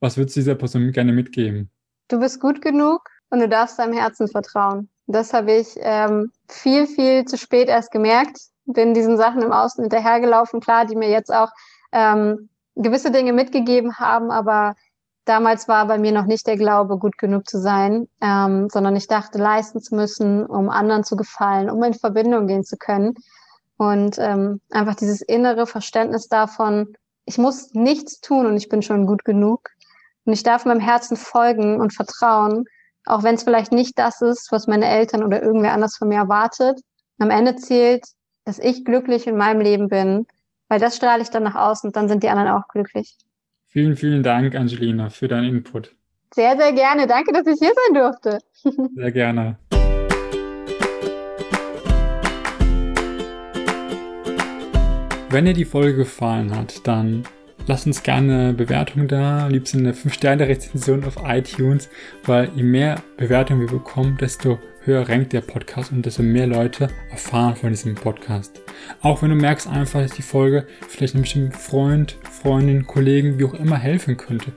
was 0.00 0.16
würdest 0.16 0.36
du 0.36 0.40
dieser 0.40 0.54
Person 0.54 0.92
gerne 0.92 1.12
mitgeben? 1.12 1.70
Du 2.08 2.18
bist 2.18 2.40
gut 2.40 2.62
genug 2.62 3.08
und 3.30 3.40
du 3.40 3.48
darfst 3.48 3.78
deinem 3.78 3.92
Herzen 3.92 4.28
vertrauen. 4.28 4.88
Das 5.06 5.32
habe 5.32 5.52
ich 5.52 5.74
ähm, 5.78 6.30
viel, 6.48 6.86
viel 6.86 7.24
zu 7.24 7.36
spät 7.36 7.68
erst 7.68 7.90
gemerkt. 7.90 8.38
Bin 8.66 8.94
diesen 8.94 9.16
Sachen 9.16 9.42
im 9.42 9.52
Außen 9.52 9.82
hinterhergelaufen, 9.82 10.60
klar, 10.60 10.86
die 10.86 10.96
mir 10.96 11.10
jetzt 11.10 11.32
auch 11.32 11.50
ähm, 11.92 12.48
gewisse 12.76 13.10
Dinge 13.10 13.32
mitgegeben 13.32 13.98
haben, 13.98 14.30
aber 14.30 14.74
damals 15.24 15.68
war 15.68 15.86
bei 15.86 15.98
mir 15.98 16.12
noch 16.12 16.26
nicht 16.26 16.46
der 16.46 16.56
Glaube, 16.56 16.98
gut 16.98 17.18
genug 17.18 17.48
zu 17.48 17.60
sein, 17.60 18.08
ähm, 18.20 18.68
sondern 18.70 18.96
ich 18.96 19.06
dachte, 19.06 19.38
leisten 19.38 19.80
zu 19.80 19.94
müssen, 19.94 20.46
um 20.46 20.68
anderen 20.68 21.04
zu 21.04 21.16
gefallen, 21.16 21.70
um 21.70 21.82
in 21.82 21.94
Verbindung 21.94 22.46
gehen 22.46 22.64
zu 22.64 22.76
können. 22.76 23.14
Und 23.82 24.16
ähm, 24.20 24.60
einfach 24.70 24.94
dieses 24.94 25.22
innere 25.22 25.66
Verständnis 25.66 26.28
davon, 26.28 26.94
ich 27.24 27.36
muss 27.36 27.74
nichts 27.74 28.20
tun 28.20 28.46
und 28.46 28.56
ich 28.56 28.68
bin 28.68 28.80
schon 28.80 29.06
gut 29.06 29.24
genug. 29.24 29.70
Und 30.24 30.34
ich 30.34 30.44
darf 30.44 30.64
meinem 30.64 30.78
Herzen 30.78 31.16
folgen 31.16 31.80
und 31.80 31.92
vertrauen, 31.92 32.66
auch 33.06 33.24
wenn 33.24 33.34
es 33.34 33.42
vielleicht 33.42 33.72
nicht 33.72 33.98
das 33.98 34.20
ist, 34.20 34.52
was 34.52 34.68
meine 34.68 34.86
Eltern 34.86 35.24
oder 35.24 35.42
irgendwer 35.42 35.72
anders 35.72 35.96
von 35.96 36.08
mir 36.08 36.18
erwartet. 36.18 36.80
Am 37.18 37.30
Ende 37.30 37.56
zählt, 37.56 38.04
dass 38.44 38.60
ich 38.60 38.84
glücklich 38.84 39.26
in 39.26 39.36
meinem 39.36 39.60
Leben 39.60 39.88
bin, 39.88 40.26
weil 40.68 40.78
das 40.78 40.94
strahle 40.94 41.22
ich 41.22 41.30
dann 41.30 41.42
nach 41.42 41.56
außen 41.56 41.88
und 41.88 41.96
dann 41.96 42.06
sind 42.06 42.22
die 42.22 42.28
anderen 42.28 42.50
auch 42.50 42.68
glücklich. 42.68 43.16
Vielen, 43.66 43.96
vielen 43.96 44.22
Dank, 44.22 44.54
Angelina, 44.54 45.10
für 45.10 45.26
deinen 45.26 45.56
Input. 45.56 45.92
Sehr, 46.32 46.56
sehr 46.56 46.72
gerne. 46.72 47.08
Danke, 47.08 47.32
dass 47.32 47.48
ich 47.48 47.58
hier 47.58 47.72
sein 47.74 47.94
durfte. 47.94 48.38
Sehr 48.94 49.10
gerne. 49.10 49.58
Wenn 55.32 55.46
dir 55.46 55.54
die 55.54 55.64
Folge 55.64 55.96
gefallen 55.96 56.54
hat, 56.54 56.86
dann 56.86 57.22
lass 57.66 57.86
uns 57.86 58.02
gerne 58.02 58.34
eine 58.34 58.52
Bewertung 58.52 59.08
da, 59.08 59.46
am 59.46 59.52
eine 59.54 59.94
5-Sterne-Rezension 59.94 61.04
auf 61.04 61.16
iTunes, 61.24 61.88
weil 62.26 62.50
je 62.54 62.62
mehr 62.62 63.02
Bewertungen 63.16 63.62
wir 63.62 63.78
bekommen, 63.78 64.18
desto 64.20 64.58
höher 64.84 65.08
rankt 65.08 65.32
der 65.32 65.40
Podcast 65.40 65.90
und 65.90 66.04
desto 66.04 66.22
mehr 66.22 66.46
Leute 66.46 66.88
erfahren 67.10 67.56
von 67.56 67.70
diesem 67.70 67.94
Podcast. 67.94 68.60
Auch 69.00 69.22
wenn 69.22 69.30
du 69.30 69.36
merkst 69.36 69.68
einfach, 69.68 70.02
dass 70.02 70.12
die 70.12 70.20
Folge 70.20 70.66
vielleicht 70.86 71.14
einem 71.14 71.22
bestimmten 71.22 71.52
Freund, 71.52 72.18
Freundin, 72.30 72.86
Kollegen, 72.86 73.38
wie 73.38 73.44
auch 73.44 73.54
immer 73.54 73.78
helfen 73.78 74.18
könnte, 74.18 74.52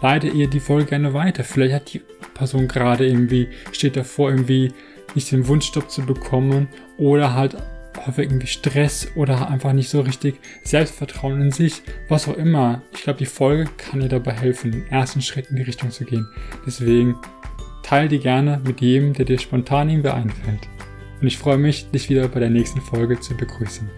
leite 0.00 0.28
ihr 0.28 0.48
die 0.48 0.60
Folge 0.60 0.90
gerne 0.90 1.12
weiter. 1.12 1.42
Vielleicht 1.42 1.74
hat 1.74 1.92
die 1.92 2.02
Person 2.34 2.68
gerade 2.68 3.04
irgendwie, 3.04 3.48
steht 3.72 3.96
davor 3.96 4.30
irgendwie 4.30 4.72
nicht 5.16 5.32
den 5.32 5.48
Wunschstopp 5.48 5.90
zu 5.90 6.02
bekommen 6.02 6.68
oder 6.98 7.34
halt 7.34 7.56
häufig 8.06 8.26
irgendwie 8.26 8.46
Stress 8.46 9.08
oder 9.14 9.48
einfach 9.48 9.72
nicht 9.72 9.88
so 9.88 10.00
richtig 10.00 10.40
Selbstvertrauen 10.64 11.40
in 11.40 11.50
sich, 11.50 11.82
was 12.08 12.28
auch 12.28 12.36
immer. 12.36 12.82
Ich 12.94 13.02
glaube, 13.02 13.18
die 13.18 13.26
Folge 13.26 13.68
kann 13.76 14.00
dir 14.00 14.08
dabei 14.08 14.32
helfen, 14.32 14.72
den 14.72 14.86
ersten 14.88 15.22
Schritt 15.22 15.50
in 15.50 15.56
die 15.56 15.62
Richtung 15.62 15.90
zu 15.90 16.04
gehen. 16.04 16.26
Deswegen 16.66 17.16
teile 17.82 18.08
die 18.08 18.20
gerne 18.20 18.60
mit 18.64 18.80
jedem, 18.80 19.12
der 19.12 19.24
dir 19.24 19.38
spontan 19.38 19.88
irgendwie 19.88 20.10
einfällt. 20.10 20.68
Und 21.20 21.26
ich 21.26 21.38
freue 21.38 21.58
mich, 21.58 21.90
dich 21.90 22.08
wieder 22.08 22.28
bei 22.28 22.40
der 22.40 22.50
nächsten 22.50 22.80
Folge 22.80 23.20
zu 23.20 23.36
begrüßen. 23.36 23.88